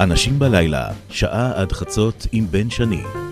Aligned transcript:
אנשים 0.00 0.38
בלילה, 0.38 0.88
שעה 1.10 1.52
עד 1.54 1.72
חצות 1.72 2.26
עם 2.32 2.46
בן 2.50 2.70
שני. 2.70 3.25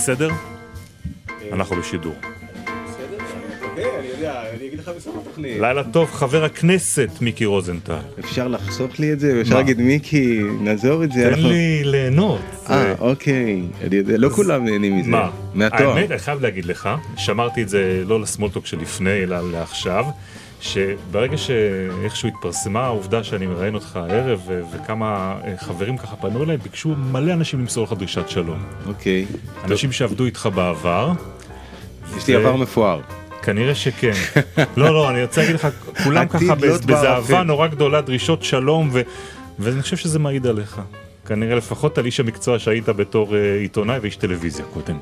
בסדר? 0.00 0.30
אנחנו 1.52 1.76
בשידור. 1.76 2.14
לילה 5.36 5.84
טוב, 5.84 6.10
חבר 6.10 6.44
הכנסת 6.44 7.08
מיקי 7.20 7.44
רוזנטל. 7.44 7.98
אפשר 8.18 8.48
לחסוך 8.48 9.00
לי 9.00 9.12
את 9.12 9.20
זה? 9.20 9.40
אפשר 9.40 9.56
להגיד 9.56 9.80
מיקי, 9.80 10.40
נעזור 10.60 11.04
את 11.04 11.12
זה? 11.12 11.30
תן 11.34 11.40
לי 11.40 11.84
ליהנות. 11.84 12.40
אה, 12.70 12.94
אוקיי. 12.98 13.62
אני 13.86 13.96
יודע, 13.96 14.16
לא 14.18 14.28
כולם 14.28 14.64
נהנים 14.64 14.98
מזה. 14.98 15.10
מה? 15.10 15.30
מהתואר. 15.54 15.96
האמת, 15.96 16.10
אני 16.10 16.18
חייב 16.18 16.40
להגיד 16.42 16.64
לך, 16.64 16.88
שמרתי 17.16 17.62
את 17.62 17.68
זה 17.68 18.02
לא 18.06 18.20
לסמולטוק 18.20 18.66
שלפני, 18.66 19.22
אלא 19.22 19.52
לעכשיו, 19.52 20.04
שברגע 20.60 21.36
שאיכשהו 21.36 22.28
התפרסמה 22.28 22.80
העובדה 22.84 23.24
שאני 23.24 23.46
מראיין 23.46 23.74
אותך 23.74 23.96
הערב, 23.96 24.40
וכמה 24.74 25.36
אה, 25.44 25.54
חברים 25.58 25.96
ככה 25.98 26.16
פנו 26.16 26.42
אליי, 26.44 26.56
ביקשו 26.56 26.88
מלא 26.88 27.32
אנשים 27.32 27.60
למסור 27.60 27.84
לך 27.84 27.92
דרישת 27.92 28.28
שלום. 28.28 28.58
אוקיי. 28.86 29.26
אנשים 29.64 29.92
שעבדו 29.92 30.24
איתך 30.24 30.48
בעבר. 30.54 31.12
יש 32.16 32.26
לי 32.28 32.36
ו- 32.36 32.40
עבר 32.40 32.56
מפואר. 32.56 33.00
כנראה 33.42 33.74
שכן. 33.74 34.12
לא, 34.76 34.94
לא, 34.94 35.10
אני 35.10 35.22
רוצה 35.22 35.40
להגיד 35.40 35.54
לך, 35.56 35.68
כולם 36.04 36.28
ככה 36.28 36.44
לוט 36.44 36.80
בז- 36.82 36.86
באהבה 36.86 37.02
בערפל. 37.02 37.42
נורא 37.42 37.66
גדולה, 37.66 38.00
דרישות 38.00 38.42
שלום, 38.44 38.88
ו- 38.92 39.00
ואני 39.58 39.82
חושב 39.82 39.96
שזה 39.96 40.18
מעיד 40.18 40.46
עליך. 40.46 40.80
כנראה 41.26 41.54
לפחות 41.56 41.98
על 41.98 42.06
איש 42.06 42.20
המקצוע 42.20 42.58
שהיית 42.58 42.88
בתור 42.88 43.36
אה, 43.36 43.54
עיתונאי 43.60 43.98
ואיש 43.98 44.16
טלוויזיה 44.16 44.64
קודם. 44.64 44.98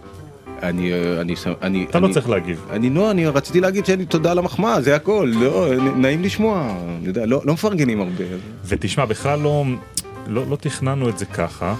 אני, 0.62 0.92
אני, 1.20 1.34
אני, 1.62 1.84
אתה 1.90 2.00
לא 2.00 2.06
אני- 2.06 2.14
צריך 2.14 2.28
להגיב. 2.28 2.66
אני 2.70 2.90
לא, 2.90 3.10
אני 3.10 3.26
רציתי 3.26 3.60
להגיד 3.60 3.86
שאין 3.86 3.98
לי 3.98 4.06
תודה 4.06 4.30
על 4.30 4.38
המחמאה, 4.38 4.80
זה 4.80 4.96
הכל. 4.96 5.32
לא, 5.40 5.66
נעים 5.96 6.22
לשמוע. 6.22 6.76
אני 6.98 7.06
יודע, 7.06 7.26
לא 7.26 7.42
לא 7.44 7.52
מפרגנים 7.54 8.00
הרבה. 8.00 8.24
ותשמע, 8.64 9.04
בכלל 9.04 9.38
לא, 9.40 9.64
לא, 10.26 10.46
לא 10.50 10.56
תכננו 10.56 11.08
את 11.08 11.18
זה 11.18 11.24
ככה, 11.26 11.74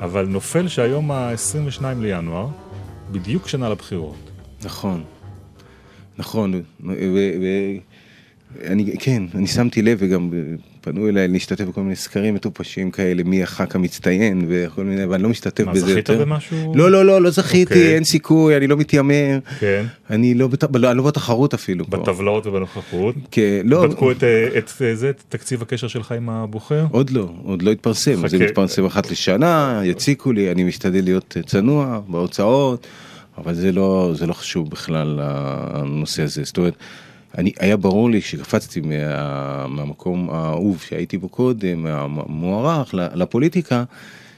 אבל 0.00 0.26
נופל 0.26 0.68
שהיום 0.68 1.10
ה-22 1.10 1.82
לינואר, 2.00 2.46
בדיוק 3.12 3.48
שנה 3.48 3.68
לבחירות. 3.68 4.16
נכון. 4.64 5.02
נכון. 6.18 6.54
ו- 6.54 6.62
ו- 7.42 7.76
אני, 8.66 8.94
כן, 8.98 9.22
אני 9.34 9.46
שמתי 9.46 9.82
לב 9.82 9.98
וגם 10.00 10.30
פנו 10.86 11.08
אליי 11.08 11.28
להשתתף 11.28 11.64
בכל 11.64 11.80
מיני 11.80 11.96
סקרים 11.96 12.34
מטופשים 12.34 12.90
כאלה, 12.90 13.22
מי 13.24 13.42
הח"כ 13.42 13.76
המצטיין 13.76 14.46
וכל 14.48 14.84
מיני, 14.84 15.04
ואני 15.04 15.22
לא 15.22 15.28
משתתף 15.28 15.64
מה, 15.64 15.72
בזה 15.72 15.86
זכית 15.86 15.96
יותר. 15.96 16.24
במשהו? 16.24 16.72
לא, 16.74 16.90
לא, 16.90 17.04
לא, 17.04 17.22
לא 17.22 17.30
זכיתי, 17.30 17.74
אוקיי. 17.74 17.94
אין 17.94 18.04
סיכוי, 18.04 18.56
אני 18.56 18.66
לא 18.66 18.76
מתיימר. 18.76 19.38
כן, 19.60 19.84
אני 20.10 20.34
לא, 20.34 20.46
בת... 20.46 20.64
לא, 20.74 20.92
לא 20.92 21.02
בתחרות 21.02 21.54
אפילו. 21.54 21.84
פה. 21.90 21.96
בטבלאות 21.96 22.46
ובנוכחות. 22.46 23.14
כן, 23.30 23.60
לא, 23.64 23.86
בדקו 23.86 24.10
את, 24.10 24.16
את, 24.58 24.70
אה, 24.82 24.94
זה, 24.94 25.10
את 25.10 25.22
תקציב 25.28 25.62
הקשר 25.62 25.88
שלך 25.88 26.12
עם 26.12 26.28
הבוחר? 26.30 26.86
עוד 26.90 27.10
לא, 27.10 27.28
עוד 27.42 27.62
לא 27.62 27.70
התפרסם, 27.70 28.16
חכה. 28.16 28.28
זה 28.28 28.38
מתפרסם 28.38 28.84
אחת 28.84 29.10
לשנה, 29.10 29.80
יציקו 29.84 30.32
לי, 30.32 30.52
אני 30.52 30.64
משתדל 30.64 31.04
להיות 31.04 31.36
צנוע 31.46 32.00
בהוצאות, 32.08 32.86
אבל 33.38 33.54
זה 33.54 33.72
לא, 33.72 34.12
זה 34.14 34.26
לא 34.26 34.32
חשוב 34.32 34.70
בכלל 34.70 35.20
הנושא 35.22 36.22
הזה, 36.22 36.44
זאת 36.44 36.58
אומרת, 36.58 36.74
אני, 37.38 37.52
היה 37.58 37.76
ברור 37.76 38.10
לי 38.10 38.22
כשקפצתי 38.22 38.80
מה, 38.80 39.66
מהמקום 39.66 40.30
האהוב 40.30 40.84
שהייתי 40.88 41.18
בו 41.18 41.28
קודם, 41.28 41.86
המוערך 41.86 42.94
לפוליטיקה, 42.94 43.84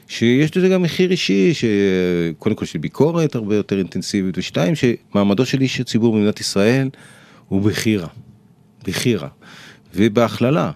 שיש 0.07 0.57
לזה 0.57 0.69
גם 0.69 0.81
מחיר 0.81 1.11
אישי, 1.11 1.51
שקודם 1.53 2.55
כל 2.55 2.65
של 2.65 2.79
ביקורת 2.79 3.35
הרבה 3.35 3.55
יותר 3.55 3.77
אינטנסיבית, 3.77 4.37
ושתיים, 4.37 4.73
שמעמדו 4.75 5.45
של 5.45 5.61
איש 5.61 5.79
הציבור 5.79 6.13
במדינת 6.15 6.39
ישראל 6.39 6.89
הוא 7.47 7.61
בחירה, 7.61 8.07
בחירה, 8.87 9.27
ובהכללה. 9.95 10.71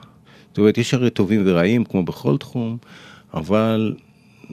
זאת 0.47 0.57
אומרת, 0.57 0.77
יש 0.77 0.93
הרי 0.93 1.09
טובים 1.09 1.43
ורעים 1.45 1.83
כמו 1.85 2.03
בכל 2.03 2.37
תחום, 2.37 2.77
אבל 3.33 3.95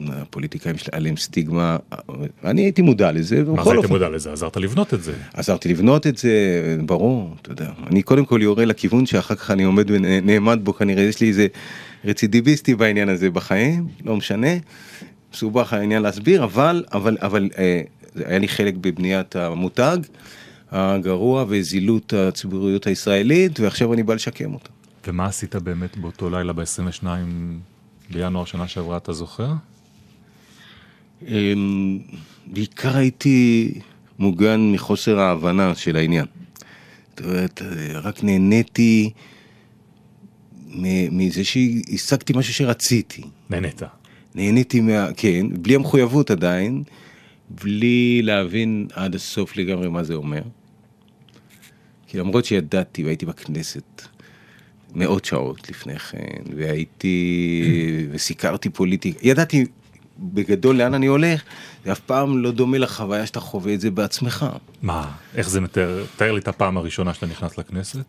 הפוליטיקאים 0.07 0.75
עליהם 0.91 1.17
סטיגמה, 1.17 1.77
אני 2.43 2.61
הייתי 2.61 2.81
מודע 2.81 3.11
לזה, 3.11 3.43
מה 3.43 3.63
זה 3.63 3.71
היית 3.71 3.85
מודע 3.85 4.09
לזה? 4.09 4.31
עזרת 4.31 4.57
לבנות 4.57 4.93
את 4.93 5.03
זה. 5.03 5.13
עזרתי 5.33 5.69
לבנות 5.69 6.07
את 6.07 6.17
זה, 6.17 6.31
ברור, 6.85 7.35
אתה 7.41 7.51
יודע. 7.51 7.71
אני 7.87 8.01
קודם 8.01 8.25
כל 8.25 8.39
יורה 8.43 8.65
לכיוון 8.65 9.05
שאחר 9.05 9.35
כך 9.35 9.51
אני 9.51 9.63
עומד 9.63 9.91
ונעמד 9.91 10.59
בו, 10.63 10.73
כנראה 10.73 11.03
יש 11.03 11.21
לי 11.21 11.27
איזה 11.27 11.47
רצידיביסטי 12.05 12.75
בעניין 12.75 13.09
הזה 13.09 13.29
בחיים, 13.29 13.87
לא 14.05 14.15
משנה. 14.15 14.51
מסובך 15.33 15.73
העניין 15.73 16.01
להסביר, 16.01 16.43
אבל, 16.43 16.83
אבל, 16.93 17.17
אבל 17.21 17.49
אה, 17.57 17.81
היה 18.15 18.39
לי 18.39 18.47
חלק 18.47 18.73
בבניית 18.81 19.35
המותג 19.35 19.97
הגרוע 20.71 21.45
וזילות 21.47 22.13
הציבוריות 22.13 22.87
הישראלית, 22.87 23.59
ועכשיו 23.59 23.93
אני 23.93 24.03
בא 24.03 24.13
לשקם 24.13 24.53
אותה. 24.53 24.69
ומה 25.07 25.25
עשית 25.25 25.55
באמת 25.55 25.97
באותו 25.97 26.29
לילה 26.29 26.53
ב-22 26.53 27.05
בינואר 28.11 28.45
שנה 28.45 28.67
שעברה, 28.67 28.97
אתה 28.97 29.13
זוכר? 29.13 29.51
אמ, 31.27 31.99
בעיקר 32.47 32.97
הייתי 32.97 33.71
מוגן 34.19 34.71
מחוסר 34.73 35.19
ההבנה 35.19 35.75
של 35.75 35.95
העניין. 35.95 36.25
זאת 37.09 37.25
אומרת, 37.25 37.61
רק 37.93 38.23
נהניתי 38.23 39.09
מזה 41.11 41.43
שהשגתי 41.43 42.33
משהו 42.35 42.53
שרציתי. 42.53 43.21
נהנית. 43.49 43.81
נהניתי 44.35 44.79
מה... 44.79 45.07
כן, 45.17 45.45
בלי 45.61 45.75
המחויבות 45.75 46.31
עדיין, 46.31 46.83
בלי 47.49 48.21
להבין 48.21 48.87
עד 48.93 49.15
הסוף 49.15 49.57
לגמרי 49.57 49.89
מה 49.89 50.03
זה 50.03 50.13
אומר. 50.13 50.41
כי 52.07 52.17
למרות 52.17 52.45
שידעתי 52.45 53.03
והייתי 53.03 53.25
בכנסת 53.25 54.01
מאות 54.95 55.25
שעות 55.25 55.69
לפני 55.69 55.99
כן, 55.99 56.41
והייתי... 56.57 57.63
וסיקרתי 58.11 58.69
פוליטיקה, 58.69 59.19
ידעתי 59.27 59.65
בגדול 60.21 60.77
לאן 60.77 60.93
אני 60.93 61.05
הולך, 61.05 61.41
זה 61.85 61.91
אף 61.91 61.99
פעם 61.99 62.37
לא 62.37 62.51
דומה 62.51 62.77
לחוויה 62.77 63.25
שאתה 63.25 63.39
חווה 63.39 63.73
את 63.73 63.81
זה 63.81 63.91
בעצמך. 63.91 64.45
מה, 64.81 65.11
איך 65.35 65.49
זה 65.49 65.61
מתאר? 65.61 66.05
תאר 66.15 66.31
לי 66.31 66.39
את 66.39 66.47
הפעם 66.47 66.77
הראשונה 66.77 67.13
שאתה 67.13 67.25
נכנס 67.25 67.57
לכנסת? 67.57 68.05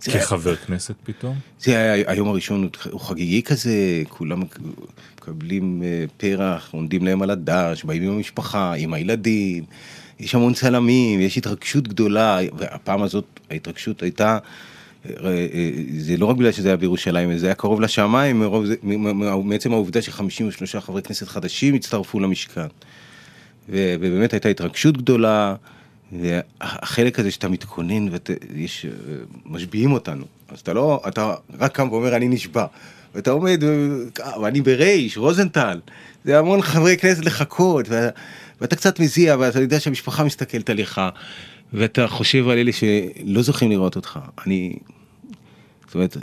כחבר 0.00 0.56
כנסת 0.56 0.94
פתאום? 1.04 1.36
זה 1.60 1.78
היה 1.78 2.10
היום 2.10 2.28
הראשון, 2.28 2.68
הוא 2.90 3.00
חגיגי 3.00 3.42
כזה, 3.42 4.02
כולם 4.08 4.42
מקבלים 5.16 5.82
אה, 5.84 6.04
פרח, 6.16 6.68
עומדים 6.72 7.04
להם 7.04 7.22
על 7.22 7.30
הדש, 7.30 7.84
באים 7.84 8.02
עם 8.02 8.10
המשפחה, 8.10 8.72
עם 8.72 8.94
הילדים, 8.94 9.64
יש 10.20 10.34
המון 10.34 10.54
צלמים, 10.54 11.20
יש 11.20 11.38
התרגשות 11.38 11.88
גדולה, 11.88 12.38
והפעם 12.58 13.02
הזאת 13.02 13.40
ההתרגשות 13.50 14.02
הייתה, 14.02 14.38
זה 15.98 16.16
לא 16.16 16.26
רק 16.26 16.36
בגלל 16.36 16.52
שזה 16.52 16.68
היה 16.68 16.76
בירושלים, 16.76 17.38
זה 17.38 17.46
היה 17.46 17.54
קרוב 17.54 17.80
לשמיים, 17.80 18.40
מרוב 18.40 18.66
מעצם 19.44 19.72
העובדה 19.72 20.02
ש-53 20.02 20.80
חברי 20.80 21.02
כנסת 21.02 21.28
חדשים 21.28 21.74
הצטרפו 21.74 22.20
למשכן. 22.20 22.66
ובאמת 23.68 24.32
הייתה 24.32 24.48
התרגשות 24.48 24.96
גדולה, 24.96 25.54
והחלק 26.12 27.18
הזה 27.18 27.30
שאתה 27.30 27.48
מתכונן 27.48 28.08
ויש, 28.10 28.86
משביעים 29.46 29.92
אותנו, 29.92 30.24
אז 30.48 30.60
אתה 30.60 30.72
לא, 30.72 31.02
אתה 31.08 31.34
רק 31.58 31.72
קם 31.72 31.88
ואומר 31.92 32.16
אני 32.16 32.28
נשבע, 32.28 32.66
ואתה 33.14 33.30
עומד, 33.30 33.62
ואני 34.42 34.60
ברייש, 34.60 35.16
רוזנטל, 35.16 35.80
זה 36.24 36.38
המון 36.38 36.62
חברי 36.62 36.96
כנסת 36.96 37.24
לחכות, 37.24 37.86
ו- 37.88 38.08
ואתה 38.60 38.76
קצת 38.76 39.00
מזיע, 39.00 39.36
ואתה 39.38 39.60
יודע 39.60 39.80
שהמשפחה 39.80 40.24
מסתכלת 40.24 40.70
עליך, 40.70 41.00
ואתה 41.72 42.06
חושב 42.06 42.48
על 42.48 42.58
אלה 42.58 42.70
שלא 42.72 43.42
זוכים 43.42 43.70
לראות 43.70 43.96
אותך. 43.96 44.18
אני, 44.46 44.76
זאת 45.94 45.96
אומרת, 45.96 46.16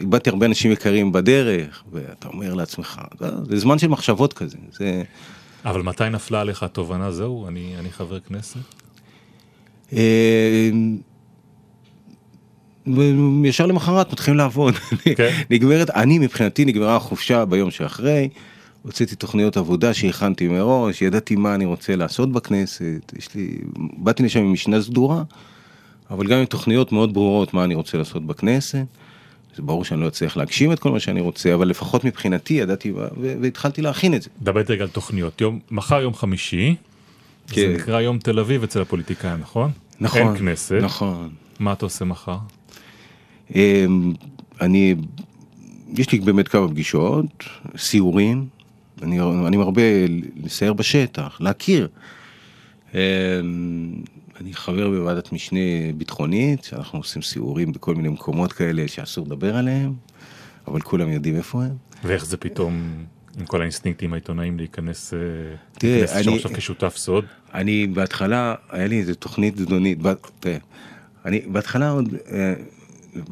איבדתי 0.00 0.30
הרבה 0.30 0.46
אנשים 0.46 0.72
יקרים 0.72 1.12
בדרך, 1.12 1.84
ואתה 1.92 2.28
אומר 2.28 2.54
לעצמך, 2.54 3.00
זה, 3.18 3.28
זה 3.48 3.58
זמן 3.58 3.78
של 3.78 3.88
מחשבות 3.88 4.32
כזה. 4.32 4.56
זה... 4.72 5.02
אבל 5.64 5.82
מתי 5.82 6.04
נפלה 6.10 6.40
עליך 6.40 6.62
התובנה, 6.62 7.12
זהו, 7.12 7.48
אני, 7.48 7.74
אני 7.78 7.90
חבר 7.90 8.20
כנסת? 8.20 8.56
אה, 9.92 10.70
ישר 13.44 13.66
למחרת 13.66 14.12
מתחילים 14.12 14.38
לעבוד. 14.38 14.74
כן. 15.16 15.42
נגמרת, 15.50 15.90
אני 15.90 16.18
מבחינתי 16.18 16.64
נגמרה 16.64 16.96
החופשה 16.96 17.44
ביום 17.44 17.70
שאחרי, 17.70 18.28
הוצאתי 18.82 19.16
תוכניות 19.16 19.56
עבודה 19.56 19.94
שהכנתי 19.94 20.48
מראש, 20.48 21.02
ידעתי 21.02 21.36
מה 21.36 21.54
אני 21.54 21.64
רוצה 21.64 21.96
לעשות 21.96 22.32
בכנסת, 22.32 23.12
יש 23.18 23.34
לי, 23.34 23.58
באתי 23.96 24.22
לשם 24.22 24.40
עם 24.40 24.52
משנה 24.52 24.82
סדורה, 24.82 25.22
אבל 26.10 26.26
גם 26.26 26.38
עם 26.38 26.44
תוכניות 26.44 26.92
מאוד 26.92 27.14
ברורות 27.14 27.54
מה 27.54 27.64
אני 27.64 27.74
רוצה 27.74 27.98
לעשות 27.98 28.26
בכנסת. 28.26 28.86
זה 29.56 29.62
ברור 29.62 29.84
שאני 29.84 30.00
לא 30.00 30.08
אצליח 30.08 30.36
להגשים 30.36 30.72
את 30.72 30.78
כל 30.78 30.90
מה 30.90 31.00
שאני 31.00 31.20
רוצה, 31.20 31.54
אבל 31.54 31.68
לפחות 31.68 32.04
מבחינתי 32.04 32.54
ידעתי 32.54 32.92
והתחלתי 33.40 33.82
להכין 33.82 34.14
את 34.14 34.22
זה. 34.22 34.30
דבר 34.42 34.62
רגע 34.68 34.82
על 34.82 34.88
תוכניות, 34.88 35.40
יום, 35.40 35.60
מחר 35.70 36.00
יום 36.00 36.14
חמישי, 36.14 36.74
כן. 37.48 37.60
זה 37.60 37.74
נקרא 37.74 38.00
יום 38.00 38.18
תל 38.18 38.38
אביב 38.38 38.62
אצל 38.62 38.80
הפוליטיקאים, 38.80 39.40
נכון? 39.40 39.70
נכון. 40.00 40.20
אין 40.20 40.36
כנסת. 40.36 40.78
נכון. 40.82 41.28
מה 41.58 41.72
אתה 41.72 41.86
עושה 41.86 42.04
מחר? 42.04 42.38
אמ, 43.54 44.12
אני, 44.60 44.94
יש 45.96 46.12
לי 46.12 46.18
באמת 46.18 46.48
כמה 46.48 46.68
פגישות, 46.68 47.44
סיורים, 47.76 48.46
אני, 49.02 49.20
אני 49.20 49.56
מרבה 49.56 49.82
לסייר 50.44 50.72
בשטח, 50.72 51.36
להכיר. 51.40 51.88
אני 54.40 54.52
חבר 54.54 54.90
בוועדת 54.90 55.32
משנה 55.32 55.60
ביטחונית, 55.96 56.64
שאנחנו 56.64 56.98
עושים 56.98 57.22
סיורים 57.22 57.72
בכל 57.72 57.94
מיני 57.94 58.08
מקומות 58.08 58.52
כאלה 58.52 58.88
שאסור 58.88 59.26
לדבר 59.26 59.56
עליהם, 59.56 59.92
אבל 60.68 60.80
כולם 60.80 61.08
יודעים 61.12 61.36
איפה 61.36 61.62
הם. 61.64 61.76
ואיך 62.04 62.26
זה 62.26 62.36
פתאום, 62.36 63.04
עם 63.38 63.46
כל 63.46 63.60
האינסטינקטים 63.60 64.12
העיתונאים 64.12 64.58
להיכנס, 64.58 65.14
אה, 65.14 65.18
תראה, 65.72 65.96
להיכנס 65.98 66.26
אני- 66.26 66.36
עכשיו 66.36 66.50
כשותף 66.54 66.94
סוד? 66.96 67.24
אני 67.54 67.86
בהתחלה, 67.86 68.54
היה 68.70 68.86
לי 68.86 68.98
איזה 69.00 69.14
תוכנית 69.14 69.56
זדונית, 69.56 69.98
תראה, 70.40 70.56
אני 71.24 71.40
בהתחלה 71.46 71.90
עוד, 71.90 72.08
אה, 72.32 72.54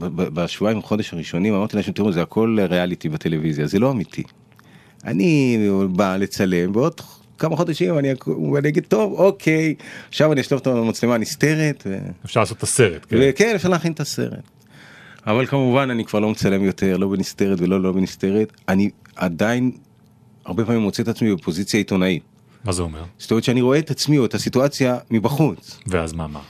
בשבועיים, 0.09 0.83
חודש 0.83 1.13
הראשונים, 1.15 1.55
אמרתי 1.55 1.77
להם, 1.77 1.93
תראו, 1.93 2.13
זה 2.13 2.23
הכל 2.23 2.59
ריאליטי 2.71 3.09
בטלוויזיה, 3.09 3.67
זה 3.67 3.79
לא 3.79 3.91
אמיתי. 3.91 4.23
אני 5.05 5.59
בא 5.91 6.17
לצלם, 6.17 6.73
בעוד 6.73 7.01
כמה 7.43 7.57
חודשים 7.57 7.99
אני, 7.99 8.13
אגיד, 8.69 8.85
טוב, 8.89 9.13
אוקיי, 9.13 9.75
עכשיו 10.09 10.33
אני 10.33 10.41
אשלוף 10.41 10.63
את 10.63 10.67
המצלמה 10.67 11.15
הנסתרת, 11.15 11.83
ו... 11.87 11.99
אפשר 12.25 12.41
לעשות 12.41 12.59
את 12.59 12.63
הסרט, 12.63 13.07
כן? 13.09 13.17
וכן, 13.21 13.53
אפשר 13.55 13.69
להכין 13.69 13.93
את 13.93 14.01
הסרט. 14.01 14.51
אבל 15.27 15.47
כמובן, 15.47 15.91
אני 15.91 16.05
כבר 16.05 16.21
לא 16.21 16.31
מצלם 16.31 16.65
יותר, 16.65 16.97
לא 16.97 17.09
בנסתרת 17.09 17.61
ולא 17.61 17.81
לא 17.81 17.93
בנסתרת, 17.93 18.53
אני 18.69 18.91
עדיין, 19.17 19.71
הרבה 20.45 20.65
פעמים 20.65 20.81
מוצא 20.81 21.03
את 21.03 21.09
עצמי 21.09 21.35
בפוזיציה 21.35 21.79
עיתונאית. 21.79 22.23
מה 22.65 22.73
זה 22.73 22.83
אומר? 22.83 23.05
זאת 23.19 23.31
אומרת 23.31 23.45
שאני 23.45 23.61
רואה 23.61 23.79
את 23.79 23.91
עצמי 23.91 24.19
או 24.19 24.25
את 24.25 24.35
הסיטואציה 24.35 24.99
מבחוץ. 25.11 25.79
ואז 25.87 26.13
מה, 26.13 26.27
מה? 26.27 26.41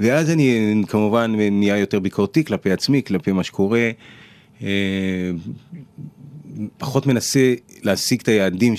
ואז 0.00 0.30
אני 0.30 0.82
כמובן 0.88 1.34
נהיה 1.36 1.78
יותר 1.78 1.98
ביקורתי 2.00 2.44
כלפי 2.44 2.72
עצמי, 2.72 3.02
כלפי 3.02 3.32
מה 3.32 3.44
שקורה. 3.44 3.90
אה, 4.62 4.68
פחות 6.78 7.06
מנסה 7.06 7.54
להשיג 7.82 8.20
את 8.20 8.28
היעדים 8.28 8.76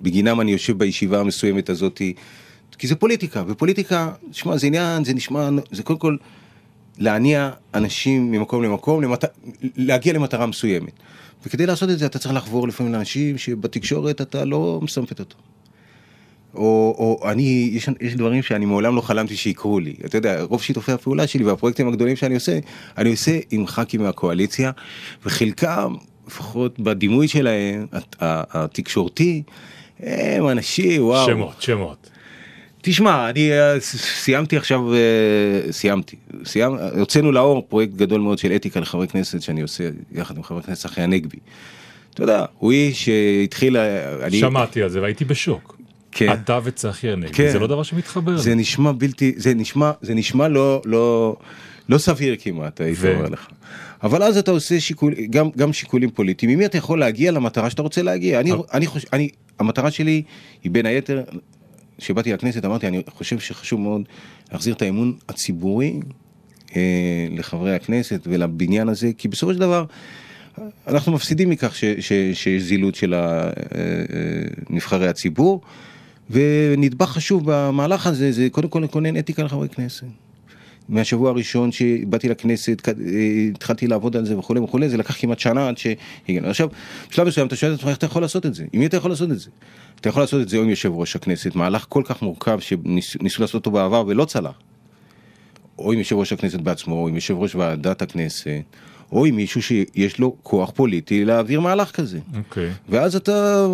שבגינם 0.00 0.40
אני 0.40 0.52
יושב 0.52 0.78
בישיבה 0.78 1.20
המסוימת 1.20 1.70
הזאתי. 1.70 2.14
כי 2.78 2.86
זה 2.86 2.94
פוליטיקה, 2.96 3.42
ופוליטיקה, 3.46 4.10
שמע, 4.32 4.56
זה 4.56 4.66
עניין, 4.66 5.04
זה 5.04 5.14
נשמע, 5.14 5.48
זה 5.70 5.82
קודם 5.82 5.98
כל 5.98 6.16
להניע 6.98 7.50
אנשים 7.74 8.30
ממקום 8.32 8.62
למקום, 8.62 9.02
למט... 9.02 9.24
להגיע 9.76 10.12
למטרה 10.12 10.46
מסוימת. 10.46 10.92
וכדי 11.46 11.66
לעשות 11.66 11.90
את 11.90 11.98
זה 11.98 12.06
אתה 12.06 12.18
צריך 12.18 12.34
לחבור 12.34 12.68
לפעמים 12.68 12.92
לאנשים 12.92 13.38
שבתקשורת 13.38 14.20
אתה 14.20 14.44
לא 14.44 14.80
מסמפת 14.82 15.20
אותו. 15.20 15.36
או, 16.54 16.94
או 16.98 17.30
אני, 17.30 17.70
יש, 17.72 17.88
יש 18.00 18.14
דברים 18.14 18.42
שאני 18.42 18.66
מעולם 18.66 18.96
לא 18.96 19.00
חלמתי 19.00 19.36
שיקרו 19.36 19.80
לי. 19.80 19.94
אתה 20.04 20.18
יודע, 20.18 20.42
רוב 20.42 20.62
שיתופי 20.62 20.92
הפעולה 20.92 21.26
שלי 21.26 21.44
והפרויקטים 21.44 21.88
הגדולים 21.88 22.16
שאני 22.16 22.34
עושה, 22.34 22.58
אני 22.98 23.10
עושה 23.10 23.38
עם 23.50 23.66
ח"כים 23.66 24.02
מהקואליציה, 24.02 24.70
וחלקם, 25.26 25.94
לפחות 26.26 26.80
בדימוי 26.80 27.28
שלהם, 27.28 27.86
הת- 27.92 28.16
התקשורתי, 28.20 29.42
הם 30.02 30.48
אנשים, 30.48 31.04
וואו. 31.04 31.26
שמות, 31.26 31.62
שמות. 31.62 32.10
תשמע, 32.82 33.30
אני 33.30 33.52
אה, 33.52 33.80
סיימתי 33.80 34.56
עכשיו, 34.56 34.94
אה, 34.94 35.72
סיימתי, 35.72 36.16
סיימ, 36.44 36.72
הוצאנו 36.98 37.32
לאור 37.32 37.66
פרויקט 37.68 37.94
גדול 37.94 38.20
מאוד 38.20 38.38
של 38.38 38.52
אתיקה 38.52 38.80
לחברי 38.80 39.08
כנסת 39.08 39.42
שאני 39.42 39.62
עושה 39.62 39.84
יחד 40.12 40.36
עם 40.36 40.42
חבר 40.42 40.58
הכנסת 40.58 40.82
צחי 40.82 41.02
הנגבי. 41.02 41.38
אתה 42.14 42.22
יודע, 42.22 42.44
הוא 42.58 42.72
איש 42.72 43.04
שהתחיל, 43.04 43.76
אה, 43.76 44.26
אני, 44.26 44.40
שמעתי 44.40 44.82
על 44.82 44.88
זה 44.88 45.00
והייתי 45.00 45.24
בשוק. 45.24 45.76
כן. 46.12 46.32
אתה 46.32 46.58
וצחי 46.64 47.10
הנגבי, 47.10 47.34
כן. 47.34 47.52
זה 47.52 47.58
לא 47.58 47.66
דבר 47.66 47.82
שמתחבר. 47.82 48.36
זה 48.36 48.54
נשמע 48.54 48.92
בלתי, 48.92 49.32
זה 49.36 49.54
נשמע, 49.54 49.90
זה 50.02 50.14
נשמע 50.14 50.48
לא, 50.48 50.82
לא, 50.84 51.36
לא 51.88 51.98
סביר 51.98 52.36
כמעט, 52.40 52.80
הייתי 52.80 53.00
ו- 53.00 53.14
אומר 53.14 53.28
לך. 53.28 53.46
אבל 54.02 54.22
אז 54.22 54.38
אתה 54.38 54.50
עושה 54.50 54.80
שיקול, 54.80 55.14
גם, 55.30 55.48
גם 55.56 55.72
שיקולים 55.72 56.10
פוליטיים, 56.10 56.52
עם 56.52 56.58
מי 56.58 56.66
אתה 56.66 56.78
יכול 56.78 57.00
להגיע 57.00 57.32
למטרה 57.32 57.70
שאתה 57.70 57.82
רוצה 57.82 58.02
להגיע? 58.02 58.40
אני, 58.40 58.52
אני 58.72 58.86
חושב, 58.86 59.08
אני, 59.12 59.28
המטרה 59.60 59.90
שלי 59.90 60.22
היא 60.62 60.70
בין 60.70 60.86
היתר, 60.86 61.22
כשבאתי 61.98 62.32
לכנסת 62.32 62.64
אמרתי, 62.64 62.86
אני 62.86 63.02
חושב 63.08 63.38
שחשוב 63.38 63.80
מאוד 63.80 64.02
להחזיר 64.52 64.74
את 64.74 64.82
האמון 64.82 65.16
הציבורי 65.28 66.00
אה, 66.76 67.26
לחברי 67.30 67.74
הכנסת 67.74 68.20
ולבניין 68.26 68.88
הזה, 68.88 69.10
כי 69.18 69.28
בסופו 69.28 69.54
של 69.54 69.60
דבר, 69.60 69.84
אנחנו 70.86 71.12
מפסידים 71.12 71.50
מכך 71.50 71.74
שיש 72.00 72.48
זילות 72.58 72.94
של 72.94 73.14
אה, 73.14 73.44
אה, 73.44 73.50
נבחרי 74.70 75.08
הציבור, 75.08 75.60
ונדבך 76.30 77.08
חשוב 77.08 77.42
במהלך 77.44 78.06
הזה 78.06 78.32
זה 78.32 78.48
קודם 78.52 78.68
כל 78.68 78.80
לכונן 78.80 79.16
אתיקה 79.16 79.42
לחברי 79.42 79.68
כנסת. 79.68 80.06
מהשבוע 80.90 81.30
הראשון 81.30 81.72
שבאתי 81.72 82.28
לכנסת, 82.28 82.88
התחלתי 83.54 83.86
לעבוד 83.86 84.16
על 84.16 84.26
זה 84.26 84.38
וכולי 84.38 84.60
וכולי, 84.60 84.88
זה 84.88 84.96
לקח 84.96 85.16
כמעט 85.18 85.38
שנה 85.38 85.68
עד 85.68 85.78
שהגענו. 85.78 86.48
עכשיו, 86.48 86.68
בשלב 87.10 87.26
מסוים 87.26 87.46
אתה 87.46 87.56
שואל 87.56 87.72
את 87.72 87.78
עצמך 87.78 87.88
איך 87.88 87.98
אתה 87.98 88.06
יכול 88.06 88.22
לעשות 88.22 88.46
את 88.46 88.54
זה? 88.54 88.64
עם 88.72 88.80
מי 88.80 88.86
אתה 88.86 88.96
יכול 88.96 89.10
לעשות 89.10 89.30
את 89.30 89.38
זה? 89.38 89.50
אתה 90.00 90.08
יכול 90.08 90.22
לעשות 90.22 90.42
את 90.42 90.48
זה 90.48 90.56
או 90.56 90.62
עם 90.62 90.68
יושב 90.68 90.92
ראש 90.92 91.16
הכנסת, 91.16 91.54
מהלך 91.54 91.86
כל 91.88 92.02
כך 92.06 92.22
מורכב 92.22 92.60
שניסו 92.60 93.42
לעשות 93.42 93.54
אותו 93.54 93.70
בעבר 93.70 94.04
ולא 94.06 94.24
צלח. 94.24 94.54
או 95.78 95.92
עם 95.92 95.98
יושב 95.98 96.16
ראש 96.16 96.32
הכנסת 96.32 96.60
בעצמו, 96.60 96.94
או 96.94 97.08
עם 97.08 97.14
יושב 97.14 97.34
ראש 97.38 97.54
ועדת 97.54 98.02
הכנסת, 98.02 98.46
או 99.12 99.24
עם 99.26 99.36
מישהו 99.36 99.62
שיש 99.62 100.18
לו 100.18 100.36
כוח 100.42 100.70
פוליטי 100.70 101.24
להעביר 101.24 101.60
מהלך 101.60 101.90
כזה. 101.90 102.18
אוקיי. 102.36 102.70
ואז 102.88 103.16
אתה 103.16 103.66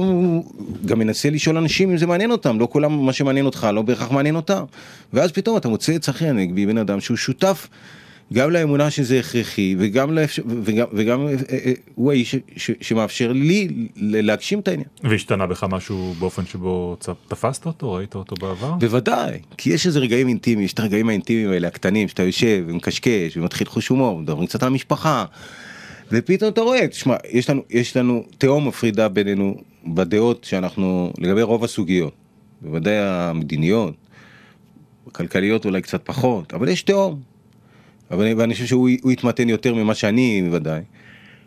גם 0.86 0.98
מנסה 0.98 1.30
לשאול 1.30 1.56
אנשים 1.56 1.90
אם 1.90 1.96
זה 1.96 2.06
מעניין 2.06 2.30
אותם, 2.30 2.60
לא 2.60 2.68
כולם 2.70 3.06
מה 3.06 3.12
שמעניין 3.12 3.46
אותך 3.46 3.68
לא 3.72 3.82
בהכרח 3.82 4.10
מעניין 4.10 4.36
אותם. 4.36 4.64
ואז 5.12 5.32
פתאום 5.32 5.56
אתה 5.56 5.68
מוצא 5.68 5.96
את 5.96 6.00
צחי 6.00 6.28
הנגבי, 6.28 6.66
בן 6.66 6.78
אדם 6.78 7.00
שהוא 7.00 7.16
שותף 7.16 7.68
גם 8.32 8.50
לאמונה 8.50 8.90
שזה 8.90 9.20
הכרחי, 9.20 9.76
וגם, 9.78 10.12
לאפשר, 10.12 10.42
וגם, 10.62 10.86
וגם 10.92 11.26
אה, 11.26 11.34
אה, 11.52 11.72
הוא 11.94 12.12
האיש 12.12 12.30
ש- 12.34 12.38
ש- 12.56 12.70
שמאפשר 12.80 13.32
לי 13.32 13.68
להגשים 13.96 14.60
את 14.60 14.68
העניין. 14.68 14.88
והשתנה 15.04 15.46
בך 15.46 15.64
משהו 15.70 16.14
באופן 16.18 16.46
שבו 16.46 16.96
תפסת 17.28 17.66
אותו, 17.66 17.92
ראית 17.92 18.14
אותו 18.14 18.36
בעבר? 18.40 18.72
בוודאי, 18.72 19.38
כי 19.56 19.70
יש 19.70 19.86
איזה 19.86 19.98
רגעים 19.98 20.28
אינטימיים, 20.28 20.64
יש 20.66 20.72
את 20.72 20.78
הרגעים 20.80 21.08
האינטימיים 21.08 21.50
האלה, 21.50 21.68
הקטנים, 21.68 22.08
שאתה 22.08 22.22
יושב 22.22 22.64
ומקשקש 22.66 23.36
ומתחיל 23.36 23.66
חוש 23.66 23.88
הומור, 23.88 24.18
מדברים 24.20 24.46
קצת 24.46 24.62
על 24.62 24.68
המשפחה, 24.68 25.24
ופתאום 26.12 26.52
אתה 26.52 26.60
רואה, 26.60 26.88
תשמע, 26.88 27.16
יש 27.30 27.50
לנו, 27.50 27.62
יש 27.70 27.96
לנו 27.96 28.24
תהום 28.38 28.68
מפרידה 28.68 29.08
בינינו 29.08 29.56
בדעות 29.86 30.44
שאנחנו, 30.44 31.12
לגבי 31.18 31.42
רוב 31.42 31.64
הסוגיות, 31.64 32.12
בוודאי 32.62 32.96
המדיניות, 32.98 33.94
הכלכליות 35.06 35.64
אולי 35.64 35.82
קצת 35.82 36.00
פחות, 36.04 36.54
אבל 36.54 36.68
יש 36.68 36.82
תהום. 36.82 37.35
אבל, 38.10 38.26
ואני 38.36 38.54
חושב 38.54 38.66
שהוא 38.66 38.88
הוא 39.02 39.12
יתמתן 39.12 39.48
יותר 39.48 39.74
ממה 39.74 39.94
שאני 39.94 40.42
בוודאי. 40.42 40.82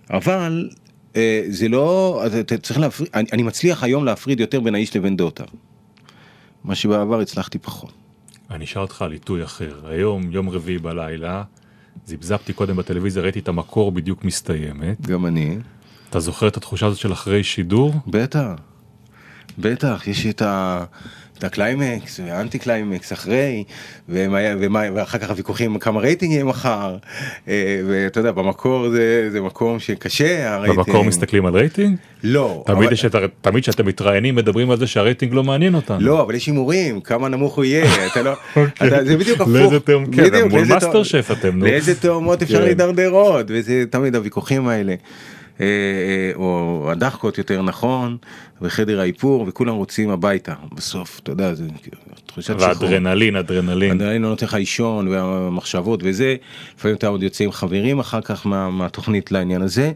אבל 0.10 0.70
אה, 1.16 1.44
זה 1.50 1.68
לא, 1.68 2.22
אתה 2.40 2.58
צריך 2.58 2.80
להפריד, 2.80 3.10
אני, 3.14 3.28
אני 3.34 3.44
מצליח 3.44 3.84
היום 3.84 4.06
להפריד 4.06 4.40
יותר 4.40 4.60
בין 4.60 4.76
האיש 4.76 4.96
לבין 4.96 5.18
דעותיו. 5.18 5.46
מה 6.64 6.76
שבעבר 6.76 7.20
הצלחתי 7.20 7.60
פחות. 7.60 7.92
אני 8.52 8.66
אשאל 8.66 8.82
אותך 8.82 9.02
על 9.02 9.12
עיתוי 9.12 9.44
אחר. 9.44 9.88
היום, 9.88 10.32
יום 10.32 10.50
רביעי 10.50 10.78
בלילה, 10.78 11.44
זפזפתי 12.06 12.54
קודם 12.54 12.76
בטלוויזיה, 12.76 13.24
ראיתי 13.24 13.40
את 13.40 13.48
המקור 13.48 13.92
בדיוק 13.92 14.24
מסתיימת. 14.24 15.02
גם 15.02 15.26
אני. 15.26 15.58
אתה 16.10 16.20
זוכר 16.20 16.48
את 16.48 16.58
התחושה 16.58 16.86
הזאת 16.86 17.00
של 17.00 17.14
אחרי 17.14 17.44
שידור? 17.44 17.94
בטח. 18.08 18.50
בטח, 19.58 20.08
יש 20.08 20.26
את 20.26 20.42
ה... 20.42 20.84
את 21.40 21.44
הקליימקס 21.44 22.20
והאנטי 22.26 22.60
קליימקס 22.60 23.14
אחרי 23.14 23.64
ומה, 24.10 24.38
ומה, 24.60 24.84
ואחר 24.94 25.18
כך 25.18 25.30
הוויכוחים 25.30 25.80
כמה 25.80 26.00
רייטינג 26.00 26.32
יהיה 26.32 26.44
מחר 26.44 26.98
אה, 27.48 27.82
ואתה 27.88 28.20
יודע 28.20 28.32
במקור 28.32 28.90
זה, 28.90 29.30
זה 29.32 29.42
מקום 29.42 29.80
שקשה 29.80 30.54
הרייטינג. 30.54 30.86
במקור 30.86 31.04
מסתכלים 31.04 31.46
על 31.46 31.54
רייטינג? 31.54 31.96
לא. 32.24 32.64
תמיד, 32.66 32.88
אבל... 32.88 32.96
שאת, 32.96 33.16
תמיד 33.42 33.64
שאתם 33.64 33.86
מתראיינים 33.86 34.36
מדברים 34.36 34.72
על 34.72 34.78
זה 34.78 34.88
שהרייטינג 34.88 35.34
לא 35.34 35.44
מעניין 35.44 35.76
אותנו. 35.76 36.00
לא 36.00 36.22
אבל 36.22 36.36
יש 36.36 36.48
הימורים 36.48 37.02
כמה 37.02 37.30
נמוך 37.30 37.56
הוא 37.56 37.66
יהיה 37.66 37.86
אתה 38.12 38.22
לא 38.22 38.34
אוקיי. 38.56 38.88
אתה, 38.88 39.06
זה 39.06 39.18
בדיוק 39.18 39.42
הפוך. 39.42 39.54
לאיזה 39.54 39.80
תאום, 39.80 40.06
כן, 40.12 40.48
מול 40.50 40.66
מאסטר 40.66 41.04
שף 41.04 41.32
אתם. 41.32 41.64
לאיזה 41.64 42.00
תאומות 42.00 42.42
אפשר 42.42 42.58
כן. 42.58 42.64
להידרדר 42.64 43.10
עוד 43.10 43.52
וזה 43.54 43.84
תמיד 43.90 44.16
הוויכוחים 44.16 44.68
האלה. 44.68 44.96
אה, 45.62 45.66
אה, 45.66 46.32
או 46.36 46.88
הדחקות 46.92 47.38
יותר 47.38 47.62
נכון, 47.62 48.18
וחדר 48.62 49.00
האיפור, 49.00 49.46
וכולם 49.48 49.76
רוצים 49.76 50.10
הביתה. 50.10 50.54
בסוף, 50.76 51.20
אתה 51.24 51.32
יודע, 51.32 51.54
זה 51.54 51.68
תחושת 52.26 52.60
שחרור. 52.60 52.70
ואדרנלין, 52.70 53.36
אדרנלין. 53.36 53.92
אדרנלין 53.92 54.22
לא 54.22 54.30
נותן 54.30 54.46
לך 54.46 54.56
לישון, 54.56 55.08
והמחשבות 55.08 56.00
וזה. 56.04 56.36
לפעמים 56.78 56.98
אתה 56.98 57.08
עוד 57.08 57.24
יוצא 57.24 57.44
עם 57.44 57.52
חברים 57.52 58.00
אחר 58.00 58.22
כך 58.22 58.46
מה, 58.48 58.70
מהתוכנית 58.70 59.32
לעניין 59.32 59.62
הזה. 59.62 59.92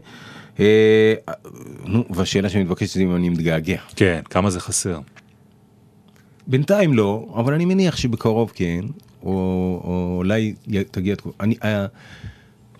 אה, 0.60 1.14
נו, 1.84 2.04
והשאלה 2.10 2.48
שמתבקשת 2.48 2.94
זה 2.94 3.02
אם 3.02 3.16
אני 3.16 3.28
מתגעגע. 3.28 3.80
כן, 3.96 4.20
כמה 4.30 4.50
זה 4.50 4.60
חסר? 4.60 4.98
בינתיים 6.46 6.94
לא, 6.94 7.34
אבל 7.36 7.54
אני 7.54 7.64
מניח 7.64 7.96
שבקרוב 7.96 8.52
כן, 8.54 8.80
או, 9.22 9.30
או 9.84 10.14
אולי 10.18 10.54
תגיע, 10.90 11.14
אני, 11.40 11.54
אה, 11.64 11.86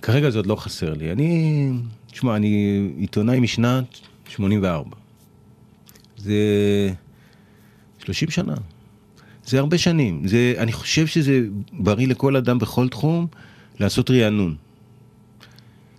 כרגע 0.02 0.30
זה 0.30 0.38
עוד 0.38 0.46
לא 0.46 0.56
חסר 0.56 0.94
לי. 0.94 1.12
אני 1.12 1.70
תשמע, 2.14 2.36
אני 2.36 2.80
עיתונאי 2.98 3.40
משנת 3.40 3.84
84. 4.28 4.96
זה 6.16 6.34
30 7.98 8.30
שנה. 8.30 8.54
זה 9.44 9.58
הרבה 9.58 9.78
שנים. 9.78 10.28
זה, 10.28 10.54
אני 10.58 10.72
חושב 10.72 11.06
שזה 11.06 11.40
בריא 11.72 12.08
לכל 12.08 12.36
אדם 12.36 12.58
בכל 12.58 12.88
תחום 12.88 13.26
לעשות 13.80 14.10
רענון. 14.10 14.56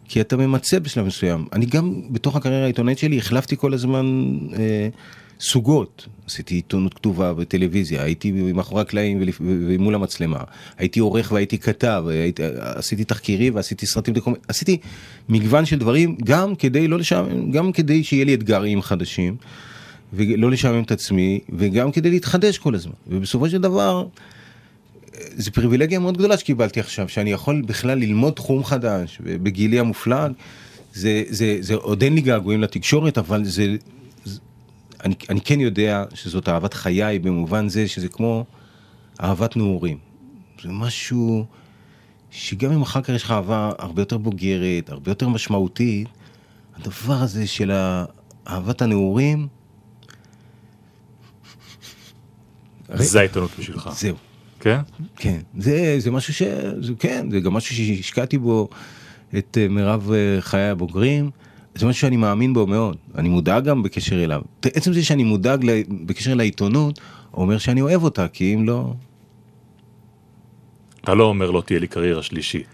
כי 0.07 0.21
אתה 0.21 0.37
ממצה 0.37 0.79
בשלב 0.79 1.05
מסוים. 1.05 1.45
אני 1.53 1.65
גם 1.65 2.01
בתוך 2.11 2.35
הקריירה 2.35 2.63
העיתונאית 2.63 2.97
שלי 2.97 3.17
החלפתי 3.17 3.57
כל 3.57 3.73
הזמן 3.73 4.05
אה, 4.53 4.89
סוגות. 5.39 6.07
עשיתי 6.27 6.55
עיתונות 6.55 6.93
כתובה 6.93 7.33
בטלוויזיה, 7.33 8.03
הייתי 8.03 8.31
מאחורי 8.31 8.81
הקלעים 8.81 9.23
ומול 9.39 9.95
המצלמה, 9.95 10.39
הייתי 10.77 10.99
עורך 10.99 11.31
והייתי 11.31 11.57
כתב, 11.57 12.03
הייתי, 12.07 12.43
עשיתי 12.59 13.03
תחקירים 13.03 13.55
ועשיתי 13.55 13.85
סרטים, 13.85 14.13
עשיתי 14.47 14.77
מגוון 15.29 15.65
של 15.65 15.79
דברים 15.79 16.15
גם 16.23 16.55
כדי 16.55 16.87
לא 16.87 16.99
לשעמם, 16.99 17.51
גם 17.51 17.71
כדי 17.71 18.03
שיהיה 18.03 18.25
לי 18.25 18.33
אתגרים 18.33 18.81
חדשים 18.81 19.35
ולא 20.13 20.51
לשעמם 20.51 20.83
את 20.83 20.91
עצמי 20.91 21.39
וגם 21.49 21.91
כדי 21.91 22.09
להתחדש 22.09 22.57
כל 22.57 22.75
הזמן. 22.75 22.93
ובסופו 23.07 23.49
של 23.49 23.61
דבר 23.61 24.07
זו 25.37 25.51
פריבילגיה 25.51 25.99
מאוד 25.99 26.17
גדולה 26.17 26.37
שקיבלתי 26.37 26.79
עכשיו, 26.79 27.09
שאני 27.09 27.31
יכול 27.31 27.61
בכלל 27.61 27.97
ללמוד 27.97 28.33
תחום 28.33 28.63
חדש 28.63 29.19
בגילי 29.23 29.79
המופלג. 29.79 30.31
זה, 30.93 31.23
זה, 31.29 31.57
זה 31.59 31.75
עוד 31.75 32.03
אין 32.03 32.15
לי 32.15 32.21
געגועים 32.21 32.61
לתקשורת, 32.61 33.17
אבל 33.17 33.45
זה, 33.45 33.75
אני, 35.05 35.15
אני 35.29 35.41
כן 35.41 35.59
יודע 35.59 36.03
שזאת 36.13 36.49
אהבת 36.49 36.73
חיי 36.73 37.19
במובן 37.19 37.69
זה 37.69 37.87
שזה 37.87 38.07
כמו 38.07 38.45
אהבת 39.21 39.57
נעורים. 39.57 39.97
זה 40.61 40.69
משהו 40.71 41.45
שגם 42.31 42.71
אם 42.71 42.81
אחר 42.81 43.01
כך 43.01 43.09
יש 43.09 43.23
לך 43.23 43.31
אהבה 43.31 43.71
הרבה 43.77 44.01
יותר 44.01 44.17
בוגרת, 44.17 44.89
הרבה 44.89 45.11
יותר 45.11 45.29
משמעותית, 45.29 46.07
הדבר 46.75 47.13
הזה 47.13 47.47
של 47.47 47.71
אהבת 48.47 48.81
הנעורים... 48.81 49.47
זה 52.93 53.19
העיתונות 53.19 53.51
בשבילך. 53.59 53.89
זהו. 53.93 54.15
כן? 54.59 54.79
כן. 55.15 55.39
זה, 55.57 55.95
זה 55.99 56.11
משהו 56.11 56.33
ש... 56.33 56.41
זה, 56.81 56.93
כן, 56.99 57.31
זה 57.31 57.39
גם 57.39 57.53
משהו 57.53 57.75
שהשקעתי 57.75 58.37
בו 58.37 58.69
את 59.37 59.57
אה, 59.61 59.67
מירב 59.67 60.11
אה, 60.11 60.41
חיי 60.41 60.69
הבוגרים. 60.69 61.31
זה 61.75 61.85
משהו 61.85 62.01
שאני 62.01 62.17
מאמין 62.17 62.53
בו 62.53 62.67
מאוד, 62.67 62.97
אני 63.15 63.29
מודאג 63.29 63.63
גם 63.63 63.83
בקשר 63.83 64.23
אליו. 64.23 64.41
עצם 64.61 64.93
זה 64.93 65.03
שאני 65.03 65.23
מודאג 65.23 65.65
בקשר 66.05 66.33
לעיתונות, 66.33 66.99
אומר 67.33 67.57
שאני 67.57 67.81
אוהב 67.81 68.03
אותה, 68.03 68.27
כי 68.27 68.53
אם 68.53 68.65
לא... 68.65 68.93
אתה 71.03 71.13
לא 71.13 71.23
אומר 71.23 71.51
לא 71.51 71.61
תהיה 71.65 71.79
לי 71.79 71.87
קריירה 71.87 72.23
שלישית. 72.23 72.65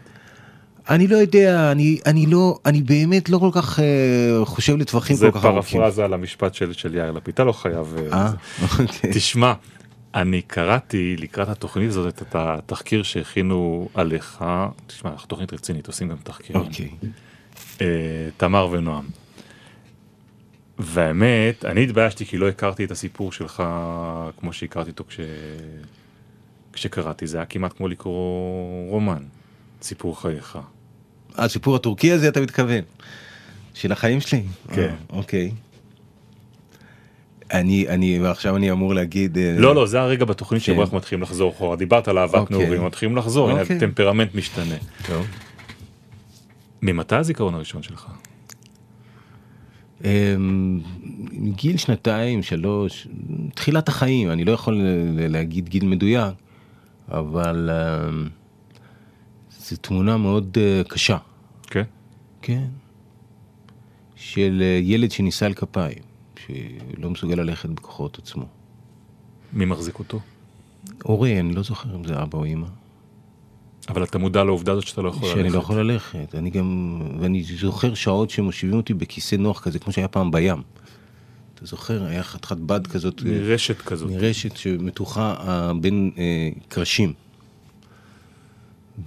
אני 0.89 1.07
לא 1.07 1.15
יודע, 1.15 1.71
אני, 1.71 1.99
אני 2.05 2.25
לא, 2.25 2.59
אני 2.65 2.81
באמת 2.81 3.29
לא 3.29 3.37
כל 3.37 3.49
כך 3.53 3.79
uh, 3.79 4.45
חושב 4.45 4.77
לטווחים 4.77 5.17
כל 5.17 5.31
כך 5.31 5.45
ארוכים. 5.45 5.79
זה 5.79 5.85
פרפרזה 5.85 6.05
על 6.05 6.13
המשפט 6.13 6.53
של, 6.53 6.73
של 6.73 6.95
יאיר 6.95 7.11
לפיד, 7.11 7.33
אתה 7.33 7.43
לא 7.43 7.51
חייב... 7.51 7.95
אה, 8.11 8.17
אה 8.17 8.31
אוקיי. 8.79 9.13
תשמע, 9.13 9.53
אני 10.15 10.41
קראתי 10.41 11.15
לקראת 11.19 11.49
התוכנית 11.49 11.89
הזאת 11.89 12.21
את 12.21 12.35
התחקיר 12.35 13.03
שהכינו 13.03 13.89
עליך, 13.93 14.43
תשמע, 14.87 15.11
תוכנית 15.27 15.53
רצינית, 15.53 15.87
עושים 15.87 16.09
גם 16.09 16.17
תחקירים. 16.23 16.61
אוקיי. 16.61 16.89
אה, 17.03 17.09
תמר 18.37 18.67
ונועם. 18.71 19.05
והאמת, 20.79 21.65
אני 21.65 21.83
התביישתי 21.83 22.25
כי 22.25 22.37
לא 22.37 22.49
הכרתי 22.49 22.85
את 22.85 22.91
הסיפור 22.91 23.31
שלך 23.31 23.63
כמו 24.39 24.53
שהכרתי 24.53 24.89
אותו 24.89 25.03
כש... 25.09 25.19
כשקראתי, 26.73 27.27
זה 27.27 27.37
היה 27.37 27.45
כמעט 27.45 27.77
כמו 27.77 27.87
לקרוא 27.87 28.89
רומן, 28.89 29.23
סיפור 29.81 30.21
חייך. 30.21 30.59
הסיפור 31.35 31.75
הטורקי 31.75 32.11
הזה 32.11 32.27
אתה 32.27 32.41
מתכוון? 32.41 32.81
של 33.73 33.91
החיים 33.91 34.21
שלי? 34.21 34.43
כן. 34.73 34.81
אה, 34.81 34.87
אוקיי. 35.09 35.51
אני, 37.53 37.87
אני, 37.89 38.19
ועכשיו 38.19 38.55
אני 38.55 38.71
אמור 38.71 38.93
להגיד... 38.93 39.37
אה, 39.37 39.55
לא, 39.57 39.75
לא, 39.75 39.85
זה 39.85 40.01
הרגע 40.01 40.25
בתוכנית 40.25 40.61
כן. 40.61 40.73
שבו 40.73 40.81
אנחנו 40.81 40.97
מתחילים 40.97 41.21
לחזור 41.23 41.51
אחורה. 41.51 41.75
דיברת 41.75 42.07
על 42.07 42.17
אהבת 42.17 42.35
אוקיי. 42.35 42.57
נעורים, 42.57 42.85
מתחילים 42.85 43.17
לחזור, 43.17 43.51
אוקיי. 43.51 43.77
הטמפרמנט 43.77 44.35
משתנה. 44.35 44.75
ממתי 46.81 47.15
הזיכרון 47.15 47.53
הראשון 47.53 47.83
שלך? 47.83 48.07
אמ, 50.03 50.79
גיל 51.55 51.77
שנתיים, 51.77 52.43
שלוש, 52.43 53.07
תחילת 53.55 53.87
החיים, 53.89 54.31
אני 54.31 54.45
לא 54.45 54.51
יכול 54.51 54.81
להגיד 55.29 55.69
גיל 55.69 55.85
מדויק, 55.85 56.33
אבל 57.07 57.69
אמ, 57.69 58.27
זו 59.59 59.77
תמונה 59.77 60.17
מאוד 60.17 60.57
אה, 60.61 60.81
קשה. 60.87 61.17
כן? 61.61 61.83
כן. 62.41 62.67
של 64.15 64.61
אה, 64.61 64.79
ילד 64.81 65.11
שנישא 65.11 65.45
על 65.45 65.53
כפיים, 65.53 65.97
שלא 66.45 67.09
מסוגל 67.09 67.35
ללכת 67.35 67.69
בכוחות 67.69 68.19
עצמו. 68.19 68.45
מי 69.53 69.65
מחזיק 69.65 69.99
אותו? 69.99 70.19
הורי, 71.03 71.39
אני 71.39 71.53
לא 71.53 71.63
זוכר 71.63 71.95
אם 71.95 72.03
זה 72.03 72.21
אבא 72.21 72.37
או 72.37 72.45
אמא. 72.45 72.67
אבל 73.91 74.03
אתה 74.03 74.17
מודע 74.17 74.43
לעובדה 74.43 74.71
הזאת 74.71 74.87
שאתה 74.87 75.01
לא 75.01 75.09
יכול 75.09 75.27
ללכת. 75.27 75.37
שאני 75.37 75.49
לא 75.49 75.57
יכול 75.59 75.79
ללכת. 75.79 76.35
אני 76.35 76.49
גם, 76.49 77.01
ואני 77.19 77.43
זוכר 77.43 77.93
שעות 77.93 78.29
שמושיבים 78.29 78.77
אותי 78.77 78.93
בכיסא 78.93 79.35
נוח 79.35 79.59
כזה, 79.59 79.79
כמו 79.79 79.93
שהיה 79.93 80.07
פעם 80.07 80.31
בים. 80.31 80.61
אתה 81.55 81.65
זוכר, 81.65 82.05
היה 82.05 82.23
חתיכת 82.23 82.57
בד 82.57 82.87
כזאת. 82.87 83.21
מרשת 83.25 83.81
כזאת. 83.81 84.09
מרשת 84.09 84.57
שמתוחה 84.57 85.35
אה, 85.47 85.73
בין 85.73 86.11
אה, 86.17 86.49
קרשים. 86.67 87.13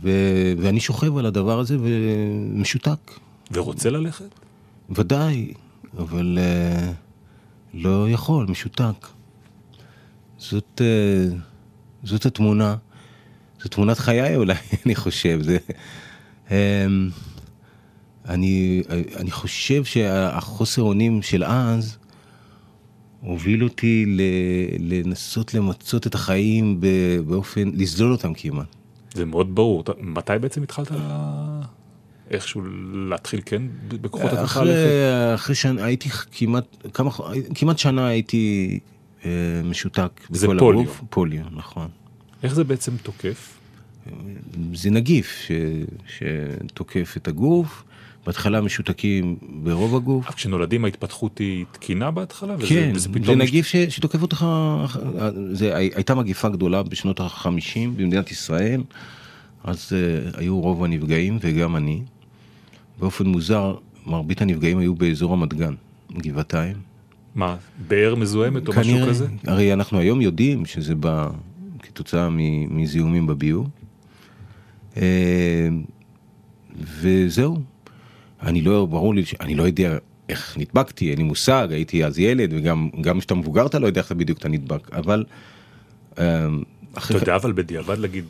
ו, 0.02 0.10
ואני 0.58 0.80
שוכב 0.80 1.16
על 1.16 1.26
הדבר 1.26 1.58
הזה 1.58 1.76
ומשותק. 1.80 3.18
ורוצה 3.52 3.90
ללכת? 3.90 4.28
ודאי, 4.90 5.52
אבל 5.98 6.38
אה, 6.40 6.92
לא 7.74 8.10
יכול, 8.10 8.46
משותק. 8.48 9.06
זאת, 10.38 10.80
אה, 10.80 11.36
זאת 12.04 12.26
התמונה. 12.26 12.76
זו 13.64 13.68
תמונת 13.68 13.98
חיי 13.98 14.36
אולי, 14.36 14.54
אני 14.86 14.94
חושב. 14.94 15.40
זה, 15.42 15.58
אמ, 16.50 16.54
אני, 18.28 18.82
אני 19.16 19.30
חושב 19.30 19.84
שהחוסר 19.84 20.82
אונים 20.82 21.22
של 21.22 21.44
אז 21.44 21.98
הוביל 23.20 23.64
אותי 23.64 24.16
לנסות 24.78 25.54
למצות 25.54 26.06
את 26.06 26.14
החיים 26.14 26.80
באופן, 27.26 27.70
לסלול 27.74 28.12
אותם 28.12 28.34
כמעט. 28.34 28.66
זה 29.14 29.24
מאוד 29.24 29.54
ברור. 29.54 29.84
מתי 30.00 30.32
בעצם 30.40 30.62
התחלת 30.62 30.88
איכשהו 32.30 32.62
להתחיל 32.92 33.40
כן 33.46 33.62
בכוחות 33.88 34.32
עצמך 34.32 34.44
אחרי, 34.44 34.74
אחרי 35.34 35.54
שנה, 35.54 35.84
הייתי 35.84 36.08
כמעט, 36.08 36.64
כמה, 36.94 37.10
כמעט 37.54 37.78
שנה 37.78 38.06
הייתי 38.06 38.78
אה, 39.24 39.30
משותק. 39.64 40.20
זה 40.30 40.46
פוליו. 40.46 40.80
הגוף. 40.80 41.02
פוליו, 41.10 41.44
נכון. 41.52 41.88
איך 42.44 42.54
זה 42.54 42.64
בעצם 42.64 42.92
תוקף? 43.02 43.58
זה 44.74 44.90
נגיף 44.90 45.46
ש, 45.46 45.52
שתוקף 46.06 47.14
את 47.16 47.28
הגוף, 47.28 47.84
בהתחלה 48.26 48.60
משותקים 48.60 49.36
ברוב 49.62 49.96
הגוף. 49.96 50.26
אבל 50.26 50.34
כשנולדים 50.34 50.84
ההתפתחות 50.84 51.38
היא 51.38 51.64
תקינה 51.72 52.10
בהתחלה? 52.10 52.54
כן, 52.68 52.90
וזה, 52.94 53.08
וזה 53.12 53.26
זה 53.26 53.34
נגיף 53.34 53.66
ש, 53.66 53.76
שתוקף 53.76 54.22
אותך, 54.22 54.46
זה 55.52 55.76
הייתה 55.76 56.14
מגיפה 56.14 56.48
גדולה 56.48 56.82
בשנות 56.82 57.20
החמישים 57.20 57.96
במדינת 57.96 58.30
ישראל, 58.30 58.82
אז 59.64 59.92
uh, 59.92 60.38
היו 60.38 60.60
רוב 60.60 60.84
הנפגעים 60.84 61.38
וגם 61.40 61.76
אני. 61.76 62.02
באופן 62.98 63.26
מוזר, 63.26 63.76
מרבית 64.06 64.42
הנפגעים 64.42 64.78
היו 64.78 64.94
באזור 64.94 65.32
רמת 65.32 65.54
גן, 65.54 65.74
גבעתיים. 66.12 66.76
מה, 67.34 67.56
באר 67.88 68.14
מזוהמת 68.14 68.68
או 68.68 68.72
משהו 68.72 68.82
כנראה, 68.82 69.08
כזה? 69.08 69.26
הרי 69.46 69.72
אנחנו 69.72 69.98
היום 69.98 70.20
יודעים 70.20 70.66
שזה 70.66 70.94
בא 70.94 71.28
כתוצאה 71.94 72.28
מזיהומים 72.70 73.26
בביוב. 73.26 73.68
אה, 74.96 75.68
וזהו. 77.00 77.56
אני 78.42 78.62
לא, 78.62 78.86
ברור 78.86 79.14
לי, 79.14 79.24
אני 79.40 79.54
לא 79.54 79.62
יודע 79.62 79.98
איך 80.28 80.58
נדבקתי, 80.58 81.10
אין 81.10 81.18
לי 81.18 81.24
מושג, 81.24 81.68
הייתי 81.70 82.04
אז 82.04 82.18
ילד, 82.18 82.52
וגם 82.52 82.88
גם 83.00 83.18
כשאתה 83.18 83.34
מבוגר 83.34 83.66
אתה 83.66 83.78
לא 83.78 83.86
יודע 83.86 84.00
איך 84.00 84.12
בדיוק 84.12 84.38
אתה 84.38 84.48
נדבק, 84.48 84.94
אבל... 84.94 85.24
אה, 86.18 86.46
אתה 86.98 87.14
יודע 87.14 87.36
אבל 87.36 87.52
בדיעבד 87.52 87.98
להגיד, 87.98 88.24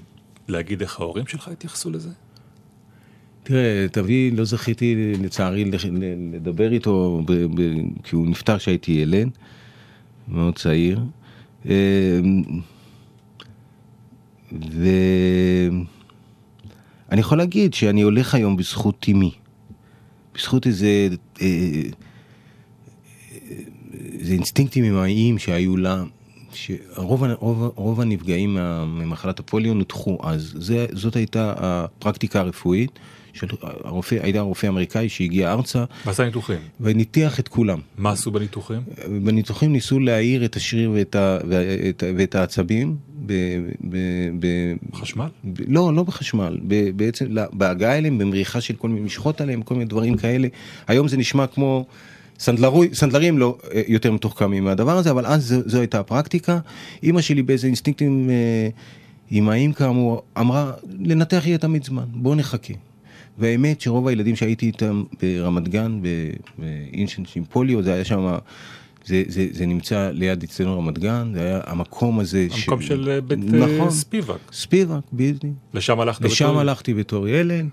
להגיד 0.48 0.80
איך 0.80 1.00
ההורים 1.00 1.26
שלך 1.26 1.48
התייחסו 1.48 1.90
לזה? 1.90 2.10
תראה, 3.42 3.86
תביא, 3.92 4.32
לא 4.32 4.44
זכיתי 4.44 5.12
לצערי 5.22 5.70
לדבר 6.32 6.72
איתו, 6.72 7.22
ב, 7.26 7.32
ב, 7.32 7.60
כי 8.04 8.16
הוא 8.16 8.26
נפטר 8.26 8.58
כשהייתי 8.58 8.92
ילד, 8.92 9.28
מאוד 10.28 10.58
צעיר. 10.58 11.00
אה, 14.62 15.68
ואני 17.08 17.20
יכול 17.20 17.38
להגיד 17.38 17.74
שאני 17.74 18.02
הולך 18.02 18.34
היום 18.34 18.56
בזכות 18.56 19.06
אמי, 19.10 19.30
בזכות 20.34 20.66
איזה, 20.66 21.08
אה, 21.42 21.82
איזה 24.18 24.32
אינסטינקטים 24.32 24.84
אמהיים 24.84 25.38
שהיו 25.38 25.76
לה. 25.76 26.04
שרוב 26.56 27.24
רוב, 27.24 27.72
רוב 27.76 28.00
הנפגעים 28.00 28.54
ממחלת 28.86 29.38
הפוליו 29.38 29.74
נותחו 29.74 30.18
אז, 30.22 30.54
זה, 30.58 30.86
זאת 30.92 31.16
הייתה 31.16 31.54
הפרקטיקה 31.56 32.40
הרפואית, 32.40 32.98
של 33.34 33.46
הרופא, 33.62 34.16
הייתה 34.22 34.40
רופא 34.40 34.66
אמריקאי 34.66 35.08
שהגיע 35.08 35.52
ארצה 35.52 35.84
מה 36.04 36.12
זה 36.12 36.22
הניתוחים? 36.22 36.58
וניתח 36.80 37.40
את 37.40 37.48
כולם. 37.48 37.78
מה 37.98 38.10
עשו 38.10 38.30
בניתוחים? 38.30 38.80
בניתוחים 39.22 39.72
ניסו 39.72 40.00
להאיר 40.00 40.44
את 40.44 40.56
השריר 40.56 40.90
ואת, 40.94 41.14
ה, 41.14 41.38
ואת, 41.48 42.02
ואת 42.16 42.34
העצבים. 42.34 42.96
ב, 43.26 43.32
ב, 43.88 43.96
ב, 44.38 44.46
חשמל? 44.94 45.28
ב, 45.44 45.60
לא, 45.68 45.94
לא 45.94 46.02
בחשמל, 46.02 46.58
ב, 46.68 46.90
בעצם 46.96 47.26
לא, 47.28 47.42
בהגעה 47.52 47.98
אליהם, 47.98 48.18
במריחה 48.18 48.60
של 48.60 48.74
כל 48.74 48.88
מיני 48.88 49.00
משחות 49.00 49.40
עליהם, 49.40 49.62
כל 49.62 49.74
מיני 49.74 49.86
דברים 49.86 50.16
כאלה. 50.16 50.48
היום 50.88 51.08
זה 51.08 51.16
נשמע 51.16 51.46
כמו 51.46 51.86
סנדלרוי, 52.38 52.88
סנדלרים 52.92 53.38
לא 53.38 53.58
אה, 53.74 53.82
יותר 53.88 54.12
מתוחכמים 54.12 54.64
מהדבר 54.64 54.96
הזה, 54.96 55.10
אבל 55.10 55.26
אז 55.26 55.44
זו, 55.44 55.60
זו 55.66 55.78
הייתה 55.78 56.00
הפרקטיקה. 56.00 56.58
אימא 57.02 57.20
שלי 57.20 57.42
באיזה 57.42 57.66
אינסטינקטים 57.66 58.30
אה, 58.30 58.68
אימהיים 59.30 59.72
כאמור, 59.72 60.22
אמרה 60.40 60.72
לנתח 61.00 61.42
יהיה 61.46 61.58
תמיד 61.58 61.84
זמן, 61.84 62.04
בואו 62.12 62.34
נחכה. 62.34 62.74
והאמת 63.38 63.80
שרוב 63.80 64.08
הילדים 64.08 64.36
שהייתי 64.36 64.66
איתם 64.66 65.02
ברמת 65.22 65.68
גן, 65.68 66.00
באינשנט 66.58 67.28
עם 67.36 67.44
פוליו, 67.44 67.82
זה 67.82 67.94
היה 67.94 68.04
שם, 68.04 68.36
זה, 69.06 69.22
זה, 69.28 69.46
זה 69.52 69.66
נמצא 69.66 70.10
ליד 70.12 70.42
אצלנו 70.42 70.78
רמת 70.78 70.98
גן, 70.98 71.32
זה 71.34 71.40
היה 71.40 71.60
המקום 71.66 72.20
הזה. 72.20 72.46
המקום 72.58 72.82
של 72.82 73.08
אה, 73.10 73.20
בית 73.20 73.38
נכון, 73.38 73.80
אה, 73.86 73.90
ספיבק. 73.90 74.52
ספיבק, 74.52 75.00
בדיוק. 75.12 75.54
לשם 75.74 76.00
הלכת 76.00 76.20
לשם 76.24 76.44
בתור- 76.44 76.60
הלכתי 76.60 76.94
בתור 76.94 77.28
ילד. 77.28 77.66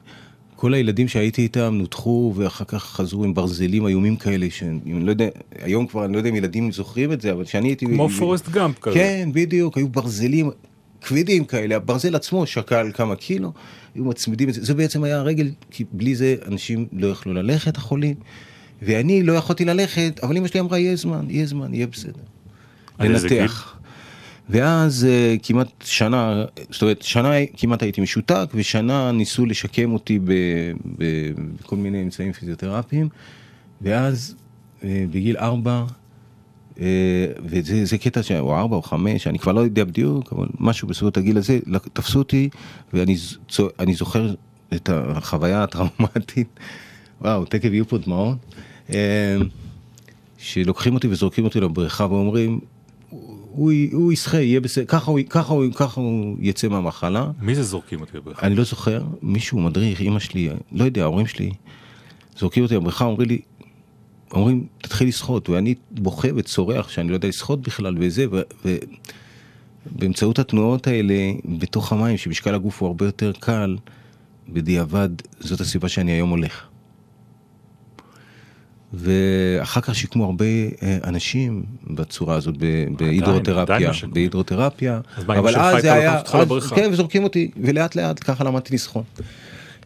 כל 0.55 0.73
הילדים 0.73 1.07
שהייתי 1.07 1.41
איתם 1.41 1.75
נותחו 1.77 2.33
ואחר 2.35 2.65
כך 2.65 2.83
חזרו 2.83 3.23
עם 3.23 3.33
ברזלים 3.33 3.87
איומים 3.87 4.15
כאלה, 4.15 4.47
שאני 4.49 4.79
לא 5.05 5.09
יודע, 5.09 5.25
היום 5.61 5.87
כבר 5.87 6.05
אני 6.05 6.13
לא 6.13 6.17
יודע 6.17 6.29
אם 6.29 6.35
ילדים 6.35 6.71
זוכרים 6.71 7.11
את 7.11 7.21
זה, 7.21 7.31
אבל 7.31 7.45
כשאני 7.45 7.67
הייתי... 7.67 7.85
כמו 7.85 8.09
פורסט 8.09 8.49
גאמפ 8.49 8.79
כזה. 8.79 8.95
כן, 8.95 9.29
בדיוק, 9.33 9.77
היו 9.77 9.89
ברזלים 9.89 10.49
כבדים 11.01 11.45
כאלה, 11.45 11.75
הברזל 11.75 12.15
עצמו 12.15 12.45
שקל 12.45 12.91
כמה 12.93 13.15
קילו, 13.15 13.51
היו 13.95 14.05
מצמידים 14.05 14.49
את 14.49 14.53
זה, 14.53 14.63
זה 14.65 14.73
בעצם 14.73 15.03
היה 15.03 15.17
הרגל, 15.19 15.51
כי 15.71 15.85
בלי 15.91 16.15
זה 16.15 16.35
אנשים 16.47 16.85
לא 16.93 17.07
יכלו 17.07 17.33
ללכת, 17.33 17.77
החולים, 17.77 18.15
ואני 18.81 19.23
לא 19.23 19.33
יכולתי 19.33 19.65
ללכת, 19.65 20.19
אבל 20.23 20.37
אמא 20.37 20.47
שלי 20.47 20.59
אמרה, 20.59 20.79
יהיה 20.79 20.95
זמן, 20.95 21.25
יהיה 21.29 21.45
זמן, 21.45 21.73
יהיה 21.73 21.87
בסדר. 21.87 22.21
לנתח. 22.99 23.77
ואז 24.49 25.05
אה, 25.09 25.35
כמעט 25.43 25.67
שנה, 25.83 26.45
זאת 26.69 26.81
אומרת, 26.81 27.01
שנה 27.01 27.31
כמעט 27.57 27.83
הייתי 27.83 28.01
משותק, 28.01 28.49
ושנה 28.53 29.11
ניסו 29.11 29.45
לשקם 29.45 29.93
אותי 29.93 30.19
ב- 30.19 30.31
ב- 30.97 31.31
בכל 31.59 31.75
מיני 31.75 32.03
אמצעים 32.03 32.33
פיזיותרפיים, 32.33 33.09
ואז 33.81 34.35
אה, 34.83 35.05
בגיל 35.11 35.37
ארבע, 35.37 35.83
אה, 36.79 37.25
וזה 37.45 37.85
זה 37.85 37.97
קטע 37.97 38.23
ש... 38.23 38.31
או 38.31 38.57
ארבע 38.57 38.75
או 38.75 38.81
חמש, 38.81 39.27
אני 39.27 39.39
כבר 39.39 39.51
לא 39.51 39.59
יודע 39.59 39.83
בדיוק, 39.83 40.33
אבל 40.33 40.47
משהו 40.59 40.87
בסביבות 40.87 41.17
הגיל 41.17 41.37
הזה, 41.37 41.59
תפסו 41.93 42.19
אותי, 42.19 42.49
ואני 42.93 43.93
זוכר 43.93 44.33
את 44.75 44.89
החוויה 44.93 45.63
הטראומטית, 45.63 46.59
וואו, 47.21 47.45
תכף 47.45 47.69
יהיו 47.71 47.87
פה 47.87 47.97
דמעות, 47.97 48.37
שלוקחים 50.37 50.93
אותי 50.93 51.07
וזורקים 51.07 51.45
אותי 51.45 51.59
לבריכה 51.59 52.05
ואומרים, 52.05 52.59
הוא, 53.51 53.71
הוא 53.91 54.13
ישחה, 54.13 54.37
יהיה 54.37 54.59
בסדר, 54.59 54.85
ככה 54.85 55.11
הוא, 55.11 55.19
ככה, 55.29 55.53
הוא, 55.53 55.65
ככה 55.75 56.01
הוא 56.01 56.37
יצא 56.39 56.67
מהמחלה. 56.67 57.31
מי 57.41 57.55
זה 57.55 57.63
זורקים 57.63 58.01
אותי 58.01 58.17
בבריכה? 58.17 58.47
אני 58.47 58.55
לא 58.55 58.63
זוכר, 58.63 59.03
מישהו 59.21 59.59
מדריך, 59.59 60.01
אמא 60.01 60.19
שלי, 60.19 60.49
לא 60.71 60.83
יודע, 60.83 61.01
ההורים 61.01 61.27
שלי, 61.27 61.51
זורקים 62.37 62.63
אותי 62.63 62.75
לבריכה, 62.75 63.05
אומרים 63.05 63.29
לי, 63.29 63.41
אומרים, 64.31 64.67
תתחיל 64.77 65.07
לשחות, 65.07 65.49
ואני 65.49 65.75
בוכה 65.91 66.27
וצורח 66.35 66.89
שאני 66.89 67.09
לא 67.09 67.13
יודע 67.13 67.27
לשחות 67.27 67.61
בכלל 67.61 67.95
וזה, 67.99 68.25
ובאמצעות 69.85 70.39
התנועות 70.39 70.87
האלה, 70.87 71.31
בתוך 71.45 71.91
המים, 71.91 72.17
שמשקל 72.17 72.55
הגוף 72.55 72.81
הוא 72.81 72.87
הרבה 72.87 73.05
יותר 73.05 73.31
קל, 73.39 73.77
בדיעבד, 74.49 75.09
זאת 75.39 75.61
הסיבה 75.61 75.89
שאני 75.89 76.11
היום 76.11 76.29
הולך. 76.29 76.70
ואחר 78.93 79.81
כך 79.81 79.95
שיקמו 79.95 80.25
הרבה 80.25 80.45
אה, 80.45 80.97
אנשים 81.03 81.63
בצורה 81.89 82.35
הזאת 82.35 82.57
בהידרותרפיה. 82.97 83.91
בהידרותרפיה, 84.13 84.99
אז 85.17 85.23
אותך 86.17 86.35
אז- 86.35 86.41
לבריכה? 86.41 86.75
כן, 86.75 86.89
וזורקים 86.91 87.23
אותי, 87.23 87.51
ולאט 87.61 87.95
לאט 87.95 88.23
ככה 88.23 88.43
למדתי 88.43 88.73
לשחות. 88.73 89.21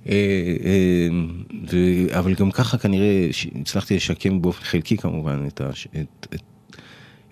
אה, 0.10 0.16
אה, 1.74 2.20
אבל 2.20 2.34
גם 2.34 2.52
ככה 2.52 2.78
כנראה 2.78 3.30
הצלחתי 3.62 3.96
לשקם 3.96 4.42
באופן 4.42 4.64
חלקי 4.64 4.98
כמובן 4.98 5.48
את, 5.48 5.62
את, 6.02 6.36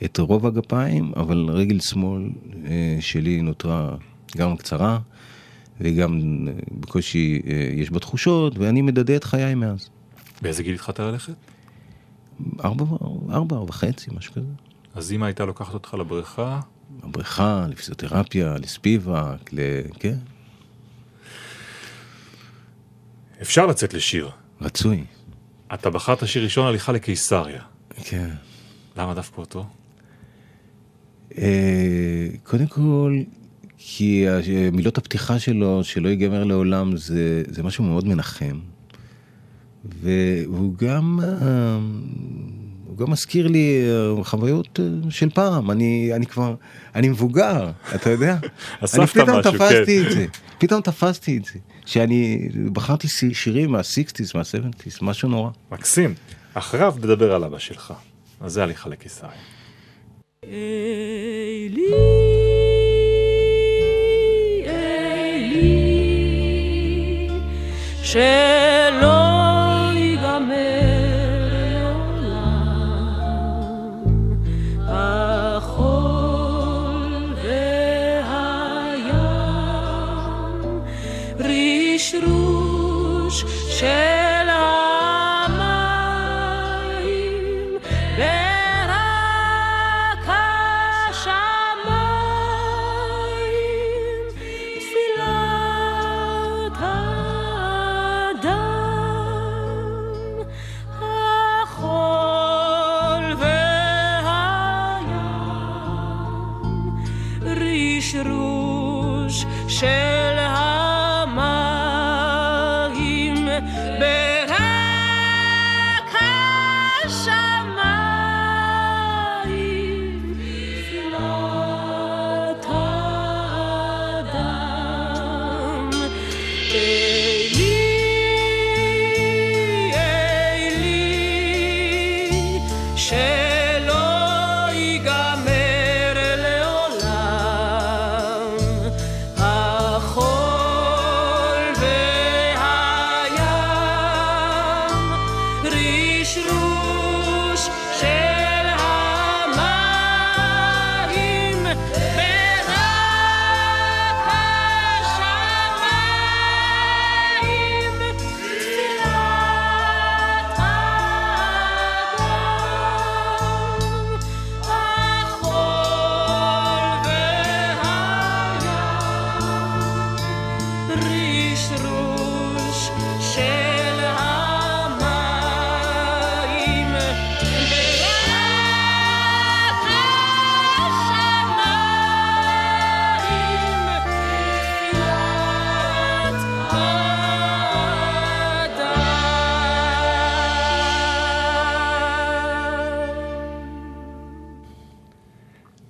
את, 0.03 0.19
רוב 0.19 0.45
הגפיים, 0.45 1.11
אבל 1.15 1.47
רגל 1.49 1.79
שמאל 1.79 2.29
שלי 2.99 3.41
נותרה 3.41 3.95
גם 4.37 4.57
קצרה, 4.57 4.99
וגם 5.81 6.19
בקושי 6.71 7.41
יש 7.75 7.91
בה 7.91 7.99
תחושות, 7.99 8.57
ואני 8.57 8.81
מדדה 8.81 9.15
את 9.15 9.23
חיי 9.23 9.55
מאז. 9.55 9.89
באיזה 10.41 10.63
גיל 10.63 10.75
התחלת 10.75 10.99
ללכת? 10.99 11.52
ארבע, 12.63 12.85
ארבע, 13.01 13.33
ארבע 13.33 13.55
וחצי, 13.61 14.11
משהו 14.17 14.33
כזה. 14.33 14.47
אז 14.95 15.11
אמא 15.11 15.25
הייתה 15.25 15.45
לוקחת 15.45 15.73
אותך 15.73 15.93
לבריכה, 15.93 16.59
הבריכה, 17.03 17.65
לפיזיותרפיה, 17.69 18.55
לספיבק, 18.57 19.53
ל... 19.53 19.59
כן, 19.99 20.17
אפשר 23.41 23.65
לצאת 23.65 23.93
לשיר. 23.93 24.29
רצוי. 24.61 25.03
אתה 25.73 25.89
בחרת 25.89 26.27
שיר 26.27 26.43
ראשון 26.43 26.67
הליכה 26.67 26.91
לקיסריה. 26.91 27.61
כן. 28.03 28.29
למה 28.97 29.13
דווקא 29.13 29.41
אותו? 29.41 29.65
אה, 31.37 32.27
קודם 32.43 32.67
כל, 32.67 33.19
כי 33.77 34.25
מילות 34.71 34.97
הפתיחה 34.97 35.39
שלו, 35.39 35.83
שלא 35.83 36.09
ייגמר 36.09 36.43
לעולם, 36.43 36.97
זה, 36.97 37.43
זה 37.47 37.63
משהו 37.63 37.83
מאוד 37.83 38.07
מנחם. 38.07 38.59
והוא 39.85 40.73
גם, 40.77 41.19
אה, 41.23 41.77
הוא 42.87 42.97
גם 42.97 43.11
מזכיר 43.11 43.47
לי 43.47 43.83
אה, 44.17 44.23
חוויות 44.23 44.79
אה, 44.79 44.85
של 45.11 45.29
פעם. 45.29 45.71
אני, 45.71 46.11
אני 46.15 46.25
כבר, 46.25 46.55
אני 46.95 47.09
מבוגר, 47.09 47.71
אתה 47.95 48.09
יודע? 48.09 48.37
אספת 48.83 48.99
אני 48.99 49.07
פתאום 49.07 49.39
משהו, 49.39 49.51
תפסתי 49.51 49.99
כן. 50.03 50.05
את 50.07 50.11
זה. 50.11 50.25
פתאום 50.57 50.81
תפסתי 50.81 51.37
את 51.37 51.45
זה. 51.45 51.59
שאני 51.85 52.49
בחרתי 52.73 53.07
שי- 53.07 53.33
שירים 53.33 53.71
מה-60's, 53.71 54.31
מה-70's, 54.35 54.97
משהו 55.01 55.29
נורא. 55.29 55.49
מקסים. 55.71 56.13
אחריו 56.53 56.95
נדבר 56.97 57.33
על 57.33 57.43
אבא 57.43 57.59
שלך. 57.59 57.93
אז 58.41 58.53
זה 58.53 58.63
הליכה 58.63 58.89
לקיסריה. 58.89 59.31
שלא 68.03 69.12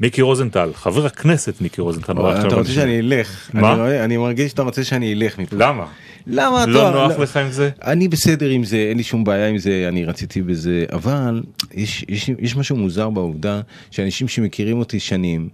מיקי 0.03 0.21
רוזנטל, 0.21 0.69
חבר 0.73 1.05
הכנסת 1.05 1.61
מיקי 1.61 1.81
רוזנטל. 1.81 2.13
לא 2.13 2.39
אתה 2.39 2.55
רוצה. 2.55 2.71
שאני 2.71 2.99
אלך? 2.99 3.49
מה? 3.53 3.71
אני 3.73 3.79
רואה- 3.79 4.03
אני 4.05 4.17
מרגיש 4.17 4.51
שאתה 4.51 4.61
רוצה 4.61 4.83
שאני 4.83 5.13
אלך 5.13 5.39
מפה. 5.39 5.55
למה? 5.59 5.85
למה? 6.27 6.65
לא 6.65 6.89
אתה- 6.89 6.97
נוח 7.07 7.19
לך 7.19 7.37
עם 7.37 7.51
זה? 7.51 7.69
אני 7.83 8.07
בסדר 8.07 8.49
עם 8.49 8.63
זה, 8.63 8.77
אין 8.77 8.97
לי 8.97 9.03
שום 9.03 9.23
בעיה 9.23 9.47
עם 9.47 9.57
זה, 9.57 9.85
אני 9.89 10.05
רציתי 10.05 10.41
בזה, 10.41 10.85
אבל 10.93 11.43
יש, 11.73 12.05
יש, 12.09 12.29
יש 12.39 12.55
משהו 12.55 12.75
מוזר 12.75 13.09
בעובדה 13.09 13.61
שאנשים 13.91 14.27
שמכירים 14.27 14.79
אותי 14.79 14.99
שנים, 14.99 15.49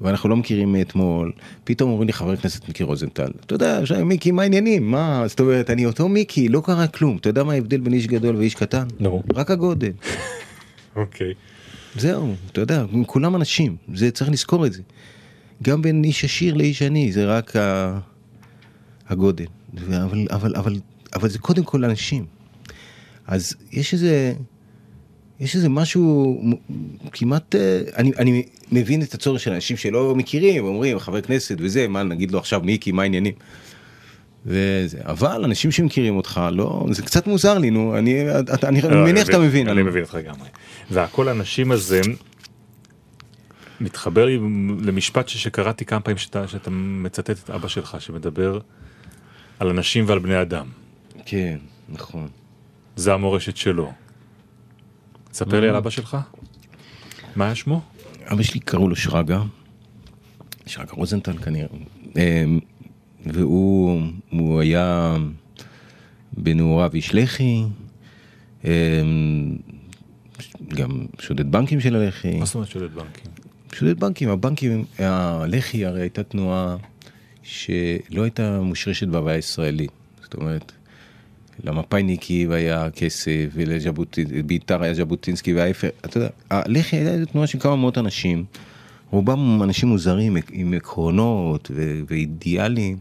ואנחנו 0.00 0.28
לא 0.28 0.36
מכירים 0.36 0.72
מאתמול, 0.72 1.32
פתאום 1.64 1.90
אומרים 1.90 2.06
לי 2.06 2.12
חבר 2.12 2.32
הכנסת 2.32 2.68
מיקי 2.68 2.84
רוזנטל, 2.84 3.30
אתה 3.46 3.54
יודע, 3.54 3.78
עכשיו, 3.78 4.04
מיקי, 4.04 4.30
מה 4.30 4.42
העניינים? 4.42 4.90
מה, 4.90 5.24
זאת 5.26 5.40
אומרת, 5.40 5.70
אני 5.70 5.86
אותו 5.86 6.08
מיקי, 6.08 6.48
לא 6.48 6.62
קרה 6.64 6.86
כלום, 6.86 7.16
אתה 7.20 7.28
יודע 7.28 7.44
מה 7.44 7.52
ההבדל 7.52 7.80
בין 7.80 7.92
איש 7.92 8.06
גדול 8.06 8.36
ואיש 8.36 8.54
קטן? 8.54 8.84
נו. 9.00 9.22
רק 9.34 9.50
הגודל. 9.50 9.90
אוקיי. 10.96 11.32
זהו, 11.96 12.34
אתה 12.52 12.60
יודע, 12.60 12.84
כולם 13.06 13.36
אנשים, 13.36 13.76
זה 13.94 14.10
צריך 14.10 14.30
לזכור 14.30 14.66
את 14.66 14.72
זה. 14.72 14.82
גם 15.62 15.82
בין 15.82 16.04
איש 16.04 16.24
עשיר 16.24 16.54
לאיש 16.54 16.82
עני, 16.82 17.12
זה 17.12 17.24
רק 17.24 17.56
ה... 17.56 17.98
הגודל. 19.08 19.46
אבל, 19.76 20.26
אבל, 20.30 20.56
אבל, 20.56 20.76
אבל 21.14 21.28
זה 21.28 21.38
קודם 21.38 21.64
כל 21.64 21.84
אנשים. 21.84 22.26
אז 23.26 23.54
יש 23.72 23.92
איזה, 23.92 24.34
יש 25.40 25.56
איזה 25.56 25.68
משהו 25.68 26.40
כמעט, 27.12 27.54
אה, 27.54 27.80
אני, 27.96 28.12
אני 28.18 28.42
מבין 28.72 29.02
את 29.02 29.14
הצורך 29.14 29.40
של 29.40 29.52
אנשים 29.52 29.76
שלא 29.76 30.14
מכירים, 30.14 30.64
אומרים 30.64 30.98
חבר 30.98 31.20
כנסת 31.20 31.56
וזה, 31.60 31.88
מה 31.88 32.02
נגיד 32.02 32.30
לו 32.30 32.38
עכשיו 32.38 32.60
מיקי, 32.64 32.92
מה 32.92 33.02
העניינים? 33.02 33.34
וזה, 34.46 34.98
אבל 35.02 35.44
אנשים 35.44 35.70
שמכירים 35.70 36.16
אותך, 36.16 36.40
לא, 36.52 36.86
זה 36.90 37.02
קצת 37.02 37.26
מוזר 37.26 37.58
לי, 37.58 37.70
נו, 37.70 37.98
אני, 37.98 38.38
אתה, 38.40 38.68
אני, 38.68 38.82
לא, 38.82 38.88
אני 38.88 39.12
מניח 39.12 39.26
שאתה 39.26 39.38
מבין. 39.38 39.68
אני 39.68 39.82
מבין 39.82 40.02
אותך 40.02 40.14
לגמרי. 40.14 40.48
והכל 40.90 41.28
הנשים 41.28 41.72
הזה 41.72 42.00
מתחבר 43.80 44.24
לי 44.24 44.38
למשפט 44.80 45.28
שקראתי 45.28 45.84
כמה 45.84 46.00
פעמים 46.00 46.18
שאתה, 46.18 46.48
שאתה 46.48 46.70
מצטט 46.70 47.30
את 47.30 47.50
אבא 47.50 47.68
שלך 47.68 47.96
שמדבר 48.00 48.58
על 49.58 49.68
אנשים 49.68 50.04
ועל 50.08 50.18
בני 50.18 50.42
אדם. 50.42 50.66
כן, 51.26 51.58
נכון. 51.88 52.28
זה 52.96 53.14
המורשת 53.14 53.56
שלו. 53.56 53.92
ספר 55.32 55.60
לי 55.60 55.68
על 55.68 55.76
אבא 55.76 55.90
שלך. 55.90 56.16
מה 57.36 57.44
היה 57.44 57.54
שמו? 57.54 57.80
אבא 58.32 58.42
שלי 58.42 58.60
קראו 58.60 58.88
לו 58.88 58.96
שרגא, 58.96 59.42
שרגא 60.66 60.92
רוזנטל 60.92 61.38
כנראה, 61.38 61.66
אמ, 62.16 62.60
והוא 63.26 64.00
הוא 64.30 64.60
היה 64.60 65.16
בנעוריו 66.32 66.90
איש 66.94 67.14
לח"י, 67.14 67.62
אמ, 68.64 68.70
גם 70.68 71.06
שודד 71.20 71.52
בנקים 71.52 71.80
של 71.80 71.96
הלח"י, 71.96 72.38
מה 72.38 72.44
זאת 72.44 72.54
אומרת 72.54 72.68
שודד 72.68 72.94
בנקים? 72.94 73.30
שודד 73.72 74.00
בנקים, 74.00 74.28
הבנקים, 74.28 74.84
הלח"י 74.98 75.86
הרי 75.86 76.00
הייתה 76.00 76.22
תנועה 76.22 76.76
שלא 77.42 78.22
הייתה 78.22 78.60
מושרשת 78.60 79.08
בהוויה 79.08 79.36
הישראלית, 79.36 79.90
זאת 80.22 80.34
אומרת, 80.34 80.72
למפא"יניקים 81.64 82.50
היה 82.50 82.90
כסף, 82.90 83.46
ולבית"ר 83.52 84.82
היה 84.82 84.94
ז'בוטינסקי 84.94 85.54
וההפך, 85.54 85.88
אתה 86.04 86.18
יודע, 86.18 86.28
הלח"י 86.50 86.96
הייתה 86.96 87.32
תנועה 87.32 87.46
של 87.46 87.58
כמה 87.58 87.76
מאות 87.76 87.98
אנשים, 87.98 88.44
רובם 89.10 89.62
אנשים 89.62 89.88
מוזרים 89.88 90.36
עם 90.52 90.74
עקרונות 90.74 91.70
ו- 91.74 92.00
ואידיאלים, 92.08 92.98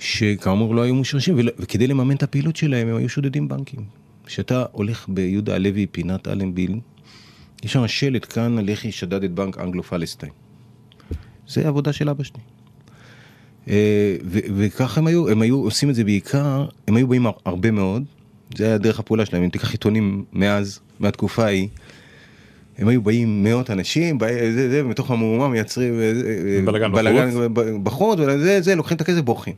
שכאמור 0.00 0.74
לא 0.74 0.82
היו 0.82 0.94
מושרשים, 0.94 1.36
וכדי 1.58 1.86
לממן 1.86 2.16
את 2.16 2.22
הפעילות 2.22 2.56
שלהם 2.56 2.88
הם 2.88 2.96
היו 2.96 3.08
שודדים 3.08 3.48
בנקים. 3.48 3.80
כשאתה 4.26 4.64
הולך 4.72 5.06
ביהודה 5.08 5.54
הלוי, 5.54 5.86
פינת 5.86 6.28
אלנביל, 6.28 6.80
יש 7.64 7.72
שם 7.72 7.88
שלט 7.88 8.32
כאן, 8.32 8.58
הלח"י 8.58 8.92
שדד 8.92 9.24
את 9.24 9.30
בנק 9.32 9.58
אנגלו 9.58 9.82
פלסטיין. 9.82 10.32
זה 11.48 11.68
עבודה 11.68 11.92
של 11.92 12.08
אבא 12.08 12.24
שלי. 12.24 12.40
אה, 13.68 14.16
וכך 14.56 14.98
הם 14.98 15.06
היו, 15.06 15.28
הם 15.28 15.42
היו 15.42 15.56
עושים 15.56 15.90
את 15.90 15.94
זה 15.94 16.04
בעיקר, 16.04 16.66
הם 16.88 16.96
היו 16.96 17.08
באים 17.08 17.26
הר- 17.26 17.32
הרבה 17.44 17.70
מאוד, 17.70 18.04
זה 18.56 18.66
היה 18.66 18.78
דרך 18.78 18.98
הפעולה 18.98 19.26
שלהם, 19.26 19.42
אם 19.42 19.48
תיקח 19.48 19.70
עיתונים 19.72 20.24
מאז, 20.32 20.80
מהתקופה 21.00 21.44
ההיא, 21.44 21.68
הם 22.78 22.88
היו 22.88 23.02
באים 23.02 23.44
מאות 23.44 23.70
אנשים, 23.70 24.18
בא- 24.18 24.26
זה, 24.52 24.70
זה, 24.70 24.82
מתוך 24.82 25.10
המהומה 25.10 25.48
מייצרים 25.48 25.94
אה, 26.00 26.12
אה, 26.56 26.60
בלגן 27.02 27.52
ב- 27.54 27.84
בחוץ, 27.84 28.18
וזה, 28.18 28.60
זה, 28.60 28.74
לוקחים 28.74 28.96
את 28.96 29.00
הכסף, 29.00 29.20
בורחים. 29.20 29.54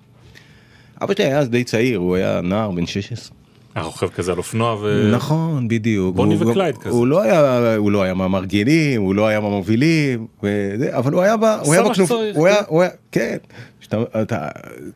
אבא 1.03 1.15
שלי 1.15 1.25
היה 1.25 1.39
אז 1.39 1.51
די 1.51 1.65
צעיר, 1.65 1.99
הוא 1.99 2.17
היה 2.17 2.41
נער 2.41 2.71
בן 2.71 2.87
16. 2.87 3.37
היה 3.75 3.85
רוכב 3.85 4.09
כזה 4.09 4.33
על 4.33 4.39
אופנוע 4.39 4.77
ו... 4.81 5.11
נכון, 5.13 5.69
בדיוק. 5.69 6.17
בוני 6.17 6.37
וקלייד 6.37 6.79
כזה. 6.79 6.91
הוא 6.91 7.07
לא 7.07 7.23
היה, 7.23 7.77
הוא 7.77 7.93
לא 7.93 8.03
היה 8.03 8.15
מהמארגנים, 8.15 9.03
הוא 9.03 9.15
לא 9.15 9.27
היה 9.27 9.41
מהמובילים, 9.41 10.27
וזה, 10.43 10.97
אבל 10.97 11.13
הוא 11.13 11.23
היה 11.23 11.37
ב... 11.37 11.45
הוא 11.45 11.75
היה 11.75 11.83
בכנופ... 11.83 12.11
הוא 12.11 12.47
היה, 12.47 12.57
כן. 12.57 12.65
הוא 12.69 12.83
היה, 12.83 12.91
כן. 13.13 13.37
שאתה, 13.81 14.03
אתה, 14.23 14.49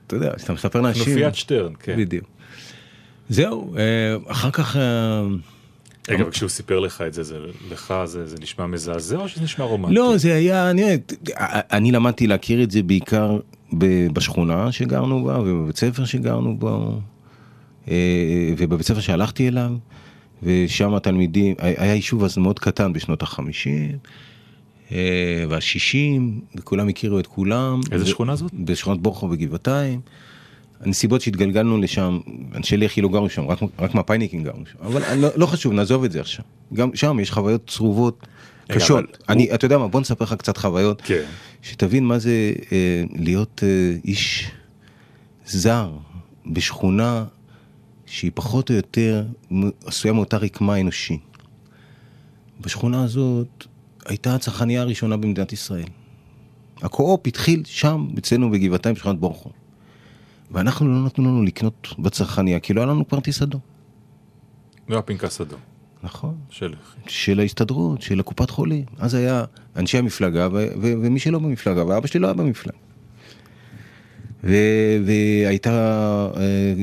אתה 0.07 0.17
יודע, 0.17 0.33
שאתה 0.39 0.53
מספר 0.53 0.81
לאנשים... 0.81 1.05
כנופיית 1.05 1.35
שטרן, 1.35 1.73
כן. 1.83 1.97
בדיוק. 1.99 2.25
זהו, 3.29 3.75
אה, 3.77 3.83
אחר 4.27 4.51
כך... 4.51 4.77
אה, 4.77 5.23
רגע, 6.09 6.25
וכשהוא 6.29 6.49
סיפר 6.49 6.81
לך 6.81 7.03
את 7.07 7.15
זה, 7.15 7.23
זה 7.23 7.39
לך 7.71 7.95
זה, 8.05 8.27
זה 8.27 8.37
נשמע 8.41 8.67
מזעזע 8.67 9.17
או 9.17 9.29
שזה 9.29 9.45
נשמע 9.45 9.65
רומנטי? 9.65 9.95
לא, 9.95 10.17
זה 10.17 10.35
היה, 10.35 10.71
אני, 10.71 10.99
אני 11.73 11.93
למדתי 11.93 12.27
להכיר 12.27 12.63
את 12.63 12.71
זה 12.71 12.83
בעיקר 12.83 13.39
בשכונה 14.13 14.73
שגרנו 14.73 15.25
בה 15.25 15.41
ובבית 15.41 15.77
ספר 15.77 16.05
שגרנו 16.05 16.57
בו 16.57 17.01
אה, 17.89 17.95
ובבית 18.57 18.87
ספר 18.87 19.01
שהלכתי 19.01 19.49
אליו 19.49 19.71
ושם 20.43 20.95
התלמידים, 20.95 21.55
היה 21.59 21.95
יישוב 21.95 22.25
אז 22.25 22.39
מאוד 22.39 22.59
קטן 22.59 22.93
בשנות 22.93 23.23
החמישים 23.23 23.99
והשישים 25.49 26.41
וכולם 26.55 26.89
הכירו 26.89 27.19
את 27.19 27.27
כולם. 27.27 27.81
איזה 27.93 28.05
ו- 28.05 28.09
שכונה 28.09 28.37
זאת? 28.37 28.55
בשכונת 28.55 29.01
בורחו 29.01 29.29
וגבעתיים. 29.31 30.01
הנסיבות 30.81 31.21
שהתגלגלנו 31.21 31.79
לשם, 31.79 32.19
אנשי 32.55 32.77
לח"י 32.77 33.01
לא 33.01 33.09
גרו 33.09 33.29
שם, 33.29 33.47
רק, 33.47 33.59
רק 33.79 33.95
מפא"יניקים 33.95 34.43
גרו 34.43 34.61
שם, 34.73 34.79
אבל 34.81 35.15
לא, 35.15 35.29
לא 35.37 35.47
חשוב, 35.47 35.73
נעזוב 35.73 36.05
את 36.05 36.13
זה 36.13 36.21
עכשיו. 36.21 36.45
גם 36.75 36.91
שם 36.95 37.19
יש 37.21 37.31
חוויות 37.31 37.67
צרובות 37.67 38.27
קשות. 38.69 38.99
אבל 38.99 39.07
אני, 39.29 39.55
אתה 39.55 39.65
יודע 39.65 39.79
מה, 39.79 39.89
בוא 39.89 40.01
נספר 40.01 40.25
לך 40.25 40.35
קצת 40.35 40.57
חוויות, 40.57 41.03
כן. 41.05 41.25
שתבין 41.63 42.05
מה 42.05 42.19
זה 42.19 42.53
אה, 42.73 43.05
להיות 43.15 43.63
אה, 43.63 43.97
איש 44.05 44.51
זר 45.47 45.93
בשכונה 46.47 47.25
שהיא 48.07 48.31
פחות 48.35 48.71
או 48.71 48.75
יותר 48.75 49.25
עשויה 49.85 50.15
מאותה 50.15 50.37
רקמה 50.37 50.81
אנושי. 50.81 51.19
בשכונה 52.61 53.05
הזאת 53.05 53.65
הייתה 54.07 54.35
הצרכנייה 54.35 54.81
הראשונה 54.81 55.17
במדינת 55.17 55.53
ישראל. 55.53 55.89
הקו-אופ 56.83 57.27
התחיל 57.27 57.63
שם, 57.65 58.09
אצלנו 58.19 58.51
בגבעתיים 58.51 58.95
בשכונת 58.95 59.19
בורחו. 59.19 59.51
ואנחנו 60.51 60.89
לא 60.89 61.05
נתנו 61.07 61.25
לנו 61.25 61.43
לקנות 61.43 61.89
בצרכניה, 61.99 62.61
כי 62.61 62.75
לא 62.75 62.81
היה 62.81 62.91
לנו 62.91 63.09
כרטיס 63.09 63.43
אדום. 63.43 63.61
לא 64.89 64.99
הפנקס 64.99 65.41
אדום. 65.41 65.61
נכון. 66.07 66.35
של... 66.51 66.75
של 67.07 67.41
ההסתדרות, 67.41 68.03
של 68.03 68.21
הקופת 68.21 68.51
חולים. 68.51 68.85
אז 68.99 69.15
היה 69.15 69.45
אנשי 69.77 69.99
המפלגה 69.99 70.49
ו- 70.53 70.69
ו- 70.83 70.95
ומי 71.03 71.19
שלא 71.19 71.39
במפלגה, 71.39 71.87
ואבא 71.87 72.07
שלי 72.07 72.21
לא 72.21 72.27
היה 72.27 72.35
במפלגה. 72.35 72.77
ו- 74.45 74.99
והייתה 75.07 75.71
אה, 76.37 76.75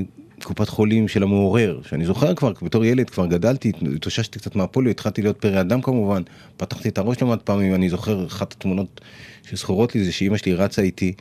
קופת 0.44 0.70
חולים 0.70 1.08
של 1.08 1.24
המעורר, 1.24 1.82
שאני 1.90 2.06
זוכר 2.06 2.36
כבר, 2.36 2.52
בתור 2.62 2.86
ילד 2.86 3.10
כבר 3.10 3.26
גדלתי, 3.26 3.72
התאוששתי 3.96 4.40
קצת 4.40 4.56
מהפוליו, 4.56 4.92
התחלתי 4.92 5.22
להיות 5.22 5.38
פרא 5.38 5.62
אדם 5.62 5.82
כמובן, 5.82 6.22
פתחתי 6.58 6.90
את 6.90 6.98
הראש 6.98 7.22
למעט 7.22 7.42
פעמים, 7.42 7.76
אני 7.76 7.90
זוכר, 7.90 8.26
אחת 8.26 8.52
התמונות 8.52 9.02
שזכורות 9.50 9.96
לי 9.96 10.04
זה 10.04 10.12
שאימא 10.12 10.38
שלי 10.38 10.54
רצה 10.54 10.82
איתי 10.82 11.14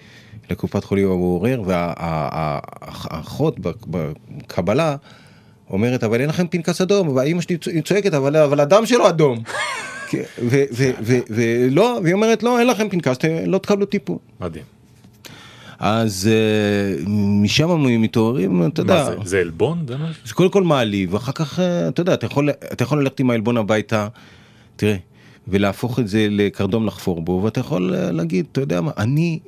לקופת 0.50 0.84
חולים 0.84 1.06
המעורר, 1.06 1.62
והאחות 1.66 3.56
בקבלה 3.90 4.96
אומרת, 5.72 6.04
אבל 6.04 6.20
אין 6.20 6.28
לכם 6.28 6.46
פנקס 6.48 6.80
אדום, 6.80 7.08
והאימא 7.08 7.40
שלי 7.40 7.56
צוע- 7.56 7.72
צועקת, 7.84 8.14
אבל, 8.14 8.36
אבל 8.36 8.60
הדם 8.60 8.86
שלו 8.86 9.08
אדום. 9.08 9.42
כן, 10.10 10.22
ו- 10.42 10.64
ו- 10.72 10.90
ו- 11.02 11.18
ולא, 11.30 12.00
והיא 12.02 12.14
אומרת, 12.14 12.42
לא, 12.42 12.58
אין 12.58 12.66
לכם 12.66 12.88
פנקס, 12.88 13.16
לא 13.46 13.58
תקבלו 13.58 13.86
טיפול. 13.86 14.16
מדהים. 14.40 14.64
אז 15.78 16.30
אה, 16.32 17.04
משם 17.42 18.00
מתעוררים, 18.02 18.66
אתה 18.66 18.80
יודע, 18.80 19.04
זה? 19.04 19.16
זה 19.24 19.38
עלבון? 19.40 19.86
זה 20.24 20.34
קודם 20.34 20.50
כל 20.50 20.62
מעליב, 20.62 21.14
ואחר 21.14 21.32
כך, 21.32 21.60
אה, 21.60 21.88
אתה 21.88 22.00
יודע, 22.00 22.14
אתה 22.14 22.26
יכול, 22.26 22.50
אתה 22.50 22.82
יכול 22.82 23.00
ללכת 23.02 23.20
עם 23.20 23.30
העלבון 23.30 23.56
הביתה, 23.56 24.08
תראה, 24.76 24.96
ולהפוך 25.48 25.98
את 25.98 26.08
זה 26.08 26.26
לקרדום 26.30 26.86
לחפור 26.86 27.22
בו, 27.22 27.40
ואתה 27.44 27.60
יכול 27.60 27.94
אה, 27.94 28.10
להגיד, 28.10 28.46
אתה 28.52 28.60
יודע 28.60 28.80
מה, 28.80 28.90
אני, 28.98 29.38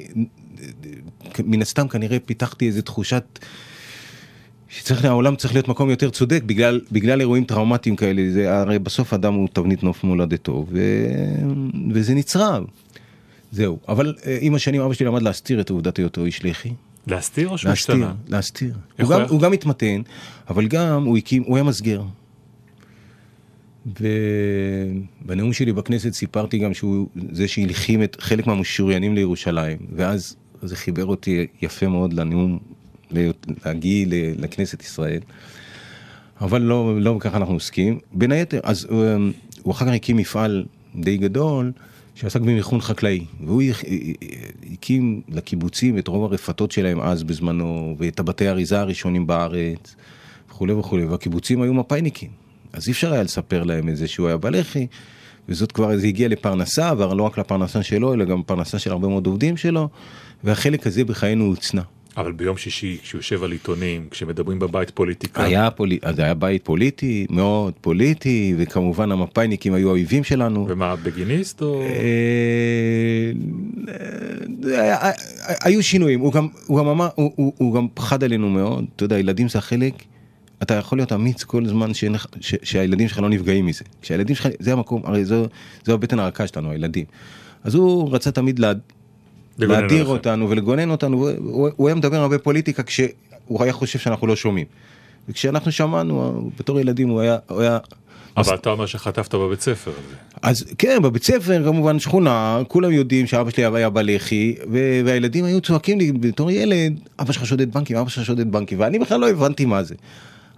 מן 1.44 1.62
הסתם 1.62 1.88
כנראה 1.88 2.18
פיתחתי 2.26 2.66
איזה 2.66 2.82
תחושת, 2.82 3.38
שצריך, 4.78 5.04
העולם 5.04 5.36
צריך 5.36 5.54
להיות 5.54 5.68
מקום 5.68 5.90
יותר 5.90 6.10
צודק 6.10 6.42
בגלל, 6.46 6.80
בגלל 6.92 7.20
אירועים 7.20 7.44
טראומטיים 7.44 7.96
כאלה, 7.96 8.22
זה, 8.32 8.58
הרי 8.58 8.78
בסוף 8.78 9.14
אדם 9.14 9.34
הוא 9.34 9.48
תבנית 9.52 9.82
נוף 9.82 10.04
מולדתו, 10.04 10.66
ו, 10.70 10.80
וזה 11.90 12.14
נצרב. 12.14 12.64
זהו, 13.52 13.78
אבל 13.88 14.14
אה, 14.26 14.38
עם 14.40 14.54
השנים 14.54 14.80
אבא 14.80 14.94
שלי 14.94 15.06
למד 15.06 15.22
להסתיר 15.22 15.60
את 15.60 15.70
עובדת 15.70 15.96
היותו 15.96 16.24
איש 16.24 16.44
לח"י. 16.44 16.72
להסתיר 17.06 17.48
או 17.48 17.58
שהוא 17.58 17.72
השתנה? 17.72 18.14
להסתיר. 18.28 18.74
הוא 19.00 19.10
גם? 19.10 19.20
הוא 19.28 19.40
גם 19.40 19.52
התמתן, 19.52 20.02
אבל 20.48 20.66
גם 20.66 21.04
הוא 21.04 21.18
הקים, 21.18 21.42
הוא 21.42 21.56
היה 21.56 21.64
מסגר. 21.64 22.02
ובנאום 23.86 25.52
שלי 25.52 25.72
בכנסת 25.72 26.12
סיפרתי 26.12 26.58
גם 26.58 26.74
שהוא 26.74 27.08
זה 27.32 27.48
שהלחים 27.48 28.02
את 28.02 28.16
חלק 28.20 28.46
מהמשוריינים 28.46 29.14
לירושלים, 29.14 29.78
ואז 29.96 30.36
זה 30.62 30.76
חיבר 30.76 31.04
אותי 31.04 31.46
יפה 31.62 31.88
מאוד 31.88 32.12
לנאום, 32.12 32.58
להגיע 33.10 34.06
לכנסת 34.38 34.82
ישראל. 34.82 35.20
אבל 36.40 36.62
לא, 36.62 37.00
לא 37.00 37.16
ככה 37.20 37.36
אנחנו 37.36 37.54
עוסקים. 37.54 37.98
בין 38.12 38.32
היתר, 38.32 38.60
אז 38.62 38.86
הוא, 38.90 39.04
הוא 39.62 39.72
אחר 39.72 39.86
כך 39.86 39.92
הקים 39.92 40.16
מפעל 40.16 40.64
די 40.96 41.16
גדול 41.16 41.72
שעסק 42.14 42.40
במיכון 42.40 42.80
חקלאי, 42.80 43.24
והוא 43.44 43.62
הכ- 43.62 43.86
הקים 44.72 45.20
לקיבוצים 45.28 45.98
את 45.98 46.08
רוב 46.08 46.24
הרפתות 46.24 46.72
שלהם 46.72 47.00
אז 47.00 47.22
בזמנו, 47.22 47.96
ואת 47.98 48.20
הבתי 48.20 48.48
האריזה 48.48 48.80
הראשונים 48.80 49.26
בארץ, 49.26 49.96
וכולי 50.50 50.72
וכולי, 50.72 51.04
והקיבוצים 51.04 51.62
היו 51.62 51.74
מפאיניקים. 51.74 52.30
אז 52.72 52.88
אי 52.88 52.92
אפשר 52.92 53.12
היה 53.12 53.22
לספר 53.22 53.62
להם 53.62 53.88
את 53.88 53.96
זה 53.96 54.08
שהוא 54.08 54.26
היה 54.28 54.36
בלח"י, 54.36 54.86
וזאת 55.48 55.72
כבר, 55.72 55.96
זה 55.96 56.06
הגיע 56.06 56.28
לפרנסה, 56.28 56.92
ולא 56.98 57.22
רק 57.22 57.38
לפרנסה 57.38 57.82
שלו, 57.82 58.14
אלא 58.14 58.24
גם 58.24 58.42
פרנסה 58.42 58.78
של 58.78 58.90
הרבה 58.90 59.08
מאוד 59.08 59.26
עובדים 59.26 59.56
שלו, 59.56 59.88
והחלק 60.44 60.86
הזה 60.86 61.04
בחיינו 61.04 61.44
הוצנע. 61.44 61.82
אבל 62.16 62.32
ביום 62.32 62.56
שישי, 62.56 62.98
כשהוא 63.02 63.18
יושב 63.18 63.42
על 63.42 63.52
עיתונים, 63.52 64.06
כשמדברים 64.10 64.58
בבית 64.58 64.90
פוליטיקה, 64.90 65.44
היה, 65.44 65.70
פולי... 65.70 65.98
אז 66.02 66.18
היה 66.18 66.34
בית 66.34 66.64
פוליטי, 66.64 67.26
מאוד 67.30 67.72
פוליטי, 67.80 68.54
וכמובן 68.58 69.12
המפאיניקים 69.12 69.74
היו 69.74 69.88
האויבים 69.88 70.24
שלנו. 70.24 70.66
ומה, 70.68 70.96
בגיניסט 70.96 71.62
או... 71.62 71.82
אה, 71.82 71.88
אה, 73.88 74.82
היה- 74.82 75.12
היו 75.64 75.82
שינויים, 75.82 76.20
הוא 76.20 76.32
גם, 76.32 76.48
הוא 76.66 76.78
גם 76.78 76.86
אמר, 76.86 77.08
הוא, 77.14 77.32
הוא, 77.36 77.52
הוא 77.56 77.74
גם 77.74 77.86
פחד 77.94 78.24
עלינו 78.24 78.50
מאוד, 78.50 78.84
אתה 78.96 79.04
יודע, 79.04 79.18
ילדים 79.18 79.48
זה 79.48 79.58
החלק, 79.58 79.94
אתה 80.62 80.74
יכול 80.74 80.98
להיות 80.98 81.12
אמיץ 81.12 81.42
כל 81.44 81.66
זמן 81.66 81.90
לך, 82.10 82.26
ש, 82.40 82.54
שהילדים 82.62 83.08
שלך 83.08 83.18
לא 83.18 83.28
נפגעים 83.28 83.66
מזה. 83.66 83.84
כשהילדים 84.02 84.36
שלך, 84.36 84.48
זה 84.58 84.72
המקום, 84.72 85.02
הרי 85.04 85.24
זו, 85.24 85.46
זו 85.84 85.94
הבטן 85.94 86.18
הרכה 86.18 86.46
שלנו, 86.46 86.70
הילדים. 86.70 87.04
אז 87.64 87.74
הוא 87.74 88.14
רצה 88.14 88.30
תמיד 88.30 88.58
לה, 88.58 88.72
להדיר. 89.58 90.06
אותנו 90.06 90.50
ולגונן 90.50 90.90
אותנו, 90.90 91.16
הוא, 91.16 91.68
הוא, 91.76 91.88
היה 91.88 91.94
מדבר 91.94 92.16
הרבה 92.16 92.38
פוליטיקה 92.38 92.82
כשהוא 92.82 93.62
היה 93.62 93.72
חושב 93.72 93.98
שאנחנו 93.98 94.26
לא 94.26 94.36
שומעים. 94.36 94.66
וכשאנחנו 95.28 95.72
שמענו, 95.72 96.50
בתור 96.58 96.80
ילדים 96.80 97.08
הוא 97.08 97.20
היה, 97.20 97.38
הוא 97.48 97.60
היה 97.60 97.78
אבל 98.36 98.54
אתה 98.54 98.70
אומר 98.70 98.86
שחטפת 98.86 99.34
בבית 99.34 99.60
ספר. 99.60 99.90
אז 100.42 100.64
כן, 100.78 101.02
בבית 101.02 101.24
ספר 101.24 101.64
כמובן 101.64 101.98
שכונה, 101.98 102.62
כולם 102.68 102.92
יודעים 102.92 103.26
שאבא 103.26 103.50
שלי 103.50 103.64
היה 103.64 103.90
בלח"י, 103.90 104.54
ו- 104.72 105.00
והילדים 105.04 105.44
היו 105.44 105.60
צועקים 105.60 105.98
לי 105.98 106.12
בתור 106.12 106.50
ילד, 106.50 107.00
אבא 107.20 107.32
שלך 107.32 107.46
שודד 107.46 107.72
בנקים, 107.72 107.96
אבא 107.96 108.08
שלך 108.08 108.24
שודד 108.24 108.52
בנקים, 108.52 108.80
ואני 108.80 108.98
בכלל 108.98 109.20
לא 109.20 109.30
הבנתי 109.30 109.64
מה 109.64 109.82
זה. 109.82 109.94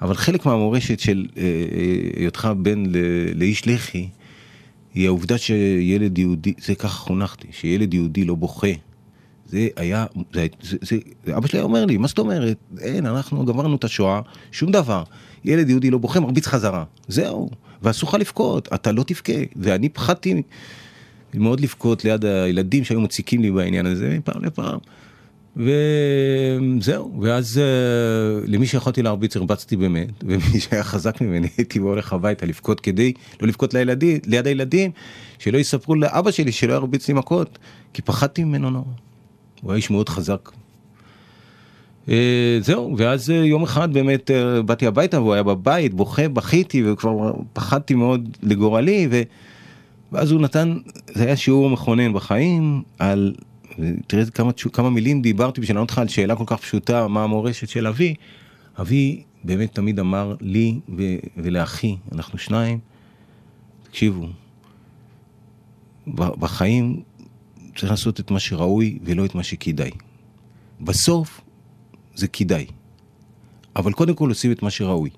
אבל 0.02 0.14
חלק 0.14 0.46
מהמורשת 0.46 1.00
של 1.00 1.26
אה, 1.36 1.42
אה, 1.42 2.20
היותך 2.20 2.48
בן 2.56 2.86
ל- 2.86 3.38
לאיש 3.38 3.68
לח"י, 3.68 4.08
היא 4.94 5.06
העובדה 5.06 5.38
שילד 5.38 6.18
יהודי, 6.18 6.54
זה 6.58 6.74
ככה 6.74 6.88
חונכתי, 6.88 7.48
שילד 7.50 7.94
יהודי 7.94 8.24
לא 8.24 8.34
בוכה. 8.34 8.68
זה 9.48 9.68
היה, 9.76 10.06
זה, 10.32 10.46
זה, 10.62 10.76
זה, 11.26 11.36
אבא 11.36 11.46
שלי 11.46 11.60
אומר 11.60 11.84
לי, 11.84 11.96
מה 11.96 12.08
זאת 12.08 12.18
אומרת? 12.18 12.56
אין, 12.80 13.06
אנחנו 13.06 13.44
גמרנו 13.44 13.76
את 13.76 13.84
השואה, 13.84 14.20
שום 14.52 14.72
דבר. 14.72 15.02
ילד 15.44 15.70
יהודי 15.70 15.90
לא 15.90 15.98
בוכה, 15.98 16.20
מרביץ 16.20 16.46
חזרה. 16.46 16.84
זהו. 17.08 17.50
ואסור 17.82 18.08
לך 18.08 18.14
לבכות, 18.14 18.68
אתה 18.74 18.92
לא 18.92 19.02
תבכה. 19.02 19.32
ואני 19.56 19.88
פחדתי 19.88 20.42
מאוד 21.34 21.60
לבכות 21.60 22.04
ליד 22.04 22.24
הילדים 22.24 22.84
שהיו 22.84 23.00
מציקים 23.00 23.42
לי 23.42 23.50
בעניין 23.50 23.86
הזה 23.86 24.16
מפעם 24.18 24.44
לפעם. 24.44 24.78
וזהו, 25.56 27.20
ואז 27.22 27.58
אה, 27.58 28.40
למי 28.46 28.66
שיכולתי 28.66 29.02
להרביץ 29.02 29.36
הרבצתי 29.36 29.76
באמת, 29.76 30.08
ומי 30.26 30.60
שהיה 30.60 30.84
חזק 30.84 31.20
ממני 31.20 31.48
הייתי 31.56 31.78
הולך 31.78 32.12
הביתה 32.12 32.46
לבכות 32.46 32.80
כדי 32.80 33.12
לא 33.40 33.48
לבכות 33.48 33.74
ליד 34.26 34.46
הילדים, 34.46 34.90
שלא 35.38 35.58
יספרו 35.58 35.94
לאבא 35.94 36.30
שלי 36.30 36.52
שלא 36.52 36.74
ירביץ 36.74 37.08
לי 37.08 37.14
מכות, 37.14 37.58
כי 37.92 38.02
פחדתי 38.02 38.44
ממנו 38.44 38.70
נורא. 38.70 39.05
הוא 39.66 39.72
היה 39.72 39.76
איש 39.76 39.90
מאוד 39.90 40.08
חזק. 40.08 40.50
אה, 42.08 42.58
זהו, 42.60 42.94
ואז 42.98 43.30
אה, 43.30 43.36
יום 43.36 43.62
אחד 43.62 43.92
באמת 43.92 44.30
אה, 44.30 44.62
באתי 44.62 44.86
הביתה 44.86 45.20
והוא 45.20 45.34
היה 45.34 45.42
בבית, 45.42 45.94
בוכה, 45.94 46.28
בכיתי 46.28 46.82
וכבר 46.90 47.32
פחדתי 47.52 47.94
מאוד 47.94 48.36
לגורלי, 48.42 49.08
ו... 49.10 49.22
ואז 50.12 50.30
הוא 50.30 50.40
נתן, 50.40 50.76
זה 51.14 51.24
היה 51.24 51.36
שיעור 51.36 51.70
מכונן 51.70 52.12
בחיים 52.12 52.82
על, 52.98 53.34
תראה 54.06 54.24
כמה, 54.26 54.52
כמה 54.72 54.90
מילים 54.90 55.22
דיברתי 55.22 55.60
בשביל 55.60 55.76
לענות 55.76 55.90
לך 55.90 55.98
על 55.98 56.08
שאלה 56.08 56.36
כל 56.36 56.44
כך 56.46 56.58
פשוטה, 56.58 57.08
מה 57.08 57.24
המורשת 57.24 57.68
של 57.68 57.86
אבי. 57.86 58.14
אבי 58.80 59.22
באמת 59.44 59.74
תמיד 59.74 60.00
אמר 60.00 60.34
לי 60.40 60.78
ו- 60.96 61.16
ולאחי, 61.36 61.96
אנחנו 62.12 62.38
שניים, 62.38 62.78
תקשיבו, 63.82 64.26
בחיים 66.14 67.02
צריך 67.76 67.90
לעשות 67.90 68.20
את 68.20 68.30
מה 68.30 68.40
שראוי 68.40 68.98
ולא 69.04 69.24
את 69.24 69.34
מה 69.34 69.42
שכדאי. 69.42 69.90
בסוף 70.80 71.40
זה 72.14 72.28
כדאי, 72.28 72.66
אבל 73.76 73.92
קודם 73.92 74.14
כל 74.14 74.28
עושים 74.28 74.52
את 74.52 74.62
מה 74.62 74.70
שראוי. 74.70 75.10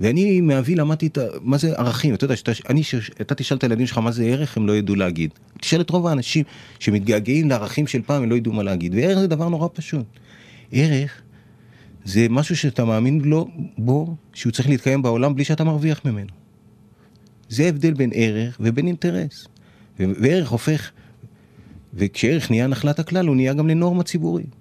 ואני 0.00 0.40
מאבי 0.40 0.74
למדתי 0.74 1.06
את 1.06 1.18
ה... 1.18 1.22
מה 1.42 1.58
זה 1.58 1.76
ערכים, 1.76 2.14
אתה 2.14 2.24
יודע, 2.24 2.36
שאתה, 2.36 2.52
אני, 2.68 2.82
שאתה 2.82 3.34
תשאל 3.34 3.56
את 3.56 3.62
הילדים 3.62 3.86
שלך 3.86 3.98
מה 3.98 4.12
זה 4.12 4.24
ערך, 4.24 4.56
הם 4.56 4.66
לא 4.66 4.76
ידעו 4.76 4.94
להגיד. 4.94 5.30
תשאל 5.60 5.80
את 5.80 5.90
רוב 5.90 6.06
האנשים 6.06 6.44
שמתגעגעים 6.78 7.48
לערכים 7.48 7.86
של 7.86 8.02
פעם, 8.02 8.22
הם 8.22 8.30
לא 8.30 8.34
ידעו 8.34 8.52
מה 8.52 8.62
להגיד. 8.62 8.94
וערך 8.94 9.18
זה 9.18 9.26
דבר 9.26 9.48
נורא 9.48 9.68
פשוט. 9.72 10.06
ערך 10.72 11.22
זה 12.04 12.26
משהו 12.30 12.56
שאתה 12.56 12.84
מאמין 12.84 13.20
לו, 13.20 13.48
בו, 13.78 14.16
שהוא 14.34 14.52
צריך 14.52 14.68
להתקיים 14.68 15.02
בעולם 15.02 15.34
בלי 15.34 15.44
שאתה 15.44 15.64
מרוויח 15.64 16.04
ממנו. 16.04 16.30
זה 17.48 17.64
ההבדל 17.64 17.94
בין 17.94 18.10
ערך 18.14 18.56
ובין 18.60 18.86
אינטרס. 18.86 19.46
וערך 19.98 20.48
הופך, 20.48 20.90
וכשערך 21.94 22.50
נהיה 22.50 22.66
נחלת 22.66 22.98
הכלל, 22.98 23.26
הוא 23.26 23.36
נהיה 23.36 23.54
גם 23.54 23.68
לנורמה 23.68 24.02
ציבורית. 24.02 24.54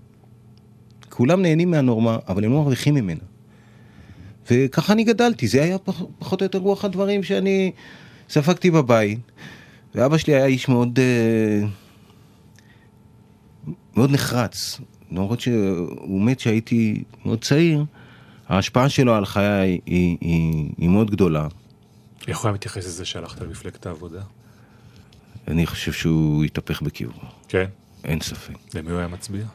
כולם 1.09 1.41
נהנים 1.41 1.71
מהנורמה, 1.71 2.17
אבל 2.27 2.45
הם 2.45 2.51
לא 2.51 2.57
מרוויחים 2.57 2.95
ממנה. 2.95 3.19
וככה 4.51 4.93
אני 4.93 5.03
גדלתי, 5.03 5.47
זה 5.47 5.63
היה 5.63 5.77
פח, 5.77 6.01
פחות 6.19 6.41
או 6.41 6.45
יותר 6.45 6.57
רוח 6.57 6.85
הדברים 6.85 7.23
שאני 7.23 7.71
ספגתי 8.29 8.71
בבית. 8.71 9.19
ואבא 9.95 10.17
שלי 10.17 10.33
היה 10.33 10.45
איש 10.45 10.69
מאוד, 10.69 10.99
אה, 10.99 11.67
מאוד 13.95 14.11
נחרץ. 14.11 14.79
למרות 15.11 15.39
שהוא 15.39 16.21
מת 16.21 16.37
כשהייתי 16.37 17.03
מאוד 17.25 17.43
צעיר, 17.43 17.85
ההשפעה 18.47 18.89
שלו 18.89 19.15
על 19.15 19.25
חיי 19.25 19.45
היא, 19.45 19.81
היא, 19.85 20.17
היא, 20.21 20.69
היא 20.77 20.89
מאוד 20.89 21.11
גדולה. 21.11 21.47
איך 22.27 22.39
הוא 22.39 22.47
היה 22.47 22.53
מתייחס 22.53 22.85
לזה 22.85 23.05
שהלכת 23.05 23.41
למפלגת 23.41 23.85
העבודה? 23.85 24.21
אני 25.49 25.65
חושב 25.65 25.91
שהוא 25.91 26.43
התהפך 26.43 26.81
בקיבו. 26.81 27.19
כן. 27.47 27.65
אין 28.03 28.21
ספק. 28.21 28.53
למי 28.75 28.91
הוא 28.91 28.99
היה 28.99 29.07
מצביע? 29.07 29.45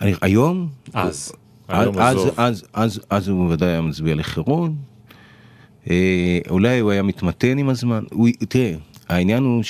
אני, 0.00 0.14
היום? 0.20 0.68
אז. 0.92 1.32
אז, 1.68 1.82
היום 1.82 1.98
אז, 1.98 2.16
עזוב. 2.16 2.34
אז, 2.36 2.64
אז, 2.72 3.00
אז 3.10 3.28
הוא 3.28 3.44
בוודאי 3.44 3.68
היה 3.68 3.80
מצביע 3.80 4.14
לחירון. 4.14 4.76
אה, 5.90 6.38
אולי 6.50 6.78
הוא 6.78 6.90
היה 6.90 7.02
מתמתן 7.02 7.58
עם 7.58 7.68
הזמן. 7.68 8.04
הוא, 8.12 8.28
תראה, 8.48 8.74
העניין 9.08 9.42
הוא 9.42 9.62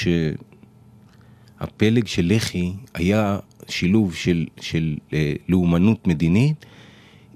שהפלג 1.61 2.07
של 2.07 2.33
לח"י 2.35 2.73
היה 2.95 3.39
שילוב 3.69 4.15
של, 4.15 4.47
של 4.61 4.97
אה, 5.13 5.33
לאומנות 5.49 6.07
מדינית 6.07 6.67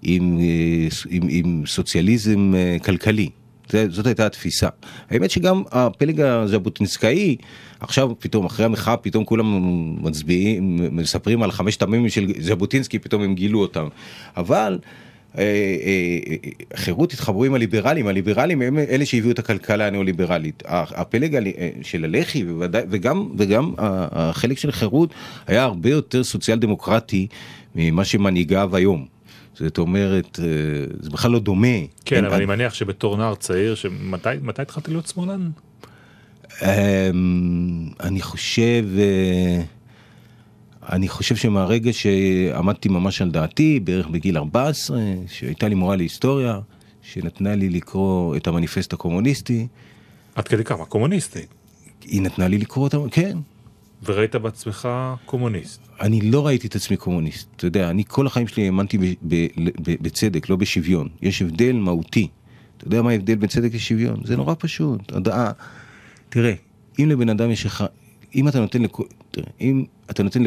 עם, 0.02 0.38
אה, 0.40 0.88
עם, 1.10 1.22
עם 1.28 1.62
סוציאליזם 1.66 2.52
אה, 2.54 2.76
כלכלי. 2.84 3.30
זה, 3.68 3.86
זאת 3.90 4.06
הייתה 4.06 4.26
התפיסה. 4.26 4.68
האמת 5.10 5.30
שגם 5.30 5.62
הפלג 5.70 6.20
הז'בוטינסקאי, 6.20 7.36
עכשיו 7.80 8.10
פתאום, 8.18 8.46
אחרי 8.46 8.66
המחאה, 8.66 8.96
פתאום 8.96 9.24
כולם 9.24 9.46
מצביעים, 10.04 10.78
מספרים 10.96 11.42
על 11.42 11.50
חמשת 11.50 11.82
המ"מים 11.82 12.08
של 12.08 12.32
ז'בוטינסקי, 12.40 12.98
פתאום 12.98 13.22
הם 13.22 13.34
גילו 13.34 13.60
אותם. 13.60 13.88
אבל 14.36 14.78
אה, 15.38 15.42
אה, 15.42 16.18
אה, 16.30 16.50
חירות 16.76 17.12
התחברו 17.12 17.44
עם 17.44 17.54
הליברלים, 17.54 18.06
הליברלים 18.06 18.62
הם 18.62 18.78
אלה 18.78 19.06
שהביאו 19.06 19.30
את 19.30 19.38
הכלכלה 19.38 19.86
הניאו-ליברלית. 19.86 20.62
הפלג 20.66 21.38
של 21.82 22.04
הלח"י 22.04 22.44
בוודאי- 22.44 22.86
וגם, 22.90 23.28
וגם 23.36 23.72
החלק 23.78 24.58
של 24.58 24.72
חירות 24.72 25.14
היה 25.46 25.62
הרבה 25.62 25.90
יותר 25.90 26.24
סוציאל 26.24 26.58
דמוקרטי 26.58 27.26
ממה 27.74 28.04
שמנהיגיו 28.04 28.76
היום. 28.76 29.13
זאת 29.54 29.78
אומרת, 29.78 30.40
אה, 30.42 30.46
זה 31.00 31.10
בכלל 31.10 31.30
לא 31.30 31.38
דומה. 31.38 31.76
כן, 32.04 32.24
אבל 32.24 32.34
אני 32.34 32.46
מניח 32.46 32.74
שבתור 32.74 33.16
נער 33.16 33.34
צעיר, 33.34 33.74
מתי 34.42 34.62
התחלת 34.62 34.88
להיות 34.88 35.06
שמאלן? 35.06 35.50
אמ, 36.62 37.88
אני 38.00 38.22
חושב, 38.22 38.84
אה, 38.98 39.62
אני 40.92 41.08
חושב 41.08 41.36
שמהרגע 41.36 41.92
שעמדתי 41.92 42.88
ממש 42.88 43.22
על 43.22 43.30
דעתי, 43.30 43.80
בערך 43.80 44.08
בגיל 44.08 44.36
14, 44.38 44.98
שהייתה 45.28 45.68
לי 45.68 45.74
מורה 45.74 45.96
להיסטוריה, 45.96 46.60
שנתנה 47.02 47.54
לי 47.54 47.68
לקרוא 47.68 48.36
את 48.36 48.46
המניפסט 48.46 48.92
הקומוניסטי, 48.92 49.66
עד 50.34 50.48
כדי 50.48 50.64
כמה? 50.64 50.84
קומוניסטי. 50.84 51.46
היא 52.04 52.22
נתנה 52.22 52.48
לי 52.48 52.58
לקרוא 52.58 52.84
אותם, 52.84 53.08
כן. 53.10 53.38
וראית 54.04 54.36
בעצמך 54.36 54.88
קומוניסט. 55.26 55.80
אני 56.00 56.20
לא 56.20 56.46
ראיתי 56.46 56.66
את 56.66 56.76
עצמי 56.76 56.96
קומוניסט, 56.96 57.48
אתה 57.56 57.66
יודע, 57.66 57.90
אני 57.90 58.02
כל 58.08 58.26
החיים 58.26 58.46
שלי 58.46 58.66
האמנתי 58.66 59.16
בצדק, 60.00 60.48
לא 60.48 60.56
בשוויון. 60.56 61.08
יש 61.22 61.42
הבדל 61.42 61.72
מהותי. 61.72 62.28
אתה 62.76 62.86
יודע 62.86 63.02
מה 63.02 63.10
ההבדל 63.10 63.34
בין 63.34 63.48
צדק 63.48 63.74
לשוויון? 63.74 64.20
זה 64.24 64.36
נורא 64.36 64.54
פשוט. 64.58 65.12
הודעה, 65.12 65.52
תראה, 66.28 66.54
אם 66.98 67.08
לבן 67.08 67.28
אדם 67.28 67.50
יש 67.50 67.66
לך, 67.66 67.84
אם 68.34 68.48
אתה 68.48 68.60
נותן 68.60 68.82
לכל, 68.82 69.04
תראה, 69.30 69.46
אם 69.60 69.84
אתה 70.10 70.22
נותן 70.22 70.42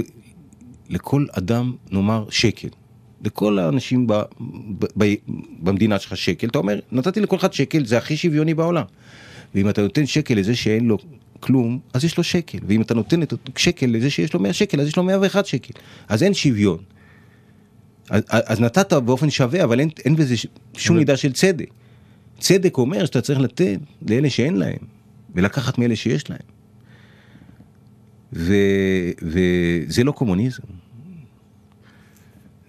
לכל 0.90 1.26
אדם, 1.32 1.74
נאמר, 1.92 2.26
שקל, 2.30 2.68
לכל 3.24 3.60
האנשים 3.60 4.08
ב, 4.08 4.14
ב, 4.80 4.86
ב, 4.98 5.14
במדינה 5.60 6.00
שלך 6.00 6.18
שקל, 6.18 6.48
אתה 6.48 6.58
אומר, 6.58 6.80
נתתי 6.92 7.20
לכל 7.22 7.36
אחד 7.36 7.54
שקל, 7.54 7.86
זה 7.86 7.98
הכי 7.98 8.18
שוויוני 8.18 8.54
בעולם. 8.54 8.84
ואם 9.56 9.70
אתה 9.70 9.82
נותן 9.82 10.06
שקל 10.06 10.34
לזה 10.34 10.56
שאין 10.56 10.88
לו 10.88 10.98
כלום, 11.40 11.80
אז 11.94 12.04
יש 12.06 12.18
לו 12.18 12.24
שקל. 12.24 12.58
ואם 12.68 12.82
אתה 12.82 12.94
נותן 12.94 13.24
את 13.24 13.32
אותו 13.32 13.52
שקל 13.56 13.86
לזה 13.86 14.10
שיש 14.10 14.34
לו 14.34 14.40
100 14.40 14.54
שקל, 14.54 14.82
אז 14.82 14.88
יש 14.88 14.98
לו 14.98 15.04
101 15.04 15.46
שקל. 15.46 15.74
אז 16.08 16.24
אין 16.24 16.34
שוויון. 16.34 16.78
אז, 18.10 18.24
אז 18.30 18.60
נתת 18.60 18.94
באופן 18.94 19.30
שווה, 19.30 19.64
אבל 19.64 19.80
אין, 19.80 19.90
אין 20.06 20.16
בזה 20.16 20.36
שום 20.78 20.98
מידה 20.98 21.18
של 21.18 21.32
צדק. 21.34 21.70
צדק 22.40 22.78
אומר 22.78 23.06
שאתה 23.06 23.22
צריך 23.22 23.40
לתת 23.40 23.80
לאלה 24.10 24.30
שאין 24.30 24.56
להם, 24.56 24.78
ולקחת 25.36 25.78
מאלה 25.78 25.96
שיש 25.96 26.30
להם. 26.30 26.40
ו, 28.34 28.54
וזה 29.22 30.04
לא 30.04 30.12
קומוניזם. 30.12 30.64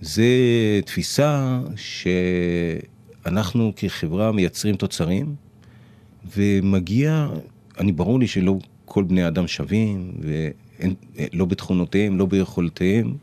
זה 0.01 0.25
תפיסה 0.85 1.61
שאנחנו 3.25 3.73
כחברה 3.77 4.33
מייצרים 4.33 4.77
תוצרים, 4.77 5.35
ומגיע, 6.37 7.29
אני 7.79 7.93
ברור 7.93 8.21
לי 8.21 8.27
שלא 8.27 8.59
כל 8.85 9.05
בני 9.05 9.23
האדם 9.23 9.47
שווים, 9.47 10.13
ולא 10.21 11.45
בתכונותיהם, 11.45 12.19
לא 12.19 12.27
ביכולותיהם, 12.27 13.15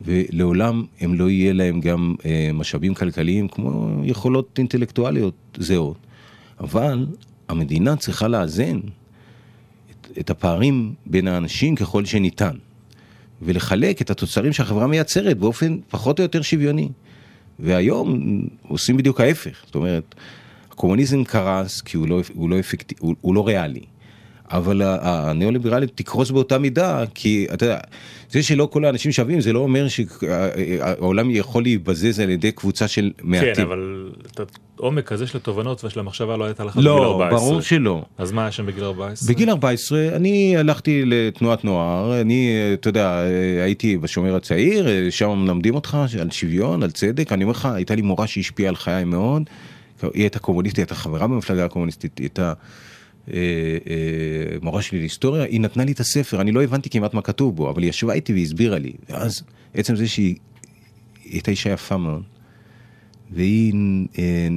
ולעולם 0.00 0.84
הם 1.00 1.14
לא 1.14 1.30
יהיה 1.30 1.52
להם 1.52 1.80
גם 1.80 2.14
אה, 2.24 2.50
משאבים 2.54 2.94
כלכליים 2.94 3.48
כמו 3.48 3.88
יכולות 4.04 4.58
אינטלקטואליות 4.58 5.34
זהות. 5.58 5.96
אבל 6.60 7.06
המדינה 7.48 7.96
צריכה 7.96 8.28
לאזן 8.28 8.80
את, 9.90 10.08
את 10.20 10.30
הפערים 10.30 10.94
בין 11.06 11.28
האנשים 11.28 11.76
ככל 11.76 12.04
שניתן, 12.04 12.56
ולחלק 13.42 14.02
את 14.02 14.10
התוצרים 14.10 14.52
שהחברה 14.52 14.86
מייצרת 14.86 15.38
באופן 15.38 15.78
פחות 15.90 16.18
או 16.18 16.22
יותר 16.22 16.42
שוויוני. 16.42 16.88
והיום 17.58 18.40
עושים 18.62 18.96
בדיוק 18.96 19.20
ההפך, 19.20 19.62
זאת 19.66 19.74
אומרת, 19.74 20.14
הקומוניזם 20.78 21.24
קרס 21.24 21.80
כי 21.80 21.96
הוא 21.96 22.08
לא, 22.08 22.20
הוא 22.34 22.50
לא, 22.50 22.60
אפקט, 22.60 22.92
הוא, 22.98 23.14
הוא 23.20 23.34
לא 23.34 23.46
ריאלי. 23.46 23.80
אבל 24.50 24.82
הניאו-ליברליות 24.82 25.90
תקרוס 25.94 26.30
באותה 26.30 26.58
מידה, 26.58 27.04
כי 27.14 27.46
אתה 27.52 27.64
יודע, 27.64 27.78
זה 28.30 28.42
שלא 28.42 28.68
כל 28.72 28.84
האנשים 28.84 29.12
שווים, 29.12 29.40
זה 29.40 29.52
לא 29.52 29.58
אומר 29.58 29.86
שהעולם 29.88 31.30
יכול 31.30 31.62
להיבזז 31.62 32.20
על 32.20 32.30
ידי 32.30 32.52
קבוצה 32.52 32.88
של 32.88 33.10
מעטים. 33.22 33.54
כן, 33.54 33.62
אבל 33.62 34.10
את 34.26 34.40
העומק 34.78 35.12
הזה 35.12 35.26
של 35.26 35.38
התובנות 35.38 35.84
ושל 35.84 36.00
המחשבה 36.00 36.36
לא 36.36 36.44
הייתה 36.44 36.64
לך 36.64 36.76
בגיל 36.76 36.88
לא, 36.88 37.12
14. 37.12 37.38
ברור 37.38 37.60
שלא. 37.60 38.02
אז 38.18 38.32
מה 38.32 38.42
היה 38.42 38.50
שם 38.50 38.66
בגיל 38.66 38.84
14? 38.84 39.34
בגיל 39.34 39.50
14 39.50 40.08
אני 40.16 40.56
הלכתי 40.56 41.02
לתנועת 41.06 41.64
נוער, 41.64 42.20
אני, 42.20 42.50
אתה 42.72 42.88
יודע, 42.88 43.22
הייתי 43.64 43.96
בשומר 43.96 44.36
הצעיר, 44.36 45.10
שם 45.10 45.30
מלמדים 45.30 45.74
אותך 45.74 45.98
על 46.20 46.30
שוויון, 46.30 46.82
על 46.82 46.90
צדק, 46.90 47.32
אני 47.32 47.44
אומר 47.44 47.52
לך, 47.52 47.66
הייתה 47.66 47.94
לי 47.94 48.02
מורה 48.02 48.26
שהשפיעה 48.26 48.68
על 48.68 48.76
חיי 48.76 49.04
מאוד, 49.04 49.42
היא 50.02 50.22
הייתה 50.22 50.38
קומוניסטית, 50.38 50.78
הייתה 50.78 50.94
חברה 50.94 51.26
במפלגה 51.26 51.64
הקומוניסטית, 51.64 52.18
היא 52.18 52.24
הייתה 52.24 52.52
אה, 53.32 53.34
אה, 53.34 54.56
מורה 54.62 54.82
שלי 54.82 54.98
להיסטוריה, 54.98 55.42
היא 55.44 55.60
נתנה 55.60 55.84
לי 55.84 55.92
את 55.92 56.00
הספר, 56.00 56.40
אני 56.40 56.52
לא 56.52 56.62
הבנתי 56.62 56.90
כמעט 56.90 57.14
מה 57.14 57.22
כתוב 57.22 57.56
בו, 57.56 57.70
אבל 57.70 57.82
היא 57.82 57.90
ישבה 57.90 58.12
איתי 58.12 58.32
והסבירה 58.32 58.78
לי, 58.78 58.92
ואז 59.08 59.42
עצם 59.74 59.96
זה 59.96 60.08
שהיא 60.08 60.36
היא 61.24 61.32
הייתה 61.32 61.50
אישה 61.50 61.70
יפה 61.70 61.96
מאוד. 61.96 62.22
והיא 63.30 63.74
אה, 64.18 64.48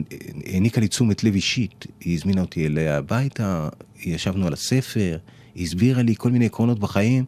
העניקה 0.45 0.81
לי 0.81 0.87
תשומת 0.87 1.23
לב 1.23 1.33
אישית, 1.33 1.87
היא 1.99 2.17
הזמינה 2.17 2.41
אותי 2.41 2.65
אליה 2.65 2.97
הביתה, 2.97 3.69
ישבנו 3.99 4.47
על 4.47 4.53
הספר, 4.53 5.17
היא 5.55 5.65
הסבירה 5.65 6.01
לי 6.01 6.15
כל 6.17 6.31
מיני 6.31 6.45
עקרונות 6.45 6.79
בחיים, 6.79 7.25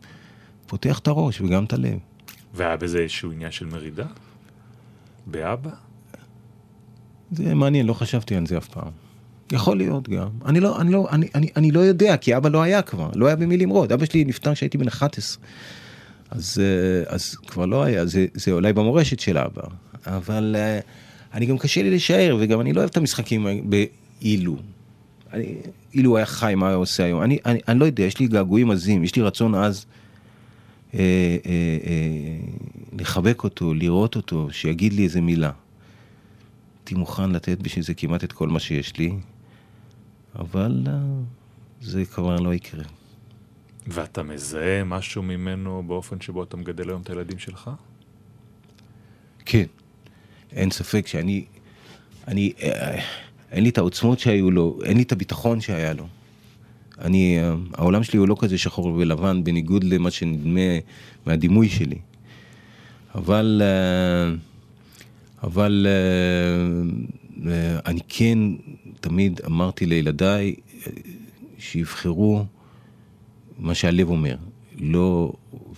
פותח 0.67 0.99
את 0.99 1.07
הראש 1.07 1.41
וגם 1.41 1.63
את 1.63 1.73
הלב. 1.73 1.97
והיה 2.53 2.77
בזה 2.77 2.99
איזשהו 2.99 3.31
עניין 3.31 3.51
של 3.51 3.65
מרידה? 3.65 4.05
באבא? 5.25 5.69
זה 7.35 7.55
מעניין, 7.55 7.85
לא 7.85 7.93
חשבתי 7.93 8.35
על 8.35 8.47
זה 8.47 8.57
אף 8.57 8.67
פעם. 8.67 8.91
יכול 9.51 9.77
להיות 9.77 10.09
גם. 10.09 10.27
אני 10.45 10.59
לא, 10.59 10.81
אני 10.81 10.91
לא, 10.91 11.07
אני, 11.11 11.27
אני, 11.35 11.49
אני 11.55 11.71
לא 11.71 11.79
יודע, 11.79 12.17
כי 12.17 12.37
אבא 12.37 12.49
לא 12.49 12.61
היה 12.61 12.81
כבר, 12.81 13.09
לא 13.15 13.27
היה 13.27 13.35
במי 13.35 13.57
למרוד. 13.57 13.91
אבא 13.91 14.05
שלי 14.05 14.25
נפטר 14.25 14.53
כשהייתי 14.53 14.77
בן 14.77 14.87
11. 14.87 15.43
אז, 16.31 16.61
אה, 16.61 17.15
אז 17.15 17.35
כבר 17.35 17.65
לא 17.65 17.83
היה, 17.83 18.05
זה, 18.05 18.25
זה 18.33 18.51
אולי 18.51 18.73
במורשת 18.73 19.19
של 19.19 19.37
אבא. 19.37 19.61
אבל 20.05 20.55
אה, 20.57 20.79
אני 21.33 21.45
גם 21.45 21.57
קשה 21.57 21.83
לי 21.83 21.91
לשער, 21.91 22.37
וגם 22.39 22.61
אני 22.61 22.73
לא 22.73 22.79
אוהב 22.79 22.89
את 22.89 22.97
המשחקים 22.97 23.47
באילו. 23.63 24.57
אני, 25.33 25.55
אילו 25.93 26.09
הוא 26.09 26.17
היה 26.17 26.25
חי, 26.25 26.53
מה 26.55 26.73
הוא 26.73 26.81
עושה 26.81 27.03
היום? 27.03 27.21
אני, 27.21 27.37
אני, 27.45 27.59
אני 27.67 27.79
לא 27.79 27.85
יודע, 27.85 28.03
יש 28.03 28.19
לי 28.19 28.27
געגועים 28.27 28.71
עזים, 28.71 29.03
יש 29.03 29.15
לי 29.15 29.21
רצון 29.21 29.55
עז 29.55 29.85
אה, 30.93 30.99
אה, 30.99 31.77
אה, 31.85 32.37
לחבק 32.99 33.43
אותו, 33.43 33.73
לראות 33.73 34.15
אותו, 34.15 34.47
שיגיד 34.51 34.93
לי 34.93 35.03
איזה 35.03 35.21
מילה. 35.21 35.51
הייתי 36.83 36.95
מוכן 36.95 37.31
לתת 37.31 37.57
בשביל 37.61 37.85
זה 37.85 37.93
כמעט 37.93 38.23
את 38.23 38.31
כל 38.31 38.47
מה 38.47 38.59
שיש 38.59 38.97
לי, 38.97 39.11
אבל 40.35 40.83
אה, 40.87 40.93
זה 41.81 42.05
כבר 42.05 42.35
לא 42.35 42.53
יקרה. 42.53 42.83
ואתה 43.87 44.23
מזהה 44.23 44.83
משהו 44.83 45.23
ממנו 45.23 45.83
באופן 45.87 46.21
שבו 46.21 46.43
אתה 46.43 46.57
מגדל 46.57 46.89
היום 46.89 47.01
את 47.01 47.09
הילדים 47.09 47.39
שלך? 47.39 47.69
כן, 49.45 49.63
אין 50.51 50.71
ספק 50.71 51.07
שאני, 51.07 51.45
אני, 52.27 52.53
אה, 52.63 53.01
אין 53.51 53.63
לי 53.63 53.69
את 53.69 53.77
העוצמות 53.77 54.19
שהיו 54.19 54.51
לו, 54.51 54.79
אין 54.83 54.97
לי 54.97 55.03
את 55.03 55.11
הביטחון 55.11 55.61
שהיה 55.61 55.93
לו. 55.93 56.07
אני, 56.99 57.39
אה, 57.39 57.53
העולם 57.73 58.03
שלי 58.03 58.19
הוא 58.19 58.27
לא 58.27 58.35
כזה 58.39 58.57
שחור 58.57 58.85
ולבן, 58.85 59.43
בניגוד 59.43 59.83
למה 59.83 60.11
שנדמה 60.11 60.79
מהדימוי 61.25 61.69
שלי. 61.69 61.99
אבל, 63.15 63.61
אה, 63.63 64.52
אבל 65.43 65.87
אה, 65.89 67.51
אה, 67.51 67.79
אני 67.85 67.99
כן 68.07 68.39
תמיד 68.99 69.41
אמרתי 69.45 69.85
לילדיי 69.85 70.55
אה, 70.87 70.91
שיבחרו 71.57 72.45
מה 73.59 73.75
שהלב 73.75 74.09
אומר, 74.09 74.35
לא, 74.77 75.33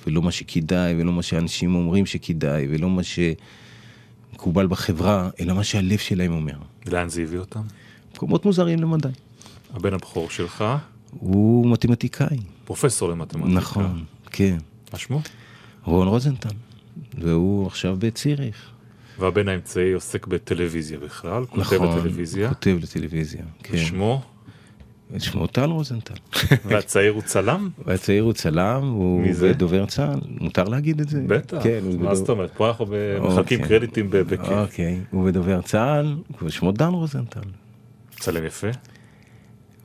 ולא 0.08 0.22
מה 0.22 0.32
שכדאי, 0.32 0.96
ולא 0.98 1.12
מה 1.12 1.24
שאנשים 1.24 1.76
אומרים 1.76 2.06
שכדאי, 2.06 2.68
ולא 2.70 2.90
מה 2.90 3.02
שמקובל 3.04 4.68
בחברה, 4.68 5.30
אלא 5.40 5.54
מה 5.54 5.64
שהלב 5.64 5.98
שלהם 5.98 6.32
אומר. 6.34 6.58
לאן 6.86 7.10
זה 7.10 7.22
הביא 7.22 7.40
אותם? 7.40 7.62
מקומות 8.14 8.46
מוזרים 8.46 8.80
למדי. 8.80 9.08
הבן 9.74 9.94
הבכור 9.94 10.30
שלך, 10.30 10.64
הוא 11.20 11.72
מתמטיקאי. 11.72 12.38
פרופסור 12.66 13.10
למתמטיקה. 13.10 13.52
נכון, 13.52 14.04
כן. 14.32 14.58
מה 14.94 15.00
שמו? 15.00 15.22
רון 15.84 16.08
רוזנטל, 16.08 16.50
והוא 17.18 17.68
עכשיו 17.68 17.96
בציריך. 18.00 18.75
והבן 19.20 19.48
האמצעי 19.48 19.92
עוסק 19.94 20.28
בטלוויזיה 20.28 20.98
בכלל, 21.00 21.46
כותב 21.46 21.60
נכון, 21.62 22.00
בטלוויזיה. 22.00 22.50
כותב 22.50 22.78
לטלוויזיה, 22.84 23.42
כן. 23.64 23.78
שמו, 23.78 24.22
שמו 25.18 25.48
טל 25.48 25.70
רוזנטל. 25.70 26.14
והצעיר 26.66 27.12
הוא 27.14 27.22
צלם? 27.22 27.70
והצעיר 27.86 28.24
הוא 28.24 28.34
צלם, 28.34 28.82
הוא? 28.84 29.24
דובר 29.58 29.86
צה"ל, 29.86 30.20
מותר 30.42 30.64
להגיד 30.64 31.02
את 31.02 31.10
זה? 31.10 31.22
בטח, 31.28 31.58
כן, 31.64 31.80
מה 31.84 31.90
בדובר- 31.90 32.16
זאת 32.16 32.30
אומרת? 32.30 32.52
פה 32.58 32.68
אנחנו 32.68 32.86
מחלקים 33.22 33.32
אוקיי. 33.62 33.80
קרדיטים 33.80 34.08
בכיף. 34.10 34.40
אוקיי, 34.50 35.00
הוא 35.12 35.26
בדובר 35.26 35.62
צה"ל, 35.62 36.16
שמו 36.50 36.72
דן 36.72 36.88
רוזנטל. 36.94 37.40
צלם 38.20 38.46
יפה. 38.46 38.68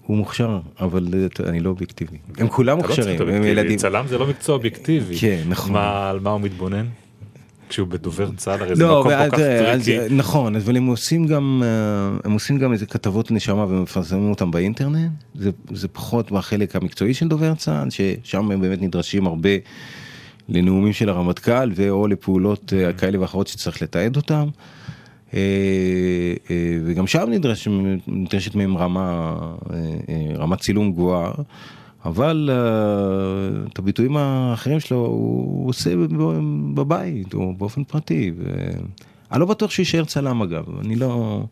הוא 0.06 0.16
מוכשר, 0.16 0.60
אבל 0.80 1.06
אני 1.46 1.60
לא 1.60 1.70
אובייקטיבי. 1.70 2.16
הם 2.38 2.48
כולם 2.48 2.76
לא 2.78 2.82
מוכשרים, 2.82 3.18
להיות 3.20 3.34
הם. 3.34 3.44
ילדים. 3.44 3.76
צלם 3.78 4.06
זה 4.06 4.18
לא 4.18 4.26
מקצוע 4.26 4.54
אובייקטיבי. 4.56 5.18
כן, 5.18 5.42
נכון. 5.48 5.72
מה- 5.72 6.10
על 6.10 6.20
מה 6.20 6.30
הוא 6.30 6.40
מתבונן? 6.40 6.86
כשהוא 7.70 7.88
בדובר 7.88 8.30
צה"ל, 8.36 8.62
הרי 8.62 8.76
זה 8.76 8.82
לא, 8.82 9.00
מקום 9.00 9.12
כל 9.12 9.30
כך 9.30 9.34
טריקי. 9.36 10.14
נכון, 10.14 10.56
אבל 10.56 10.76
הם 10.76 10.86
עושים 10.86 11.26
גם, 11.26 11.62
אה, 11.64 12.18
הם 12.24 12.32
עושים 12.32 12.58
גם 12.58 12.72
איזה 12.72 12.86
כתבות 12.86 13.30
נשמה 13.30 13.64
ומפרסמים 13.68 14.30
אותם 14.30 14.50
באינטרנט, 14.50 15.10
זה, 15.34 15.50
זה 15.72 15.88
פחות 15.88 16.32
בחלק 16.32 16.76
המקצועי 16.76 17.14
של 17.14 17.28
דובר 17.28 17.54
צה"ל, 17.54 17.88
ששם 17.90 18.50
הם 18.50 18.60
באמת 18.60 18.82
נדרשים 18.82 19.26
הרבה 19.26 19.50
לנאומים 20.48 20.92
של 20.92 21.08
הרמטכ"ל 21.08 21.70
ואו 21.74 22.06
לפעולות 22.08 22.72
אה, 22.76 22.92
כאלה 22.92 23.20
ואחרות 23.20 23.46
שצריך 23.46 23.82
לתעד 23.82 24.16
אותם. 24.16 24.48
אה, 25.34 25.40
וגם 26.84 27.06
שם 27.06 27.26
נדרש, 27.30 27.68
נדרשת 28.06 28.54
מהם 28.54 28.76
רמה, 28.76 29.36
רמת 30.38 30.60
צילום 30.60 30.92
גבוהה, 30.92 31.32
אבל 32.04 32.50
אה, 32.52 33.66
את 33.72 33.78
הביטויים 33.78 34.16
האחרים 34.16 34.80
שלו 34.80 34.96
הוא 34.96 35.68
עושה 35.68 35.96
ב- 35.96 36.38
בבית 36.74 37.34
או 37.34 37.54
באופן 37.54 37.84
פרטי. 37.84 38.32
ו- 38.38 38.70
אני 39.32 39.40
לא 39.40 39.46
בטוח 39.46 39.70
שהוא 39.70 39.82
יישאר 39.82 40.04
צלם 40.04 40.42
אגב, 40.42 40.64
אני 40.80 40.96
לא... 40.96 41.44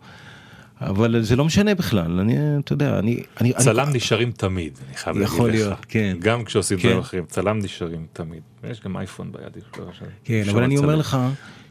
אבל 0.81 1.23
זה 1.23 1.37
לא 1.37 1.45
משנה 1.45 1.75
בכלל, 1.75 2.21
אני, 2.21 2.59
אתה 2.59 2.73
יודע, 2.73 2.99
אני... 2.99 3.23
אני 3.41 3.53
צלם 3.53 3.89
אני, 3.89 3.97
נשארים 3.97 4.33
תמיד, 4.33 4.79
אני 4.89 4.97
חייב 4.97 5.17
להגיד 5.17 5.29
לך. 5.29 5.35
יכול 5.35 5.51
להיות, 5.51 5.85
כן. 5.89 6.17
גם 6.21 6.45
כשעושים 6.45 6.79
כן. 6.79 6.89
דברים 6.89 7.01
אחרים, 7.01 7.25
צלם 7.27 7.59
נשארים 7.59 8.07
תמיד. 8.13 8.43
ויש 8.63 8.81
גם 8.81 8.97
אייפון 8.97 9.33
ביד. 9.33 9.57
יש. 9.57 10.03
כן, 10.25 10.43
אבל 10.51 10.63
אני 10.63 10.77
אומר 10.77 10.97
לצלם. 10.97 11.01
לך 11.01 11.19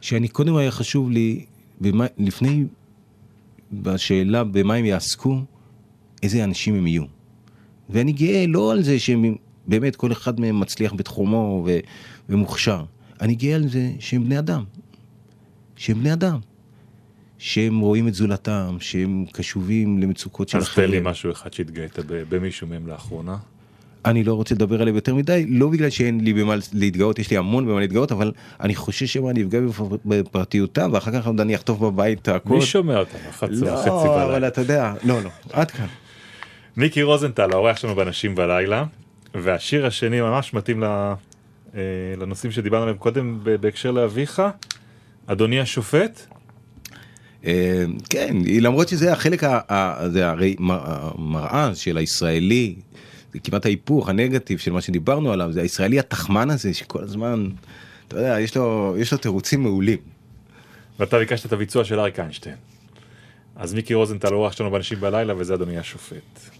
שאני 0.01 0.27
קודם 0.27 0.55
היה 0.55 0.71
חשוב 0.71 1.11
לי, 1.11 1.45
במה, 1.81 2.05
לפני, 2.17 2.65
בשאלה 3.71 4.43
במה 4.43 4.73
הם 4.73 4.85
יעסקו, 4.85 5.41
איזה 6.23 6.43
אנשים 6.43 6.75
הם 6.75 6.87
יהיו. 6.87 7.16
ואני 7.89 8.11
גאה 8.11 8.45
לא 8.47 8.71
על 8.71 8.83
זה 8.83 8.99
שהם 8.99 9.35
באמת 9.67 9.95
כל 9.95 10.11
אחד 10.11 10.39
מהם 10.39 10.59
מצליח 10.59 10.93
בתחומו 10.93 11.63
ו, 11.67 11.79
ומוכשר, 12.29 12.83
אני 13.21 13.35
גאה 13.35 13.55
על 13.55 13.67
זה 13.67 13.91
שהם 13.99 14.23
בני 14.23 14.39
אדם. 14.39 14.63
שהם 15.75 15.99
בני 15.99 16.13
אדם. 16.13 16.39
שהם 17.37 17.79
רואים 17.79 18.07
את 18.07 18.13
זולתם, 18.13 18.77
שהם 18.79 19.25
קשובים 19.31 19.99
למצוקות 19.99 20.49
של 20.49 20.57
אז 20.57 20.69
תן 20.75 20.89
לי. 20.91 20.99
משהו 21.03 21.31
אחד 21.31 21.53
שהתגאית 21.53 21.99
במישהו 22.29 22.67
מהם 22.67 22.87
לאחרונה. 22.87 23.37
אני 24.05 24.23
לא 24.23 24.33
רוצה 24.33 24.55
לדבר 24.55 24.81
עליהם 24.81 24.95
יותר 24.95 25.15
מדי, 25.15 25.45
לא 25.49 25.67
בגלל 25.67 25.89
שאין 25.89 26.19
לי 26.23 26.33
במה 26.33 26.55
להתגאות, 26.73 27.19
יש 27.19 27.31
לי 27.31 27.37
המון 27.37 27.65
במה 27.67 27.79
להתגאות, 27.79 28.11
אבל 28.11 28.31
אני 28.61 28.75
חושש 28.75 29.13
שמא 29.13 29.29
אני 29.29 29.43
אפגע 29.43 29.61
בפר- 29.61 29.97
בפרטיותם, 30.05 30.89
ואחר 30.93 31.11
כך 31.21 31.27
אני 31.39 31.55
אחטוף 31.55 31.79
בבית 31.79 32.21
את 32.21 32.27
הכל. 32.27 32.53
מי 32.55 32.61
שומע 32.61 32.99
אותנו? 32.99 33.19
11 33.29 33.73
וחצי 33.73 33.89
לא, 33.89 34.23
אבל 34.23 34.31
בלילה. 34.31 34.47
אתה 34.47 34.61
יודע, 34.61 34.93
לא, 35.03 35.23
לא, 35.23 35.29
עד 35.51 35.71
כאן. 35.71 35.85
מיקי 36.77 37.03
רוזנטל, 37.03 37.51
האורח 37.53 37.77
שלנו 37.77 37.95
בנשים 37.95 38.35
בלילה, 38.35 38.83
והשיר 39.33 39.85
השני 39.85 40.21
ממש 40.21 40.53
מתאים 40.53 40.83
אה, 40.83 41.13
לנושאים 42.17 42.51
שדיברנו 42.51 42.83
עליהם 42.83 42.97
קודם 42.97 43.39
בהקשר 43.61 43.91
לאביך. 43.91 44.41
אדוני 45.27 45.59
השופט, 45.59 46.21
אה, 47.45 47.85
כן, 48.09 48.35
למרות 48.61 48.89
שזה 48.89 49.13
החלק, 49.13 49.43
זה 50.07 50.29
הרי 50.29 50.55
מ- 50.59 50.71
המראה 50.71 51.75
של 51.75 51.97
הישראלי, 51.97 52.75
זה 53.33 53.39
כמעט 53.39 53.65
ההיפוך, 53.65 54.09
הנגטיב 54.09 54.59
של 54.59 54.71
מה 54.71 54.81
שדיברנו 54.81 55.31
עליו, 55.31 55.51
זה 55.51 55.61
הישראלי 55.61 55.99
התחמן 55.99 56.49
הזה 56.49 56.73
שכל 56.73 57.03
הזמן, 57.03 57.47
אתה 58.07 58.17
יודע, 58.17 58.39
יש 58.39 58.57
לו, 58.57 58.95
יש 58.97 59.11
לו 59.11 59.17
תירוצים 59.17 59.63
מעולים. 59.63 59.99
ואתה 60.99 61.19
ביקשת 61.19 61.45
את 61.45 61.53
הביצוע 61.53 61.83
של 61.83 61.99
אריק 61.99 62.19
איינשטיין. 62.19 62.55
אז 63.55 63.73
מיקי 63.73 63.93
רוזנטל, 63.93 64.33
האורח 64.33 64.51
שלנו 64.51 64.71
בנשים 64.71 64.99
בלילה, 64.99 65.33
וזה 65.37 65.53
אדוני 65.53 65.77
השופט. 65.77 66.56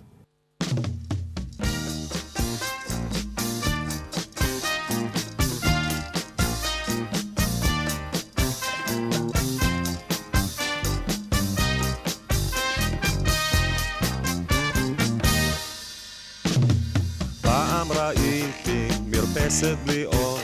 מרפסת 19.47 19.77
בלי 19.85 20.05
אור, 20.05 20.39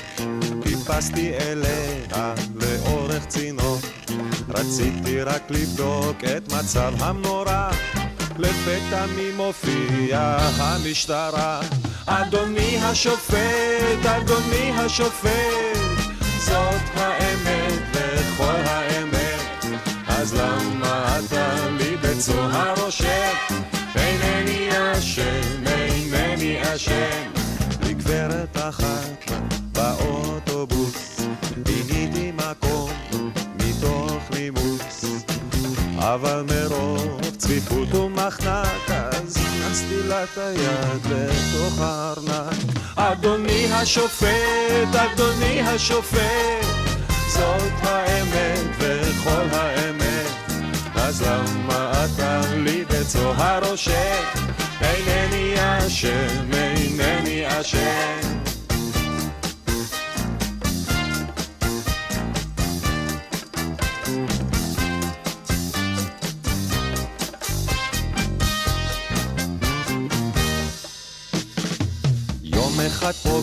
טיפסתי 0.63 1.33
אליה 1.33 2.33
לאורך 2.55 3.25
צינור. 3.25 3.77
רציתי 4.49 5.21
רק 5.21 5.51
לבדוק 5.51 6.17
את 6.37 6.53
מצב 6.53 6.93
המנורה, 6.99 7.71
לפתע 8.39 9.05
מי 9.15 9.31
מופיע 9.35 10.37
המשטרה. 10.57 11.61
אדוני 12.05 12.77
השופט, 12.81 14.05
אדוני 14.05 14.71
השופט, 14.77 15.77
זאת 16.37 16.81
האמת 16.95 17.81
וכל 17.91 18.61
האמת. 18.65 19.65
אז 20.07 20.33
למה 20.33 21.19
אתה 21.19 21.69
לי 21.69 21.97
בצוהר 21.97 22.73
רושם? 22.83 23.33
אינני 23.95 24.69
אשם, 24.71 25.67
אינני 25.67 26.75
אשם. 26.75 27.31
לגברת 27.81 28.57
אחת 28.57 29.31
באוטובוס, 29.71 31.19
פיניתי 31.63 32.31
מקום 32.31 32.89
מתוך 33.55 34.31
נימוס. 34.31 35.05
אבל 35.97 36.43
מרוב 36.49 37.22
צפיפות 37.43 37.93
ומחנק, 37.93 38.89
אז 38.89 39.37
הכנסתי 39.37 40.03
לה 40.07 40.23
את 40.23 40.37
היד 40.37 41.01
לתוך 41.05 41.81
הארנק. 41.81 42.57
אדוני 42.95 43.73
השופט, 43.73 44.95
אדוני 44.95 45.61
השופט, 45.61 46.65
זאת 47.27 47.71
האמת 47.81 48.67
וכל 48.79 49.47
האמת. 49.51 50.31
אז 50.95 51.21
למה 51.21 52.05
אתה 52.05 52.41
לי 52.55 52.85
בצוהר 52.85 53.69
רושם? 53.69 54.23
אינני 54.81 55.53
אשם, 55.57 56.53
אינני 56.53 57.43
אשם. 57.59 58.42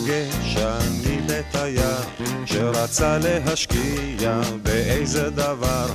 פוגש 0.01 0.57
אני 0.57 1.17
בתייר 1.27 1.99
שרצה 2.45 3.17
להשקיע 3.17 4.41
באיזה 4.63 5.29
דבר. 5.29 5.85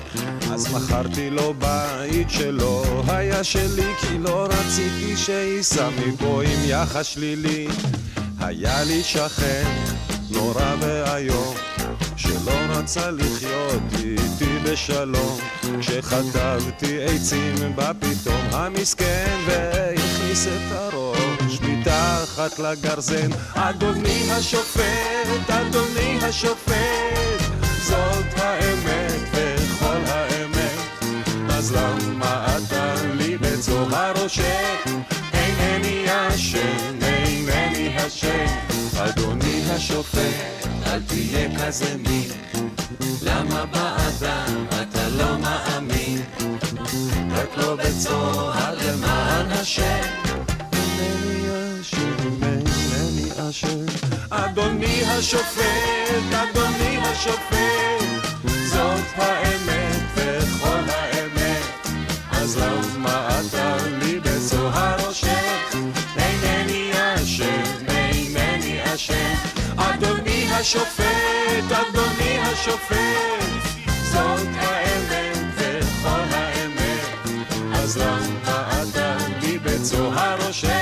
אז 0.52 0.74
מכרתי 0.74 1.30
לו 1.30 1.54
בית 1.54 2.30
שלא 2.30 2.84
היה 3.08 3.44
שלי 3.44 3.94
כי 4.00 4.18
לא 4.18 4.48
רציתי 4.50 5.16
שייסע 5.16 5.88
מפה 5.88 6.42
עם 6.42 6.60
יחס 6.64 7.06
שלילי. 7.06 7.68
היה 8.40 8.84
לי 8.84 9.02
שכן 9.02 9.70
נורא 10.30 10.74
ואיום 10.80 11.54
שלא 12.16 12.52
רצה 12.68 13.10
לחיות 13.10 13.82
איתי 13.98 14.58
בשלום. 14.64 15.38
כשחטבתי 15.80 17.04
עצים 17.04 17.54
בא 17.74 17.92
פתאום 18.00 18.42
המסכן 18.52 19.36
והכניס 19.46 20.46
את 20.46 20.72
הראש 20.72 21.35
מתחת 21.86 22.58
לגרזן. 22.58 23.30
אדוני 23.54 24.30
השופט, 24.30 25.50
אדוני 25.50 26.18
השופט 26.22 27.42
זאת 27.82 28.26
האמת 28.36 29.20
וכל 29.32 30.00
האמת. 30.06 31.04
אז 31.50 31.76
למה 31.76 32.46
אתה 32.56 32.94
לי 33.14 33.36
בצוהר 33.36 34.12
רושם? 34.22 34.42
אינני 35.32 36.04
אשם, 36.08 36.98
אינני 37.02 38.06
אשם. 38.06 38.46
אדוני 38.98 39.62
השופט, 39.70 40.66
אל 40.86 41.00
תהיה 41.06 41.48
כזה 41.58 41.96
מין. 42.08 42.30
למה 43.22 43.64
באדם 43.66 44.66
אתה 44.68 45.08
לא 45.08 45.38
מאמין? 45.38 46.22
רק 47.30 47.56
לא 47.56 47.76
בצוהר 47.76 48.74
למען 48.74 49.50
השם 49.50 50.25
אשם. 53.50 53.86
אדוני 54.30 55.02
השופט, 55.04 56.32
אדוני 56.32 56.98
השופט, 56.98 58.46
זאת 58.66 59.04
האמת 59.16 60.02
וכל 60.14 60.84
האמת. 60.88 61.62
אז 62.30 62.56
למה 62.56 63.28
אתה 63.40 63.76
לי 64.02 64.20
בצוהר 64.20 65.06
עושק? 65.06 65.76
אינני 66.16 66.90
אשם, 66.94 67.86
אינני 67.88 68.94
אשם. 68.94 69.34
אדוני 69.76 70.48
השופט, 70.52 71.72
אדוני 71.72 72.38
השופט, 72.38 72.96
זאת 74.12 74.48
האמת 74.56 75.38
וכל 75.56 76.24
האמת. 76.30 77.00
אז 77.74 77.96
למה 77.98 78.82
אתה 78.82 79.16
לי 79.40 79.58
בצוהר 79.58 80.46
עושק? 80.46 80.75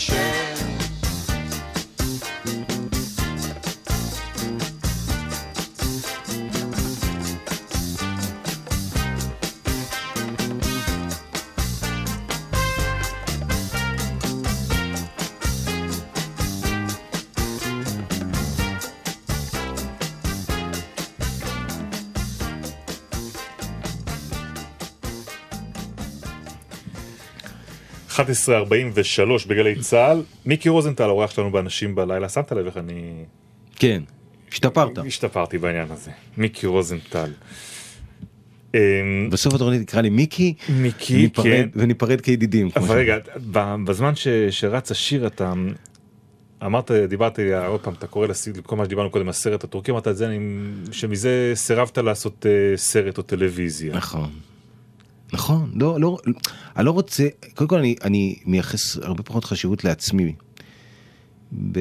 chère. 0.00 0.59
11.43 28.20 29.48
בגלי 29.48 29.80
צה"ל, 29.80 30.22
מיקי 30.46 30.68
רוזנטל 30.68 31.04
האורח 31.04 31.30
שלנו 31.30 31.50
באנשים 31.50 31.94
בלילה, 31.94 32.28
שמת 32.28 32.52
לב 32.52 32.66
איך 32.66 32.76
אני... 32.76 33.24
כן, 33.76 34.02
השתפרת. 34.52 34.98
השתפרתי 34.98 35.58
בעניין 35.58 35.90
הזה, 35.90 36.10
מיקי 36.36 36.66
רוזנטל. 36.66 37.30
אמ, 38.74 38.80
בסוף 39.30 39.54
התוכנית 39.54 39.88
תקרא 39.88 40.00
לי 40.00 40.10
מיקי, 40.10 40.54
מיקי, 40.68 41.30
כן, 41.30 41.68
וניפרד 41.74 42.20
כידידים. 42.20 42.68
אבל 42.76 42.98
רגע, 42.98 43.16
בזמן 43.84 44.12
שרץ 44.50 44.90
השיר 44.90 45.26
אתה 45.26 45.52
אמרת, 46.64 46.90
דיברת 46.90 47.38
לי 47.38 47.66
עוד 47.66 47.80
פעם, 47.80 47.94
אתה 47.98 48.06
קורא 48.06 48.26
לכל 48.56 48.76
מה 48.76 48.84
שדיברנו 48.84 49.10
קודם, 49.10 49.28
הסרט 49.28 49.64
הטורקי, 49.64 49.90
אמרת 49.90 50.08
את 50.08 50.16
זה, 50.16 50.36
שמזה 50.92 51.52
סירבת 51.54 51.98
לעשות 51.98 52.46
אה, 52.46 52.76
סרט 52.76 53.18
או 53.18 53.22
טלוויזיה. 53.22 53.94
נכון. 53.94 54.30
נכון, 55.32 55.70
לא, 55.74 56.00
לא, 56.00 56.18
אני 56.76 56.86
לא 56.86 56.90
רוצה, 56.90 57.28
קודם 57.54 57.68
כל 57.68 57.78
אני, 57.78 57.94
אני 58.02 58.36
מייחס 58.46 58.96
הרבה 58.96 59.22
פחות 59.22 59.44
חשיבות 59.44 59.84
לעצמי 59.84 60.32
ב, 61.72 61.78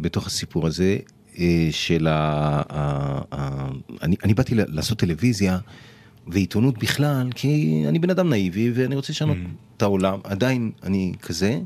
בתוך 0.00 0.26
הסיפור 0.26 0.66
הזה 0.66 0.96
אה, 1.38 1.68
של 1.70 2.06
ה... 2.06 2.62
ה, 2.70 3.18
ה 3.32 3.68
אני, 4.02 4.16
אני 4.24 4.34
באתי 4.34 4.54
לעשות 4.56 4.98
טלוויזיה 4.98 5.58
ועיתונות 6.26 6.78
בכלל, 6.78 7.28
כי 7.34 7.84
אני 7.88 7.98
בן 7.98 8.10
אדם 8.10 8.28
נאיבי 8.30 8.72
ואני 8.74 8.94
רוצה 8.96 9.12
לשנות 9.12 9.36
את 9.76 9.82
העולם, 9.82 10.18
עדיין 10.24 10.70
אני 10.82 11.12
כזה, 11.22 11.60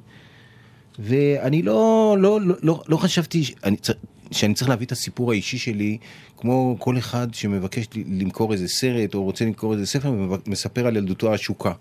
ואני 0.98 1.62
לא, 1.62 2.16
לא, 2.18 2.40
לא, 2.40 2.54
לא, 2.62 2.82
לא 2.88 2.96
חשבתי 2.96 3.44
שאני, 3.44 3.76
צר- 3.76 3.92
שאני 4.30 4.54
צריך 4.54 4.68
להביא 4.68 4.86
את 4.86 4.92
הסיפור 4.92 5.32
האישי 5.32 5.58
שלי, 5.58 5.98
כמו 6.36 6.76
כל 6.78 6.98
אחד 6.98 7.34
שמבקש 7.34 7.86
למכור 7.94 8.52
איזה 8.52 8.68
סרט 8.68 9.14
או 9.14 9.24
רוצה 9.24 9.44
למכור 9.44 9.72
איזה 9.72 9.86
ספר 9.86 10.12
ומספר 10.46 10.86
על 10.86 10.96
ילדותו 10.96 11.34
השוקה. 11.34 11.72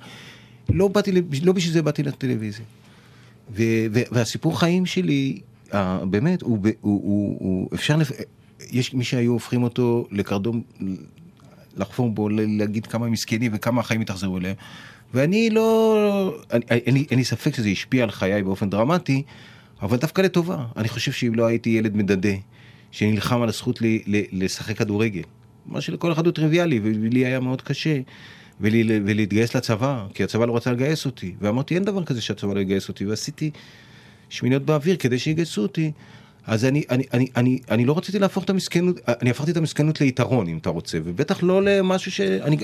לא 0.69 0.89
לא 1.43 1.53
בשביל 1.53 1.73
זה 1.73 1.81
באתי 1.81 2.03
לטלוויזיה. 2.03 2.65
ו, 3.51 3.63
ו, 3.93 3.99
והסיפור 4.11 4.59
חיים 4.59 4.85
שלי, 4.85 5.39
אה, 5.73 6.05
באמת, 6.05 6.41
הוא, 6.41 6.57
הוא, 6.81 7.01
הוא, 7.03 7.37
הוא 7.39 7.69
אפשר, 7.73 7.97
לפ... 7.97 8.11
יש 8.71 8.93
מי 8.93 9.03
שהיו 9.03 9.31
הופכים 9.31 9.63
אותו 9.63 10.07
לקרדום, 10.11 10.61
לחפור 11.77 12.09
בו, 12.09 12.29
להגיד 12.29 12.87
כמה 12.87 13.07
מסכנים 13.07 13.51
וכמה 13.55 13.81
החיים 13.81 14.01
התאכזרו 14.01 14.37
אליהם. 14.37 14.55
ואני 15.13 15.49
לא, 15.49 16.37
אין 16.69 17.17
לי 17.17 17.23
ספק 17.23 17.55
שזה 17.55 17.69
השפיע 17.69 18.03
על 18.03 18.11
חיי 18.11 18.43
באופן 18.43 18.69
דרמטי, 18.69 19.23
אבל 19.82 19.97
דווקא 19.97 20.21
לטובה. 20.21 20.65
אני 20.78 20.89
חושב 20.89 21.11
שאם 21.11 21.36
לא 21.36 21.45
הייתי 21.45 21.69
ילד 21.69 21.95
מדדה, 21.95 22.30
שנלחם 22.91 23.41
על 23.41 23.49
הזכות 23.49 23.82
ל, 23.82 23.86
ל, 24.07 24.21
לשחק 24.32 24.78
כדורגל, 24.78 25.21
מה 25.65 25.82
שלכל 25.82 26.11
אחד 26.11 26.26
הוא 26.26 26.34
טריוויאלי, 26.34 26.80
ולי 26.84 27.26
היה 27.26 27.39
מאוד 27.39 27.61
קשה, 27.61 27.99
ולי, 28.61 28.84
ולהתגייס 29.05 29.55
לצבא, 29.55 30.05
כי 30.13 30.23
הצבא 30.23 30.45
לא 30.45 30.55
רצה 30.57 30.71
לגייס 30.71 31.05
אותי, 31.05 31.36
ואמרתי 31.41 31.76
אין 31.76 31.84
דבר 31.84 32.03
כזה 32.03 32.21
שהצבא 32.21 32.53
לא 32.53 32.59
יגייס 32.59 32.89
אותי, 32.89 33.05
ועשיתי 33.05 33.51
שמיניות 34.30 34.63
באוויר 34.63 34.95
כדי 34.95 35.19
שיגייסו 35.19 35.61
אותי. 35.61 35.91
אז 36.47 36.65
אני, 36.65 36.84
אני, 36.89 37.03
אני, 37.13 37.28
אני, 37.36 37.59
אני 37.71 37.86
לא 37.86 37.97
רציתי 37.97 38.19
להפוך 38.19 38.43
את 38.43 38.49
המסכנות, 38.49 38.95
אני 39.07 39.30
הפכתי 39.30 39.51
את 39.51 39.57
המסכנות 39.57 40.01
ליתרון 40.01 40.47
אם 40.47 40.57
אתה 40.57 40.69
רוצה, 40.69 40.97
ובטח 41.03 41.43
לא 41.43 41.61
למשהו 41.63 42.11
שאני, 42.11 42.57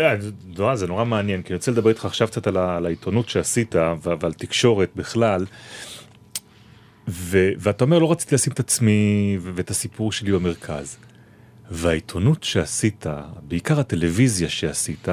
אה, 0.00 0.20
זה 0.20 0.30
נורא- 0.58 0.76
זה 0.76 0.86
נורא 0.86 1.04
מעניין, 1.04 1.42
כי 1.42 1.48
אני 1.48 1.56
רוצה 1.56 1.70
לדבר 1.70 1.88
איתך 1.90 2.04
עכשיו 2.04 2.28
קצת 2.28 2.46
על 2.46 2.86
העיתונות 2.86 3.28
שעשית 3.28 3.74
ועל 4.20 4.32
תקשורת 4.32 4.90
בכלל. 4.96 5.46
ו- 7.12 7.52
ואתה 7.58 7.84
אומר, 7.84 7.98
לא 7.98 8.12
רציתי 8.12 8.34
לשים 8.34 8.52
את 8.52 8.60
עצמי 8.60 9.38
ואת 9.40 9.70
הסיפור 9.70 10.12
שלי 10.12 10.32
במרכז. 10.32 10.96
והעיתונות 11.70 12.44
שעשית, 12.44 13.06
בעיקר 13.48 13.80
הטלוויזיה 13.80 14.48
שעשית, 14.48 15.08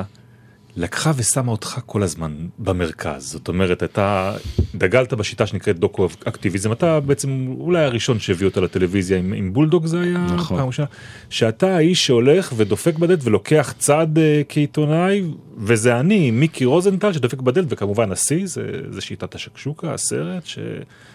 לקחה 0.75 1.11
ושמה 1.15 1.51
אותך 1.51 1.79
כל 1.85 2.03
הזמן 2.03 2.47
במרכז. 2.59 3.31
זאת 3.31 3.47
אומרת, 3.47 3.83
אתה 3.83 4.35
דגלת 4.75 5.13
בשיטה 5.13 5.45
שנקראת 5.45 5.79
דוקו-אקטיביזם, 5.79 6.71
אתה 6.71 6.99
בעצם 6.99 7.47
אולי 7.59 7.83
הראשון 7.83 8.19
שהביא 8.19 8.47
אותה 8.47 8.61
לטלוויזיה 8.61 9.17
עם, 9.17 9.33
עם 9.33 9.53
בולדוג 9.53 9.85
זה 9.85 10.01
היה 10.01 10.27
נכון. 10.35 10.57
פעם 10.57 10.67
ראשונה, 10.67 10.87
שאתה 11.29 11.75
האיש 11.75 12.05
שהולך 12.05 12.53
ודופק 12.55 12.97
בדלת 12.97 13.19
ולוקח 13.23 13.73
צד 13.77 14.07
uh, 14.15 14.19
כעיתונאי, 14.49 15.23
וזה 15.57 15.99
אני, 15.99 16.31
מיקי 16.31 16.65
רוזנטל, 16.65 17.13
שדופק 17.13 17.41
בדלת, 17.41 17.67
וכמובן 17.69 18.11
השיא, 18.11 18.45
זה, 18.45 18.63
זה 18.89 19.01
שיטת 19.01 19.35
השקשוקה, 19.35 19.93
הסרט, 19.93 20.45
ש, 20.45 20.59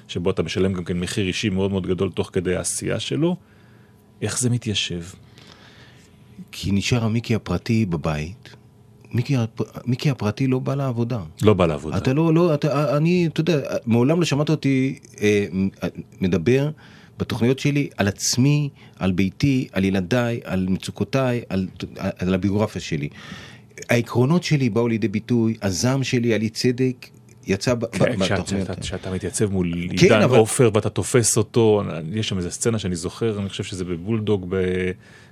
שבו 0.08 0.30
אתה 0.30 0.42
משלם 0.42 0.72
גם 0.72 0.84
כן 0.84 1.00
מחיר 1.00 1.26
אישי 1.26 1.48
מאוד 1.48 1.70
מאוד 1.70 1.86
גדול 1.86 2.10
תוך 2.10 2.30
כדי 2.32 2.56
העשייה 2.56 3.00
שלו. 3.00 3.36
איך 4.22 4.40
זה 4.40 4.50
מתיישב? 4.50 5.02
כי 6.52 6.72
נשאר 6.72 7.04
המיקי 7.04 7.34
הפרטי 7.34 7.86
בבית. 7.86 8.63
מיקי, 9.14 9.36
הפ- 9.36 9.86
מיקי 9.86 10.10
הפרטי 10.10 10.46
לא 10.46 10.58
בא 10.58 10.74
לעבודה. 10.74 11.20
לא 11.42 11.54
בא 11.54 11.66
לעבודה. 11.66 11.96
אתה 11.96 12.12
לא, 12.12 12.34
לא, 12.34 12.54
אתה, 12.54 12.96
אני, 12.96 13.26
אתה 13.26 13.40
יודע, 13.40 13.58
מעולם 13.86 14.18
לא 14.18 14.24
שמעת 14.24 14.50
אותי 14.50 14.98
אה, 15.22 15.46
מדבר 16.20 16.70
בתוכניות 17.18 17.58
שלי 17.58 17.88
על 17.96 18.08
עצמי, 18.08 18.68
על 18.98 19.12
ביתי, 19.12 19.68
על 19.72 19.84
ילדיי, 19.84 20.40
על 20.44 20.66
מצוקותיי, 20.70 21.42
על, 21.48 21.68
על 22.18 22.34
הביוגרפיה 22.34 22.80
שלי. 22.82 23.08
העקרונות 23.90 24.42
שלי 24.44 24.70
באו 24.70 24.88
לידי 24.88 25.08
ביטוי, 25.08 25.54
הזעם 25.62 26.04
שלי 26.04 26.34
על 26.34 26.42
אי 26.42 26.48
צדק 26.48 27.06
יצא 27.46 27.70
כן, 27.74 27.78
בתוכניות. 27.80 28.50
כשאתה- 28.80 29.10
מתייצב 29.12 29.52
מול 29.52 29.72
כן, 29.96 30.04
עידן 30.04 30.22
עופר 30.22 30.70
ואתה 30.74 30.88
תופס 30.90 31.36
אותו, 31.36 31.82
יש 32.12 32.28
שם 32.28 32.38
איזה 32.38 32.50
סצנה 32.50 32.78
שאני 32.78 32.96
זוכר, 32.96 33.38
אני 33.40 33.48
חושב 33.48 33.64
שזה 33.64 33.84
בבולדוג, 33.84 34.54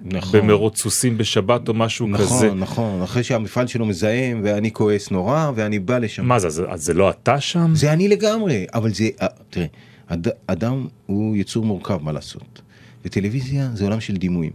נכון. 0.04 0.40
במרוץ 0.40 0.82
סוסים 0.82 1.18
בשבת 1.18 1.68
או 1.68 1.74
משהו 1.74 2.08
כזה. 2.14 2.24
נכון, 2.46 2.58
נכון, 2.60 3.02
אחרי 3.02 3.22
שהמפעל 3.22 3.66
שלו 3.66 3.86
מזהם 3.86 4.40
ואני 4.44 4.72
כועס 4.72 5.10
נורא 5.10 5.50
ואני 5.54 5.78
בא 5.78 5.98
לשם. 5.98 6.24
מה 6.26 6.38
זה, 6.38 6.48
אז- 6.48 6.82
זה 6.84 6.94
לא 6.94 7.10
אתה 7.10 7.40
שם? 7.40 7.70
זה 7.74 7.92
אני 7.92 8.08
לגמרי, 8.08 8.66
אבל 8.74 8.92
זה, 8.94 9.08
אה, 9.22 9.26
תראה, 9.50 9.66
אד, 10.06 10.28
אדם 10.46 10.86
הוא 11.06 11.36
יצור 11.36 11.64
מורכב, 11.64 11.98
מה 12.02 12.12
לעשות. 12.12 12.62
וטלוויזיה 13.04 13.70
זה 13.74 13.84
עולם 13.84 14.00
של 14.00 14.16
דימויים. 14.16 14.52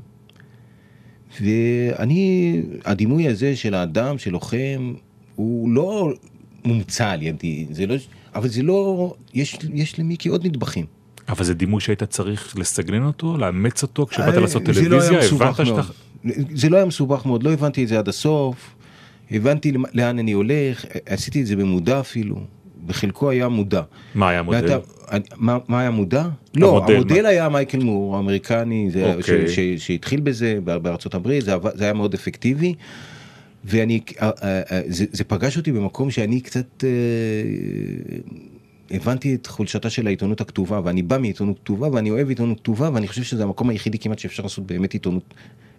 ואני, 1.42 2.62
הדימוי 2.86 3.28
הזה 3.28 3.56
של 3.56 3.74
האדם, 3.74 4.18
של 4.18 4.32
לוחם, 4.32 4.94
הוא 5.36 5.70
לא 5.72 6.14
מומצא 6.66 7.10
על 7.10 7.22
ידי, 7.22 7.66
זה 7.72 7.86
לא, 7.86 7.96
אבל 8.36 8.48
זה 8.48 8.64
לא, 8.64 9.14
יש, 9.34 9.58
יש 9.74 10.00
למיקי 10.00 10.30
עוד 10.30 10.46
נדבכים. 10.46 10.86
אבל 11.30 11.44
זה 11.44 11.54
דימוי 11.54 11.82
שהיית 11.82 12.04
צריך 12.04 12.58
לסגנן 12.58 13.04
אותו, 13.04 13.38
לאמץ 13.38 13.84
אותו 13.84 14.06
כשבאת 14.06 14.34
אה, 14.34 14.40
לעשות 14.40 14.68
לא 14.68 14.74
טלוויזיה, 14.74 15.20
מסובך 15.20 15.60
הבנת. 15.60 15.84
שאתה... 15.84 16.42
זה 16.56 16.70
לא 16.70 16.76
היה 16.76 16.86
מסובך 16.86 17.26
מאוד, 17.26 17.44
לא 17.44 17.54
הבנתי 17.54 17.84
את 17.84 17.88
זה 17.88 18.00
עד 18.00 18.08
הסוף, 18.08 18.76
הבנתי 19.32 19.72
לאן 19.94 20.20
אני 20.20 20.32
הולך, 20.32 20.86
עשיתי 21.06 21.42
את 21.42 21.46
זה 21.46 21.56
במודע 21.56 22.00
אפילו, 22.00 22.36
בחלקו 22.86 23.30
היה 23.30 23.48
מודע. 23.48 23.82
מה 24.16 24.30
היה 24.30 24.40
המודל? 24.40 24.64
ואתה, 24.64 24.78
מה, 25.36 25.58
מה 25.68 25.80
היה 25.80 25.92
מודע? 25.92 26.28
לא, 26.56 26.78
המודל, 26.78 26.96
המודל 26.96 27.22
מה? 27.22 27.30
היה 27.30 27.50
מייקל 27.50 27.80
מור, 27.80 28.16
האמריקני, 28.16 28.90
זה, 28.92 29.14
אוקיי. 29.14 29.48
ש, 29.48 29.56
ש, 29.56 29.60
שהתחיל 29.88 30.20
בזה 30.20 30.60
בארצות 30.64 31.14
הברית, 31.14 31.46
זה, 31.46 31.56
זה 31.74 31.84
היה 31.84 31.94
מאוד 31.94 32.14
אפקטיבי. 32.14 32.74
ואני, 33.68 34.00
אה, 34.22 34.30
אה, 34.44 34.62
אה, 34.72 34.82
זה, 34.88 35.06
זה 35.12 35.24
פגש 35.24 35.58
אותי 35.58 35.72
במקום 35.72 36.12
שאני 36.12 36.42
קצת 36.42 36.84
הבנתי 38.92 39.36
את 39.36 39.48
חולשתה 39.48 39.90
של 39.90 40.08
העיתונות 40.08 40.42
הכתובה, 40.42 40.82
ואני 40.84 41.02
בא 41.02 41.18
מעיתונות 41.18 41.60
כתובה, 41.60 41.92
ואני 41.92 42.12
אוהב 42.12 42.30
עיתונות 42.30 42.60
כתובה, 42.60 42.90
ואני 42.94 43.08
חושב 43.08 43.24
שזה 43.24 43.44
המקום 43.44 43.70
היחידי 43.70 44.00
כמעט 44.00 44.20
שאפשר 44.20 44.44
לעשות 44.44 44.66
באמת 44.66 44.94
עיתונות 44.94 45.34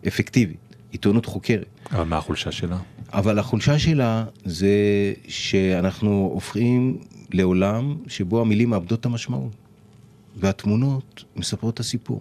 אפקטיבית. 0.08 0.56
עיתונות 0.92 1.26
חוקרת. 1.26 1.66
אבל 1.92 2.04
מה 2.04 2.16
החולשה 2.16 2.52
שלה? 2.52 2.78
אבל 3.12 3.38
החולשה 3.38 3.78
שלה 3.78 4.24
זה 4.44 4.68
שאנחנו 5.28 6.30
הופכים 6.32 6.98
לעולם 7.32 7.96
שבו 8.06 8.40
המילים 8.40 8.70
מאבדות 8.70 9.00
את 9.00 9.06
המשמעות. 9.06 9.52
והתמונות 10.36 11.24
מספרות 11.36 11.74
את 11.74 11.80
הסיפור. 11.80 12.20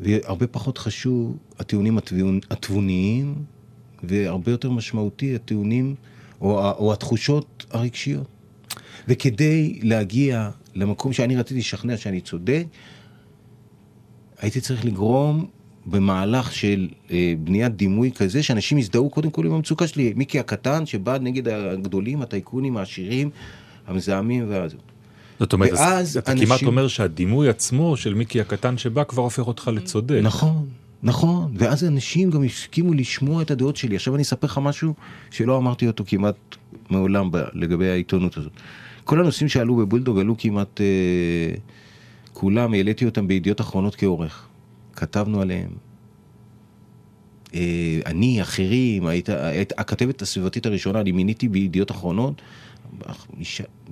והרבה 0.00 0.46
פחות 0.46 0.78
חשוב 0.78 1.36
הטיעונים 1.58 1.98
התבונ- 1.98 2.46
התבוניים, 2.50 3.34
והרבה 4.04 4.50
יותר 4.50 4.70
משמעותי 4.70 5.34
הטיעונים 5.34 5.94
או, 6.40 6.70
או 6.70 6.92
התחושות 6.92 7.66
הרגשיות. 7.70 8.26
וכדי 9.08 9.78
להגיע 9.82 10.50
למקום 10.74 11.12
שאני 11.12 11.36
רציתי 11.36 11.60
לשכנע 11.60 11.96
שאני 11.96 12.20
צודק, 12.20 12.64
הייתי 14.38 14.60
צריך 14.60 14.84
לגרום 14.84 15.46
במהלך 15.86 16.52
של 16.52 16.88
אה, 17.10 17.34
בניית 17.38 17.76
דימוי 17.76 18.10
כזה, 18.12 18.42
שאנשים 18.42 18.78
יזדהו 18.78 19.10
קודם 19.10 19.30
כל 19.30 19.46
עם 19.46 19.52
המצוקה 19.52 19.86
שלי. 19.86 20.12
מיקי 20.16 20.38
הקטן 20.38 20.86
שבא 20.86 21.18
נגד 21.18 21.48
הגדולים, 21.48 22.22
הטייקונים, 22.22 22.76
העשירים, 22.76 23.30
המזהמים 23.86 24.44
וה... 24.48 24.66
זאת 25.40 25.52
אומרת, 25.52 25.70
ואז 25.72 26.16
אתה 26.16 26.32
אנשים- 26.32 26.46
כמעט 26.46 26.62
אומר 26.62 26.88
שהדימוי 26.88 27.48
עצמו 27.48 27.96
של 27.96 28.14
מיקי 28.14 28.40
הקטן 28.40 28.78
שבא 28.78 29.04
כבר 29.04 29.22
הופך 29.22 29.46
אותך 29.46 29.70
לצודק. 29.74 30.20
נכון, 30.22 30.68
נכון. 31.06 31.52
ואז 31.54 31.84
אנשים 31.84 32.30
גם 32.30 32.44
הסכימו 32.44 32.94
לשמוע 32.94 33.42
את 33.42 33.50
הדעות 33.50 33.76
שלי. 33.76 33.96
עכשיו 33.96 34.14
אני 34.14 34.22
אספר 34.22 34.46
לך 34.46 34.58
משהו 34.58 34.94
שלא 35.30 35.58
אמרתי 35.58 35.86
אותו 35.86 36.04
כמעט 36.06 36.36
מעולם 36.90 37.30
ב- 37.30 37.44
לגבי 37.52 37.88
העיתונות 37.90 38.36
הזאת. 38.36 38.52
כל 39.04 39.20
הנושאים 39.20 39.48
שעלו 39.48 39.76
בבולדוג 39.76 40.18
עלו 40.18 40.34
כמעט 40.38 40.80
אה, 40.80 41.54
כולם, 42.32 42.74
העליתי 42.74 43.04
אותם 43.04 43.28
בידיעות 43.28 43.60
אחרונות 43.60 43.96
כעורך. 43.96 44.46
כתבנו 44.92 45.40
עליהם. 45.40 45.70
אה, 47.54 48.00
אני, 48.06 48.42
אחרים, 48.42 49.06
היית, 49.06 49.28
היית, 49.28 49.72
הכתבת 49.78 50.22
הסביבתית 50.22 50.66
הראשונה, 50.66 51.00
אני 51.00 51.12
מיניתי 51.12 51.48
בידיעות 51.48 51.90
אחרונות, 51.90 52.42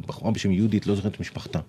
בחורה 0.07 0.33
בשם 0.33 0.51
יהודית, 0.51 0.87
לא 0.87 0.95
זוכר 0.95 1.09
את 1.09 1.21
משפחתה. 1.21 1.61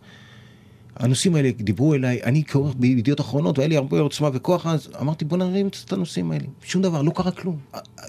הנושאים 1.00 1.36
האלה 1.36 1.50
דיברו 1.58 1.94
אליי, 1.94 2.20
אני 2.24 2.44
כעורך 2.48 2.74
בידיעות 2.80 3.22
אחרונות, 3.22 3.58
והיה 3.58 3.68
לי 3.68 3.78
הרבה 3.78 4.00
עוצמה 4.00 4.30
וכוח, 4.34 4.66
אז 4.66 4.90
אמרתי 5.02 5.26
בוא 5.26 5.38
נרים 5.38 5.68
את 5.68 5.94
הנושאים 5.94 6.32
האלה. 6.32 6.44
שום 6.64 6.82
דבר, 6.82 7.02
לא 7.02 7.12
קרה 7.16 7.32
כלום. 7.32 7.58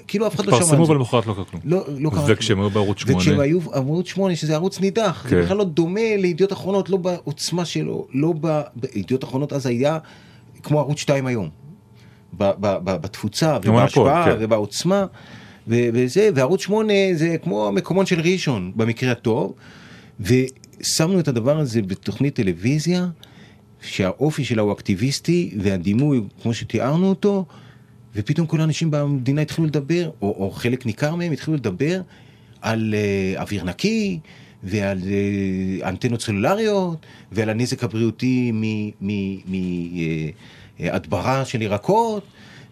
כאילו 0.08 0.26
אף 0.26 0.34
אחד 0.34 0.46
לא 0.46 0.50
שמע 0.50 0.56
על 0.56 0.62
התפרסמו 0.62 0.86
זה. 0.86 0.92
ולמחרת 0.92 1.26
לא 1.26 1.34
קרה 1.34 1.44
כלום. 1.44 1.62
לא, 1.64 1.84
לא 1.98 2.10
קרה 2.10 2.24
וכשהם 2.28 2.60
היו 2.60 2.70
בערוץ 2.70 2.98
שמונה, 2.98 3.18
וכשהם 3.18 3.40
היו 3.40 3.58
ערוץ 3.72 4.08
8, 4.08 4.36
שזה 4.36 4.54
ערוץ 4.54 4.80
נידח, 4.80 5.22
כן. 5.22 5.36
זה 5.36 5.42
בכלל 5.42 5.56
לא 5.56 5.64
דומה 5.64 6.16
לידיעות 6.18 6.52
אחרונות, 6.52 6.90
לא 6.90 6.96
בעוצמה 6.96 7.64
שלו, 7.64 8.06
לא 8.12 8.34
ב... 8.40 8.60
בידיעות 8.76 9.24
אחרונות 9.24 9.52
אז 9.52 9.66
היה 9.66 9.98
כמו 10.62 10.78
ערוץ 10.80 10.98
2 10.98 11.26
היום. 11.26 11.48
ב- 12.38 12.44
ב- 12.60 12.76
ב- 12.84 12.96
בתפוצה 12.96 13.58
ובהשפעה 13.62 14.24
כן. 14.24 14.36
ובעוצמה 14.40 15.06
ו- 15.68 15.88
וזה, 15.92 16.28
וערוץ 16.34 16.60
8 16.60 16.92
זה 17.14 17.36
כמו 17.42 17.68
המקומון 17.68 18.06
של 18.06 18.20
ראשון 18.20 18.72
במקרה 18.76 19.12
הטוב, 19.12 19.52
ושמנו 20.80 21.20
את 21.20 21.28
הדבר 21.28 21.58
הזה 21.58 21.82
בתוכנית 21.82 22.34
טלוויזיה, 22.34 23.06
שהאופי 23.82 24.44
שלה 24.44 24.62
הוא 24.62 24.72
אקטיביסטי, 24.72 25.54
והדימוי, 25.60 26.20
כמו 26.42 26.54
שתיארנו 26.54 27.08
אותו, 27.08 27.44
ופתאום 28.14 28.46
כל 28.46 28.60
האנשים 28.60 28.90
במדינה 28.90 29.42
התחילו 29.42 29.66
לדבר, 29.66 30.10
או, 30.22 30.36
או 30.38 30.50
חלק 30.50 30.86
ניכר 30.86 31.14
מהם 31.14 31.32
התחילו 31.32 31.56
לדבר 31.56 32.00
על 32.60 32.94
uh, 32.94 33.40
אוויר 33.40 33.64
ועל 34.62 34.98
uh, 34.98 35.84
אנטנות 35.88 36.20
סלולריות, 36.20 37.06
ועל 37.32 37.50
הנזק 37.50 37.84
הבריאותי 37.84 38.52
מהדברה 40.80 41.44
של 41.44 41.62
ירקות. 41.62 42.26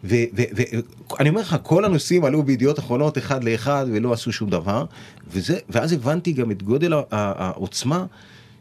ואני 0.05 1.29
אומר 1.29 1.41
לך, 1.41 1.57
כל 1.63 1.85
הנושאים 1.85 2.25
עלו 2.25 2.43
בידיעות 2.43 2.79
אחרונות 2.79 3.19
אחד 3.19 3.45
לאחד 3.45 3.87
ולא 3.93 4.13
עשו 4.13 4.33
שום 4.33 4.51
דבר, 4.51 4.85
וזה, 5.29 5.59
ואז 5.69 5.93
הבנתי 5.93 6.33
גם 6.33 6.51
את 6.51 6.63
גודל 6.63 6.93
העוצמה 7.11 8.07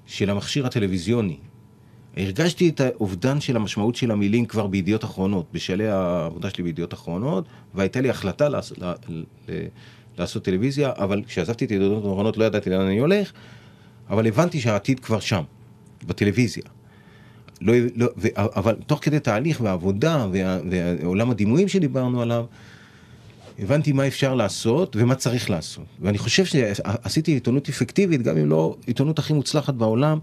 של 0.06 0.30
המכשיר 0.30 0.66
הטלוויזיוני. 0.66 1.38
הרגשתי 2.18 2.70
את 2.70 2.82
האובדן 2.82 3.42
של 3.42 3.56
המשמעות 3.56 3.96
של 3.96 4.12
המילים 4.12 4.46
כבר 4.46 4.68
בידיעות 4.68 5.04
אחרונות, 5.04 5.46
בשלהי 5.54 5.88
העבודה 5.88 6.50
שלי 6.50 6.64
בידיעות 6.64 6.94
אחרונות, 6.94 7.46
והייתה 7.74 8.02
לי 8.02 8.10
החלטה 8.10 8.50
לעשות, 8.50 8.80
לעשות 10.18 10.44
טלוויזיה, 10.44 10.92
אבל 10.98 11.24
כשעזבתי 11.28 11.66
את 11.66 11.72
ידיעות 11.72 12.04
אחרונות 12.04 12.38
לא 12.38 12.44
ידעתי 12.44 12.70
לאן 12.70 12.82
אני 12.82 13.00
הולך, 13.00 13.32
אבל 14.10 14.28
הבנתי 14.28 14.60
שהעתיד 14.60 15.00
כבר 15.00 15.20
שם, 15.20 15.44
בטלוויזיה. 16.08 16.64
לא, 17.64 17.74
לא, 17.96 18.08
ו, 18.18 18.28
אבל 18.36 18.76
תוך 18.88 19.00
כדי 19.02 19.20
תהליך 19.20 19.62
ועבודה 19.62 20.28
וה, 20.32 20.60
ועולם 21.02 21.32
הדימויים 21.32 21.68
שדיברנו 21.68 22.22
עליו, 22.22 22.46
הבנתי 23.60 23.92
מה 23.92 24.08
אפשר 24.08 24.36
לעשות 24.36 24.96
ומה 25.00 25.16
צריך 25.16 25.50
לעשות. 25.50 25.86
ואני 26.02 26.18
חושב 26.18 26.46
שעשיתי 26.46 27.32
עיתונות 27.32 27.70
אפקטיבית, 27.70 28.22
גם 28.22 28.38
אם 28.38 28.50
לא 28.50 28.76
עיתונות 28.86 29.20
הכי 29.20 29.34
מוצלחת 29.34 29.74
בעולם, 29.74 30.20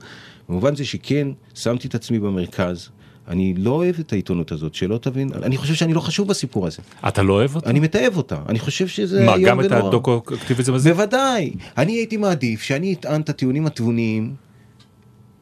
במובן 0.49 0.77
זה 0.77 0.85
שכן 0.85 1.29
שמתי 1.55 1.89
את 1.89 1.95
עצמי 1.95 2.19
במרכז. 2.19 2.89
אני 3.29 3.55
לא 3.57 3.71
אוהב 3.71 3.95
את 4.01 4.13
העיתונות 4.13 4.53
הזאת, 4.53 4.75
שלא 4.75 4.99
תבין, 4.99 5.31
אני 5.43 5.57
חושב 5.57 5.75
שאני 5.75 5.95
לא 5.95 6.01
חשוב 6.01 6.29
בסיפור 6.29 6.67
הזה. 6.67 6.79
אתה 7.09 7.23
לא 7.23 7.33
אוהב 7.33 7.57
אותה? 7.57 7.71
אני 7.71 7.81
מתעב 7.81 8.17
אותה, 8.17 8.37
אני 8.49 8.59
חושב 8.59 8.89
שזה 8.89 9.25
מה, 9.25 9.35
איום 9.35 9.45
גם 9.45 9.61
את 9.61 9.65
ונורא. 9.65 9.89
הדוקו-אקטיביזם 9.89 10.75
הזה? 10.75 10.95
בוודאי. 10.95 11.53
אני 11.79 11.93
הייתי 11.93 12.17
מעדיף 12.17 12.63
שאני 12.63 12.93
אטען 12.93 13.21
את 13.21 13.29
הטיעונים 13.29 13.67
התבוניים, 13.67 14.35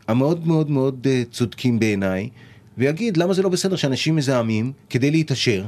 המאוד 0.08 0.46
מאוד 0.46 0.70
מאוד 0.70 1.06
אה, 1.10 1.22
צודקים 1.30 1.78
בעיניי, 1.78 2.28
ויגיד 2.78 3.16
למה 3.16 3.34
זה 3.34 3.42
לא 3.42 3.48
בסדר 3.48 3.76
שאנשים 3.76 4.16
מזהמים 4.16 4.72
כדי 4.90 5.10
להתעשר, 5.10 5.64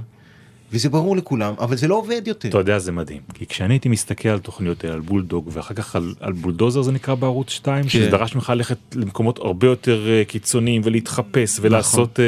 וזה 0.73 0.89
ברור 0.89 1.17
לכולם, 1.17 1.55
אבל 1.59 1.77
זה 1.77 1.89
לא 1.89 1.95
עובד 1.95 2.23
יותר. 2.27 2.49
אתה 2.49 2.59
יודע, 2.59 2.79
זה 2.79 2.93
מדהים. 2.93 3.21
כי 3.35 3.47
כשאני 3.47 3.75
הייתי 3.75 3.89
מסתכל 3.89 4.29
על 4.29 4.39
תוכניות 4.39 4.85
האלה, 4.85 4.95
על 4.95 5.01
בולדוג, 5.01 5.51
ואחר 5.53 5.75
כך 5.75 5.97
על, 5.97 6.15
על 6.21 6.33
בולדוזר 6.33 6.83
זה 6.83 6.93
נקרא 6.93 7.15
בערוץ 7.15 7.51
2, 7.51 7.83
כן. 7.83 7.89
שזה 7.89 8.11
דרש 8.11 8.35
ממך 8.35 8.51
ללכת 8.51 8.79
למקומות 8.95 9.39
הרבה 9.39 9.67
יותר 9.67 10.09
אה, 10.09 10.25
קיצוניים 10.25 10.83
ולהתחפש 10.85 11.59
נכון. 11.59 11.67
ולעשות, 11.67 12.21
אה, 12.21 12.25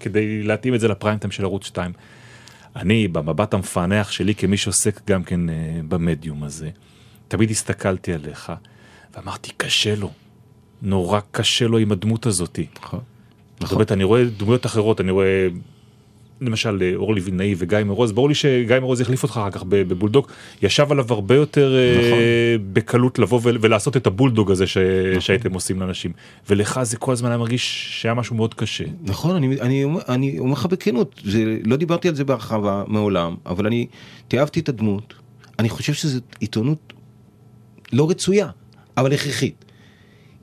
כדי 0.00 0.42
להתאים 0.42 0.74
את 0.74 0.80
זה 0.80 0.88
לפריים 0.88 1.18
של 1.30 1.44
ערוץ 1.44 1.66
2. 1.66 1.92
אני, 2.76 3.08
במבט 3.08 3.54
המפענח 3.54 4.10
שלי 4.10 4.34
כמי 4.34 4.56
שעוסק 4.56 5.00
גם 5.06 5.24
כן 5.24 5.48
אה, 5.48 5.54
במדיום 5.88 6.42
הזה, 6.42 6.70
תמיד 7.28 7.50
הסתכלתי 7.50 8.12
עליך 8.12 8.52
ואמרתי, 9.14 9.50
קשה 9.56 9.94
לו. 9.94 10.10
נורא 10.82 11.20
קשה 11.30 11.66
לו 11.66 11.78
עם 11.78 11.92
הדמות 11.92 12.26
הזאתי. 12.26 12.66
נכון. 12.82 13.00
זאת 13.60 13.72
אומרת, 13.72 13.92
אני 13.92 14.04
רואה 14.04 14.24
דמויות 14.24 14.66
אחרות, 14.66 15.00
אני 15.00 15.10
רואה 15.10 15.48
למשל 16.40 16.78
אה, 16.82 16.92
אורלי 16.96 17.20
וילנאי 17.20 17.54
וגיא 17.58 17.78
מרוז, 17.84 18.12
ברור 18.12 18.28
לי 18.28 18.34
שגיא 18.34 18.78
מרוז 18.80 19.00
יחליף 19.00 19.22
אותך 19.22 19.32
אחר 19.36 19.50
כך 19.50 19.62
בבולדוג, 19.68 20.26
ישב 20.62 20.92
עליו 20.92 21.06
הרבה 21.10 21.34
יותר 21.34 21.74
אה, 21.76 21.98
נכון. 21.98 22.18
בקלות 22.72 23.18
לבוא 23.18 23.40
ול- 23.42 23.58
ולעשות 23.60 23.96
את 23.96 24.06
הבולדוג 24.06 24.50
הזה 24.50 24.66
ש- 24.66 24.78
שהייתם 25.20 25.52
עושים 25.54 25.80
לאנשים. 25.80 26.12
ולך 26.50 26.80
זה 26.82 26.96
כל 26.96 27.12
הזמן 27.12 27.28
היה 27.28 27.38
מרגיש 27.38 27.88
שהיה 28.00 28.14
משהו 28.14 28.36
מאוד 28.36 28.54
קשה. 28.54 28.84
נכון, 29.02 29.36
אני, 29.36 29.60
אני, 29.60 29.84
אני 30.08 30.38
אומר 30.38 30.52
לך 30.52 30.66
בכנות, 30.66 31.20
זה, 31.24 31.56
לא 31.64 31.76
דיברתי 31.76 32.08
על 32.08 32.14
זה 32.14 32.24
בהרחבה 32.24 32.84
מעולם, 32.86 33.34
אבל 33.46 33.66
אני 33.66 33.86
תיעבתי 34.28 34.60
את 34.60 34.68
הדמות. 34.68 35.14
אני 35.58 35.68
חושב 35.68 35.92
שזו 35.94 36.20
עיתונות 36.40 36.92
לא 37.92 38.10
רצויה, 38.10 38.48
אבל 38.96 39.12
הכרחית. 39.12 39.64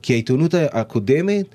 כי 0.02 0.12
העיתונות 0.12 0.54
הקודמת, 0.72 1.46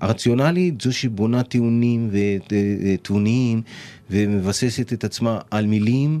הרציונלית, 0.00 0.80
זו 0.80 0.92
שבונה 0.92 1.42
טיעונים 1.42 2.10
ותבוניים 2.12 3.62
ומבססת 4.10 4.92
את 4.92 5.04
עצמה 5.04 5.38
על 5.50 5.66
מילים, 5.66 6.20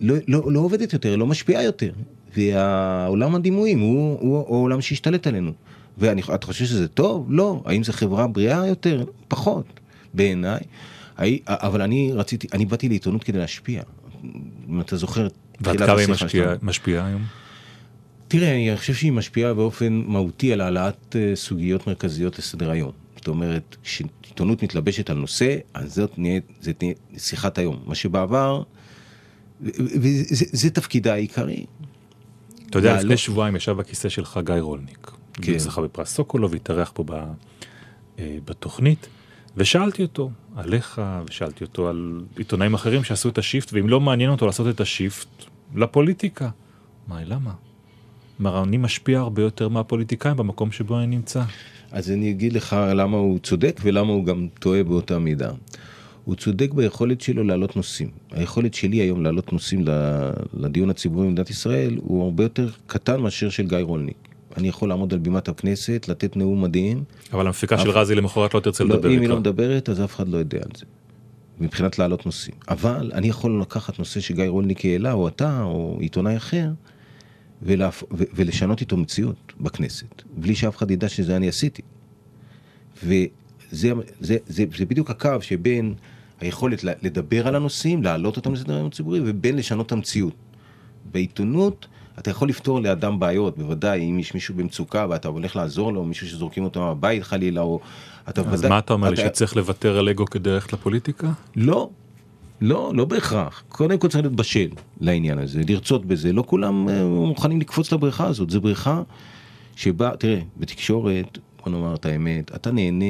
לא, 0.00 0.14
לא, 0.28 0.52
לא 0.52 0.60
עובדת 0.60 0.92
יותר, 0.92 1.16
לא 1.16 1.26
משפיעה 1.26 1.62
יותר. 1.62 1.90
והעולם 2.36 3.34
הדימויים 3.34 3.80
הוא, 3.80 4.18
הוא, 4.20 4.38
הוא 4.38 4.56
העולם 4.56 4.80
שהשתלט 4.80 5.26
עלינו. 5.26 5.52
ואתה 5.98 6.46
חושב 6.46 6.64
שזה 6.64 6.88
טוב? 6.88 7.26
לא. 7.30 7.62
האם 7.66 7.84
זו 7.84 7.92
חברה 7.92 8.26
בריאה 8.26 8.66
יותר? 8.66 9.04
פחות, 9.28 9.64
בעיניי. 10.14 10.60
הי- 11.16 11.38
אבל 11.46 11.82
אני 11.82 12.10
רציתי, 12.14 12.46
אני 12.52 12.66
באתי 12.66 12.88
לעיתונות 12.88 13.24
כדי 13.24 13.38
להשפיע. 13.38 13.82
אם 14.70 14.80
אתה 14.80 14.96
זוכר, 14.96 15.28
ועד 15.60 15.76
כמה 15.78 16.00
היא 16.00 16.08
משפיעה- 16.08 16.28
שלנו. 16.28 16.56
משפיעה 16.62 17.06
היום? 17.06 17.22
תראה, 18.28 18.54
אני 18.54 18.76
חושב 18.76 18.94
שהיא 18.94 19.12
משפיעה 19.12 19.54
באופן 19.54 20.02
מהותי 20.06 20.52
על 20.52 20.60
העלאת 20.60 21.16
אה, 21.16 21.36
סוגיות 21.36 21.86
מרכזיות 21.86 22.38
לסדר 22.38 22.70
היום. 22.70 22.92
זאת 23.16 23.28
אומרת, 23.28 23.76
כשעיתונות 23.82 24.62
מתלבשת 24.62 25.10
על 25.10 25.16
נושא, 25.16 25.56
אז 25.74 25.94
זאת 25.94 26.18
נהיה, 26.18 26.40
זה 26.60 26.72
תהיה 26.72 26.92
שיחת 27.18 27.58
היום. 27.58 27.82
מה 27.86 27.94
שבעבר, 27.94 28.62
וזה 29.60 30.44
זה 30.52 30.70
תפקידה 30.70 31.12
העיקרי. 31.12 31.66
אתה 32.70 32.78
יודע. 32.78 32.96
לפני 32.96 33.16
שבועיים 33.16 33.56
ישב 33.56 33.72
בכיסא 33.72 34.08
שלך 34.08 34.40
גיא 34.44 34.54
רולניק. 34.54 35.10
כן. 35.32 35.52
הוא 35.52 35.58
זכה 35.58 35.82
בפרס 35.82 36.14
סוקולוב, 36.14 36.54
התארח 36.54 36.92
פה 36.94 37.04
ב- 37.06 37.12
אה, 38.18 38.38
בתוכנית, 38.44 39.08
ושאלתי 39.56 40.02
אותו 40.02 40.30
עליך, 40.56 41.02
ושאלתי 41.28 41.64
אותו 41.64 41.88
על 41.88 42.20
עיתונאים 42.36 42.74
אחרים 42.74 43.04
שעשו 43.04 43.28
את 43.28 43.38
השיפט, 43.38 43.72
ואם 43.72 43.88
לא 43.88 44.00
מעניין 44.00 44.30
אותו 44.30 44.46
לעשות 44.46 44.74
את 44.74 44.80
השיפט, 44.80 45.28
לפוליטיקה. 45.74 46.50
מה, 47.08 47.24
למה? 47.24 47.52
כלומר, 48.38 48.62
אני 48.62 48.76
משפיע 48.76 49.18
הרבה 49.18 49.42
יותר 49.42 49.68
מהפוליטיקאים 49.68 50.36
במקום 50.36 50.72
שבו 50.72 50.98
אני 50.98 51.06
נמצא. 51.06 51.42
אז 51.92 52.10
אני 52.10 52.30
אגיד 52.30 52.52
לך 52.52 52.76
למה 52.94 53.16
הוא 53.16 53.38
צודק 53.38 53.80
ולמה 53.82 54.12
הוא 54.12 54.24
גם 54.24 54.48
טועה 54.60 54.84
באותה 54.84 55.18
מידה. 55.18 55.50
הוא 56.24 56.34
צודק 56.34 56.72
ביכולת 56.72 57.20
שלו 57.20 57.44
להעלות 57.44 57.76
נושאים. 57.76 58.08
היכולת 58.30 58.74
שלי 58.74 58.96
היום 58.96 59.22
להעלות 59.22 59.52
נושאים 59.52 59.84
לדיון 60.54 60.90
הציבורי 60.90 61.26
במדינת 61.26 61.50
ישראל 61.50 61.96
הוא 62.00 62.24
הרבה 62.24 62.44
יותר 62.44 62.68
קטן 62.86 63.20
מאשר 63.20 63.48
של 63.48 63.66
גיא 63.66 63.78
רולניק. 63.78 64.16
אני 64.56 64.68
יכול 64.68 64.88
לעמוד 64.88 65.12
על 65.12 65.18
בימת 65.18 65.48
הכנסת, 65.48 66.06
לתת 66.08 66.36
נאום 66.36 66.62
מדהים, 66.62 67.04
אבל 67.32 67.46
המפיקה 67.46 67.78
של 67.78 67.90
רזי 67.90 68.14
למחרת 68.14 68.54
לא 68.54 68.60
תרצה 68.60 68.84
לא, 68.84 68.94
לדבר 68.94 69.14
אם 69.14 69.20
היא 69.20 69.28
לא. 69.28 69.40
מדברת 69.40 69.88
אז 69.88 70.04
אף 70.04 70.14
אחד 70.14 70.28
לא 70.28 70.38
יודע 70.38 70.58
על 70.58 70.70
זה. 70.76 70.84
מבחינת 71.60 71.98
להעלות 71.98 72.26
נושאים. 72.26 72.54
אבל 72.68 73.10
אני 73.14 73.28
יכול 73.28 73.60
לקחת 73.60 73.98
נושא 73.98 74.20
שגיא 74.20 74.48
רולניק 74.48 74.84
העלה, 74.84 75.12
או 75.12 75.28
אתה, 75.28 75.62
או 75.62 75.96
עיתונאי 76.00 76.36
אחר, 76.36 76.68
ולהפ... 77.62 78.02
ו... 78.12 78.24
ולשנות 78.34 78.80
איתו 78.80 78.96
מציאות 78.96 79.52
בכנסת, 79.60 80.22
בלי 80.36 80.54
שאף 80.54 80.76
אחד 80.76 80.90
ידע 80.90 81.08
שזה 81.08 81.36
אני 81.36 81.48
עשיתי. 81.48 81.82
וזה 83.04 83.26
זה, 83.70 83.92
זה, 84.20 84.36
זה, 84.46 84.86
בדיוק 84.86 85.10
הקו 85.10 85.30
שבין 85.40 85.94
היכולת 86.40 86.84
לדבר 86.84 87.48
על 87.48 87.54
הנושאים, 87.54 88.02
להעלות 88.02 88.36
אותם 88.36 88.54
לסדר 88.54 88.74
היום 88.74 88.86
הציבורי, 88.86 89.20
ובין 89.24 89.56
לשנות 89.56 89.86
את 89.86 89.92
המציאות. 89.92 90.34
בעיתונות 91.12 91.86
אתה 92.18 92.30
יכול 92.30 92.48
לפתור 92.48 92.80
לאדם 92.80 93.20
בעיות, 93.20 93.58
בוודאי, 93.58 94.10
אם 94.10 94.18
יש 94.18 94.34
מישהו 94.34 94.54
במצוקה 94.54 95.06
ואתה 95.10 95.28
הולך 95.28 95.56
לעזור 95.56 95.92
לו, 95.92 96.04
מישהו 96.04 96.26
שזורקים 96.28 96.64
אותו 96.64 96.80
מהבית 96.80 97.22
חלילה, 97.22 97.60
או 97.60 97.80
אתה 98.28 98.40
אז 98.40 98.58
ודאי... 98.60 98.70
מה 98.70 98.78
אתה 98.78 98.92
אומר 98.92 99.10
לי, 99.10 99.14
אתה- 99.14 99.22
שצריך 99.22 99.56
לוותר 99.56 99.98
על 99.98 100.08
אגו 100.08 100.26
כדי 100.26 100.50
ללכת 100.50 100.72
לפוליטיקה? 100.72 101.30
לא, 101.56 101.90
לא, 102.60 102.92
לא 102.94 103.04
בהכרח. 103.04 103.64
קודם 103.68 103.98
כל 103.98 104.08
צריך 104.08 104.24
להיות 104.24 104.36
בשל 104.36 104.68
לעניין 105.00 105.38
הזה, 105.38 105.60
לרצות 105.68 106.04
בזה. 106.04 106.32
לא 106.32 106.44
כולם 106.46 106.88
אה, 106.88 107.04
מוכנים 107.04 107.60
לקפוץ 107.60 107.92
לבריכה 107.92 108.26
הזאת. 108.26 108.50
זו 108.50 108.60
בריכה 108.60 109.02
שבה, 109.76 110.10
תראה, 110.18 110.40
בתקשורת, 110.56 111.38
בוא 111.64 111.72
נאמר 111.72 111.94
את 111.94 112.06
האמת, 112.06 112.54
אתה 112.54 112.70
נהנה, 112.70 113.04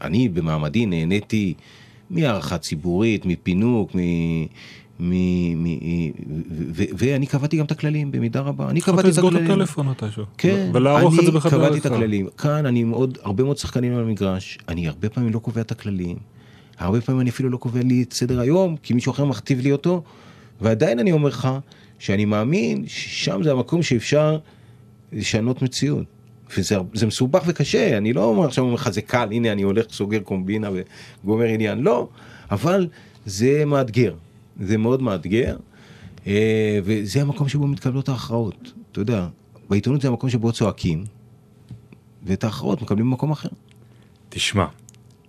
אני 0.00 0.28
במעמדי 0.28 0.86
נהניתי 0.86 1.54
מהערכה 2.10 2.58
ציבורית, 2.58 3.26
מפינוק, 3.26 3.94
מ... 3.94 3.98
מ, 5.00 5.12
מ, 5.64 5.66
ו, 6.50 6.62
ו, 6.74 6.82
ואני 6.98 7.26
קבעתי 7.26 7.56
גם 7.56 7.64
את 7.64 7.70
הכללים 7.70 8.12
במידה 8.12 8.40
רבה. 8.40 8.70
אני 8.70 8.78
יכולת 8.78 8.94
קבעתי 8.94 9.08
את 9.08 9.12
לסגור 9.12 9.30
את 9.30 9.34
הכללים. 9.34 9.50
הטלפון 9.50 9.88
מתישהו. 9.88 10.24
כן, 10.38 10.70
ולערוך 10.74 11.14
את 11.18 11.24
זה 11.24 11.32
בחדר 11.32 11.56
אני 11.56 11.66
קבעתי 11.66 11.88
את. 11.88 11.92
הכללים. 11.92 12.28
כאן 12.38 12.66
אני 12.66 12.82
עוד, 12.82 13.18
הרבה 13.22 13.44
מאוד 13.44 13.58
שחקנים 13.58 13.94
על 13.94 14.00
המגרש, 14.00 14.58
אני 14.68 14.88
הרבה 14.88 15.08
פעמים 15.08 15.32
לא 15.32 15.38
קובע 15.38 15.60
את 15.60 15.72
הכללים. 15.72 16.16
הרבה 16.78 17.00
פעמים 17.00 17.20
אני 17.20 17.30
אפילו 17.30 17.50
לא 17.50 17.56
קובע 17.56 17.82
לי 17.82 18.02
את 18.02 18.12
סדר 18.12 18.40
היום, 18.40 18.76
כי 18.76 18.94
מישהו 18.94 19.12
אחר 19.12 19.24
מכתיב 19.24 19.60
לי 19.60 19.72
אותו, 19.72 20.02
ועדיין 20.60 20.98
אני 20.98 21.12
אומר 21.12 21.28
לך 21.28 21.48
שאני 21.98 22.24
מאמין 22.24 22.84
ששם 22.86 23.42
זה 23.42 23.52
המקום 23.52 23.82
שאפשר 23.82 24.38
לשנות 25.12 25.62
מציאות. 25.62 26.04
וזה 26.56 26.76
זה 26.94 27.06
מסובך 27.06 27.42
וקשה, 27.46 27.98
אני 27.98 28.12
לא 28.12 28.24
אומר 28.24 28.44
עכשיו 28.44 28.64
אומר 28.64 28.74
לך 28.74 28.90
זה 28.90 29.02
קל, 29.02 29.28
הנה 29.30 29.52
אני 29.52 29.62
הולך, 29.62 29.86
סוגר 29.90 30.20
קומבינה 30.20 30.70
וגומר 31.24 31.44
עניין, 31.44 31.78
לא, 31.78 32.08
אבל 32.50 32.88
זה 33.26 33.64
מאתגר, 33.66 34.14
זה 34.60 34.76
מאוד 34.76 35.02
מאתגר, 35.02 35.56
אה, 36.26 36.78
וזה 36.84 37.22
המקום 37.22 37.48
שבו 37.48 37.66
מתקבלות 37.66 38.08
ההכרעות, 38.08 38.72
אתה 38.92 39.00
יודע, 39.00 39.26
בעיתונות 39.70 40.00
זה 40.00 40.08
המקום 40.08 40.30
שבו 40.30 40.52
צועקים, 40.52 41.04
ואת 42.22 42.44
ההכרעות 42.44 42.82
מקבלים 42.82 43.10
במקום 43.10 43.30
אחר. 43.30 43.48
תשמע, 44.28 44.66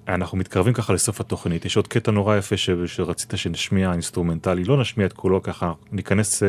אנחנו 0.07 0.37
מתקרבים 0.37 0.73
ככה 0.73 0.93
לסוף 0.93 1.21
התוכנית, 1.21 1.65
יש 1.65 1.77
עוד 1.77 1.87
קטע 1.87 2.11
נורא 2.11 2.37
יפה 2.37 2.57
ש... 2.57 2.69
שרצית 2.85 3.33
שנשמיע 3.35 3.91
אינסטרומנטלי, 3.91 4.63
לא 4.63 4.81
נשמיע 4.81 5.07
את 5.07 5.13
כולו 5.13 5.43
ככה, 5.43 5.73
ניכנס 5.91 6.43
uh, 6.43 6.45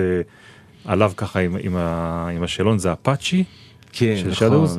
עליו 0.84 1.12
ככה 1.16 1.40
עם, 1.40 1.56
עם, 1.60 1.76
ה... 1.76 2.28
עם 2.28 2.42
השאלון, 2.42 2.78
זה 2.78 2.92
אפאצ'י? 2.92 3.44
כן, 3.92 4.14
של 4.16 4.30
נכון, 4.30 4.64
Shadows? 4.64 4.78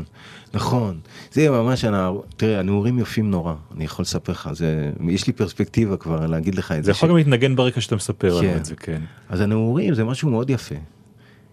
נכון. 0.54 1.00
זה 1.32 1.50
ממש, 1.50 1.84
הנער, 1.84 2.20
תראה, 2.38 2.60
הנעורים 2.60 3.00
יפים 3.00 3.32
נורא, 3.32 3.54
אני 3.76 3.86
יכול 3.86 4.04
לספר 4.04 4.32
לך, 4.32 4.50
זה, 4.54 4.92
יש 5.10 5.28
לי 5.28 5.34
פרספקטיבה 5.34 5.98
כבר 5.98 6.26
להגיד 6.26 6.56
לך 6.56 6.72
את 6.72 6.78
זה 6.78 6.82
זה. 6.84 6.92
יכול 6.92 7.08
ש- 7.08 7.12
גם 7.12 7.18
להתנגן 7.18 7.56
ברקע 7.56 7.82
שאתה 7.82 7.96
מספר 7.96 8.42
כן. 8.42 8.58
את 8.58 8.66
זה, 8.66 8.76
כן. 8.76 9.02
אז 9.30 9.42
הנעורים 9.42 9.94
זה 9.94 10.04
משהו 10.04 10.30
מאוד 10.30 10.50
יפה, 10.50 10.76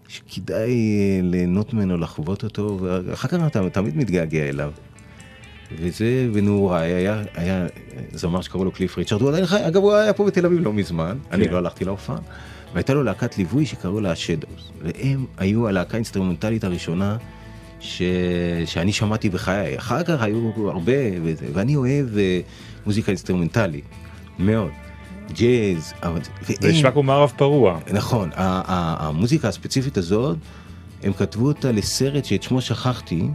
שכדאי 0.07 0.69
אה, 0.69 1.19
ליהנות 1.21 1.73
ממנו, 1.73 1.97
לחוות 1.97 2.43
אותו, 2.43 2.77
ואחר 2.81 3.27
כך 3.27 3.37
אתה 3.47 3.69
תמיד 3.69 3.97
מתגעגע 3.97 4.49
אליו. 4.49 4.71
וזה 5.71 6.27
בנעוריי, 6.33 6.93
היה, 6.93 7.23
היה 7.33 7.67
זמר 8.13 8.41
שקראו 8.41 8.65
לו 8.65 8.71
קליף 8.71 8.97
ריצ'רד, 8.97 9.21
הוא 9.21 9.29
עדיין 9.29 9.45
חי, 9.45 9.67
אגב 9.67 9.81
הוא 9.81 9.93
היה 9.93 10.13
פה 10.13 10.25
בתל 10.25 10.45
אביב 10.45 10.59
לא 10.59 10.73
מזמן, 10.73 11.17
אני 11.31 11.45
כן. 11.45 11.51
לא 11.51 11.57
הלכתי 11.57 11.85
להופעה, 11.85 12.17
והייתה 12.73 12.93
לו 12.93 13.03
להקת 13.03 13.37
ליווי 13.37 13.65
שקראו 13.65 13.99
לה 13.99 14.11
ה 14.11 14.18
Shadows, 14.18 14.71
והם 14.81 15.25
היו 15.37 15.67
הלהקה 15.67 15.93
האינסטרומנטלית 15.93 16.63
הראשונה 16.63 17.17
ש... 17.79 18.01
שאני 18.65 18.91
שמעתי 18.91 19.29
בחיי, 19.29 19.77
אחר 19.77 20.03
כך 20.03 20.21
היו 20.21 20.51
הרבה, 20.69 20.93
וזה, 21.23 21.45
ואני 21.53 21.75
אוהב 21.75 22.17
אה, 22.17 22.39
מוזיקה 22.85 23.11
אינסטרומנטלית, 23.11 23.85
מאוד, 24.39 24.71
ג'אז, 25.31 25.93
אבל... 26.03 26.19
זה 26.61 26.71
נשמע 26.71 26.91
כמו 26.91 27.03
מערב 27.03 27.33
פרוע. 27.37 27.79
נכון, 27.93 28.29
המוזיקה 28.35 29.47
הספציפית 29.47 29.97
הזאת, 29.97 30.37
הם 31.03 31.13
כתבו 31.13 31.47
אותה 31.47 31.71
לסרט 31.71 32.25
שאת 32.25 32.43
שמו 32.43 32.61
שכחתי, 32.61 33.27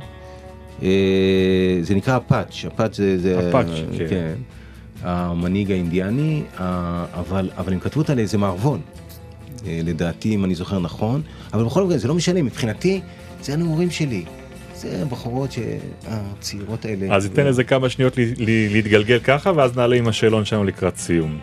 זה 1.82 1.94
נקרא 1.94 2.16
אפאצ'י, 2.16 2.64
אפאצ'י 2.66 2.96
זה, 2.96 3.18
זה 3.18 3.48
אפאצ'י, 3.48 3.66
כן. 3.98 4.06
כן, 4.10 4.32
המנהיג 5.02 5.70
האינדיאני, 5.72 6.42
ה- 6.58 7.04
אבל, 7.20 7.50
אבל 7.58 7.72
הם 7.72 7.80
כתבו 7.80 8.00
אותה 8.00 8.14
לאיזה 8.14 8.38
מערבון, 8.38 8.80
אה, 9.66 9.80
לדעתי 9.84 10.34
אם 10.34 10.44
אני 10.44 10.54
זוכר 10.54 10.78
נכון, 10.78 11.22
אבל 11.52 11.64
בכל 11.64 11.84
מקרה 11.84 11.98
זה 11.98 12.08
לא 12.08 12.14
משנה, 12.14 12.42
מבחינתי 12.42 13.00
זה 13.42 13.52
הנעורים 13.52 13.90
שלי, 13.90 14.24
זה 14.74 15.02
הבחורות 15.02 15.50
הצעירות 16.08 16.84
האלה. 16.84 17.14
אז 17.16 17.24
ניתן 17.28 17.46
לזה 17.46 17.64
כמה 17.64 17.88
שניות 17.88 18.14
להתגלגל 18.72 19.18
ככה, 19.18 19.52
ואז 19.56 19.76
נעלה 19.76 19.96
עם 19.96 20.08
השאלון 20.08 20.44
שלנו 20.44 20.64
לקראת 20.64 20.96
סיום. 20.96 21.38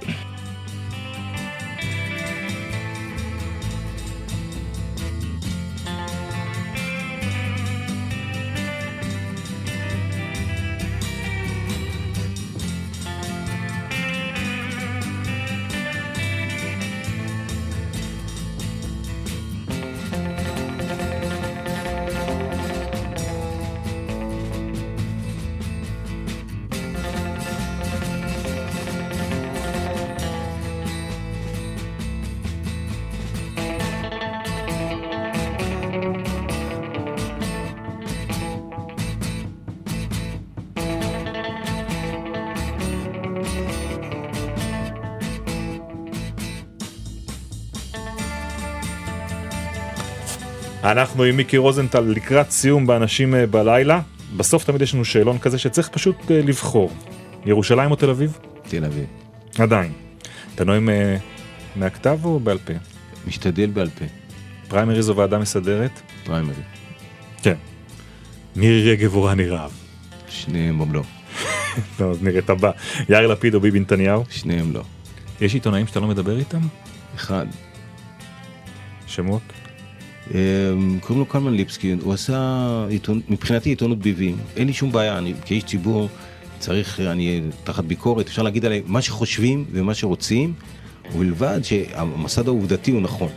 אנחנו 51.18 51.30
עם 51.30 51.38
מיקי 51.38 51.58
רוזנטל 51.58 52.00
לקראת 52.00 52.52
סיום 52.52 52.88
באנשים 52.88 53.36
אה, 53.36 53.48
בלילה. 53.48 54.02
בסוף 54.38 54.64
תמיד 54.64 54.82
יש 54.82 54.94
לנו 54.94 55.06
שאלון 55.06 55.40
כזה 55.40 55.58
שצריך 55.58 55.90
פשוט 55.90 56.32
אה, 56.32 56.42
לבחור. 56.42 56.94
ירושלים 57.46 57.92
או 57.92 57.96
תל 57.96 58.10
אביב? 58.10 58.38
תל 58.68 58.86
אביב, 58.86 59.06
עדיין. 59.60 59.92
אתה 60.56 60.64
נואם 60.64 60.90
אה, 60.90 61.18
מהכתב 61.76 62.20
או 62.24 62.40
בעל 62.40 62.58
פה? 62.58 62.74
משתדל 63.28 63.70
בעל 63.70 63.90
פה, 63.90 64.06
פריימריז 64.68 65.10
או 65.10 65.16
ועדה 65.16 65.38
מסדרת? 65.38 66.02
פריימרי, 66.26 66.56
כן. 67.44 67.56
מירי 68.56 68.92
רגב 68.92 69.16
או 69.16 69.24
רני 69.24 69.48
רהב? 69.48 69.72
שניהם 70.30 70.94
לא, 70.94 71.02
אז 72.12 72.24
נראה 72.24 72.40
את 72.40 72.50
הבא. 72.50 72.72
יאיר 73.10 73.28
לפיד 73.28 73.56
או 73.56 73.60
ביבי 73.60 73.80
נתניהו? 73.80 74.24
שניהם 74.30 74.74
לא, 74.74 74.82
יש 75.42 75.54
עיתונאים 75.54 75.88
שאתה 75.88 76.00
לא 76.00 76.08
מדבר 76.08 76.40
איתם? 76.40 76.62
אחד. 77.16 77.46
שמות? 79.08 79.57
אמ, 80.32 81.00
קוראים 81.02 81.20
לו 81.20 81.26
קלמן 81.26 81.54
ליבסקי, 81.54 81.96
הוא 82.02 82.14
עשה 82.14 82.86
עיתון, 82.90 83.22
מבחינתי 83.30 83.70
עיתונות 83.70 84.00
ביבים, 84.00 84.38
אין 84.56 84.68
לי 84.68 84.74
שום 84.74 84.92
בעיה, 84.92 85.18
אני 85.18 85.34
כאיש 85.46 85.64
ציבור 85.64 86.10
צריך, 86.60 87.00
אני 87.00 87.42
תחת 87.64 87.84
ביקורת, 87.84 88.28
אפשר 88.28 88.44
להגיד 88.44 88.66
עליהם 88.66 88.84
מה 88.86 89.02
שחושבים 89.02 89.66
ומה 89.72 89.94
שרוצים, 89.94 90.54
ובלבד 91.16 91.60
שהמסד 91.64 92.48
העובדתי 92.48 92.92
הוא 92.92 93.02
נכון. 93.02 93.30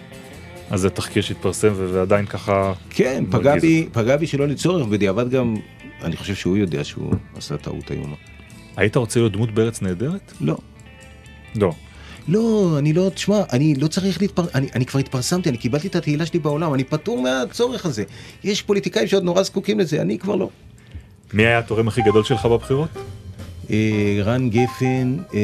אז 0.71 0.81
זה 0.81 0.91
תחקיר 0.91 1.23
שהתפרסם 1.23 1.73
ועדיין 1.77 2.27
ככה... 2.27 2.73
כן, 2.91 3.25
פגע 3.31 3.57
בי, 3.57 3.89
פגע 3.93 4.17
בי 4.17 4.27
שלא 4.27 4.49
לצורך, 4.49 4.87
בדיעבד 4.87 5.31
גם, 5.31 5.57
אני 6.03 6.17
חושב 6.17 6.35
שהוא 6.35 6.57
יודע 6.57 6.85
שהוא 6.85 7.15
עשה 7.37 7.57
טעות 7.57 7.91
איומה. 7.91 8.17
היית 8.77 8.97
רוצה 8.97 9.21
להיות 9.21 9.33
דמות 9.33 9.51
בארץ 9.51 9.83
נהדרת? 9.83 10.33
לא. 10.41 10.59
לא. 11.57 11.73
לא, 12.29 12.75
אני 12.79 12.93
לא, 12.93 13.11
תשמע, 13.15 13.43
אני 13.53 13.75
לא 13.75 13.87
צריך 13.87 14.21
להתפר... 14.21 14.43
אני, 14.55 14.67
אני 14.75 14.87
כבר 14.87 15.01
התפרסמתי, 15.01 15.49
אני 15.49 15.59
קיבלתי 15.59 15.89
את 15.89 15.97
התהילה 15.97 16.27
שלי 16.27 16.39
בעולם, 16.39 16.75
אני 16.75 16.85
פטור 16.85 17.23
מהצורך 17.23 17.87
הזה. 17.87 18.05
יש 18.45 18.63
פוליטיקאים 18.63 19.09
שעוד 19.09 19.23
נורא 19.25 19.43
זקוקים 19.43 19.79
לזה, 19.81 20.03
אני 20.03 20.19
כבר 20.19 20.37
לא. 20.37 20.49
מי 21.33 21.47
היה 21.47 21.59
התורם 21.59 21.89
הכי 21.89 22.03
גדול 22.03 22.25
שלך 22.25 22.47
בבחירות? 22.47 22.89
אה, 23.71 24.21
רן 24.25 24.51
גפן, 24.51 25.17
אה, 25.35 25.39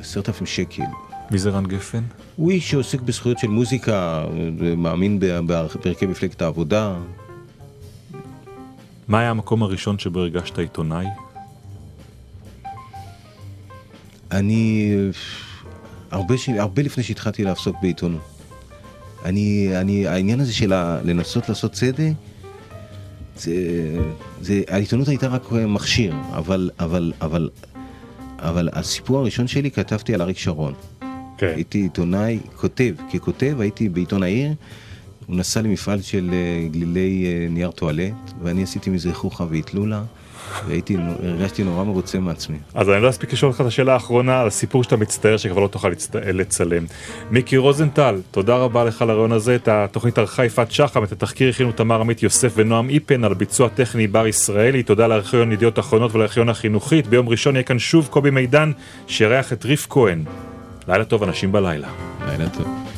עשרת 0.00 0.28
אלפים 0.28 0.46
שקל. 0.46 0.82
מי 1.30 1.38
זה 1.38 1.50
רן 1.50 1.66
גפן? 1.66 2.02
הוא 2.36 2.50
איש 2.50 2.70
שעוסק 2.70 3.00
בזכויות 3.00 3.38
של 3.38 3.48
מוזיקה, 3.48 4.24
אה, 4.62 4.74
מאמין 4.76 5.20
ב- 5.20 5.26
ב- 5.26 5.66
בהרכב 5.84 6.06
מפלגת 6.06 6.42
העבודה. 6.42 6.96
מה 9.08 9.20
היה 9.20 9.30
המקום 9.30 9.62
הראשון 9.62 9.98
שבו 9.98 10.20
הרגשת 10.20 10.58
עיתונאי? 10.58 11.06
אני, 14.32 14.92
הרבה, 16.10 16.38
ש... 16.38 16.48
הרבה 16.48 16.82
לפני 16.82 17.02
שהתחלתי 17.02 17.44
לעסוק 17.44 17.76
בעיתונות. 17.82 18.20
אני, 19.24 19.70
אני, 19.76 20.06
העניין 20.06 20.40
הזה 20.40 20.52
של 20.52 20.72
ה... 20.72 21.00
לנסות 21.04 21.48
לעשות 21.48 21.72
צדק, 21.72 22.12
זה, 23.36 23.52
זה, 24.40 24.62
העיתונות 24.68 25.08
הייתה 25.08 25.28
רק 25.28 25.52
מכשיר, 25.52 26.14
אבל, 26.32 26.70
אבל, 26.80 27.12
אבל, 27.20 27.50
אבל 28.38 28.68
הסיפור 28.72 29.18
הראשון 29.18 29.46
שלי 29.46 29.70
כתבתי 29.70 30.14
על 30.14 30.22
אריק 30.22 30.38
שרון. 30.38 30.74
כן. 31.38 31.52
הייתי 31.54 31.78
עיתונאי, 31.78 32.38
כותב, 32.56 32.94
ככותב 33.14 33.56
הייתי 33.60 33.88
בעיתון 33.88 34.22
העיר, 34.22 34.54
הוא 35.26 35.36
נסע 35.36 35.62
למפעל 35.62 36.02
של 36.02 36.30
אה, 36.32 36.68
גלילי 36.68 37.26
אה, 37.26 37.48
נייר 37.50 37.70
טואלט, 37.70 38.32
ואני 38.42 38.62
עשיתי 38.62 38.90
מזה 38.90 39.14
חוכא 39.14 39.44
ואטלולה, 39.50 40.02
והייתי, 40.66 40.96
הרגשתי 41.22 41.64
נורא 41.64 41.84
מרוצה 41.84 42.18
מעצמי. 42.18 42.56
אז 42.74 42.90
אני 42.90 43.02
לא 43.02 43.10
אספיק 43.10 43.32
לשאול 43.32 43.50
אותך 43.50 43.60
את 43.60 43.66
השאלה 43.66 43.92
האחרונה 43.92 44.40
על 44.40 44.46
הסיפור 44.46 44.84
שאתה 44.84 44.96
מצטער 44.96 45.36
שכבר 45.36 45.60
לא 45.60 45.68
תוכל 45.68 45.88
לצט... 45.88 46.16
לצלם. 46.16 46.84
מיקי 47.30 47.56
רוזנטל, 47.56 48.20
תודה 48.30 48.56
רבה 48.56 48.84
לך 48.84 49.02
על 49.02 49.10
הרעיון 49.10 49.32
הזה. 49.32 49.54
את 49.54 49.68
התוכנית 49.68 50.18
ערכה 50.18 50.44
יפעת 50.44 50.72
שחם, 50.72 51.04
את 51.04 51.12
התחקיר 51.12 51.48
הכינו 51.48 51.72
תמר 51.72 52.00
עמית 52.00 52.22
יוסף 52.22 52.52
ונועם 52.56 52.90
איפן 52.90 53.24
על 53.24 53.34
ביצוע 53.34 53.68
טכני 53.68 54.06
בר 54.06 54.26
ישראלי. 54.26 54.82
תודה 54.82 55.06
לארכיון 55.06 55.52
ידיעות 55.52 55.78
אחרונות 55.78 56.14
ולארכיון 56.14 56.48
החינוכית. 56.48 57.06
ביום 57.06 57.28
ראשון 57.28 57.56
יהיה 57.56 57.62
כאן 57.62 57.78
שוב 57.78 58.08
קובי 58.10 58.30
מידן, 58.30 58.72
שיארח 59.06 59.52
את 59.52 59.64
ריף 59.64 59.86
כהן. 59.90 60.24
לילה 60.88 61.04
טוב, 61.04 61.22
אנשים 61.22 61.52
בלילה. 61.52 61.88
לילה 62.26 62.48
טוב. 62.48 62.89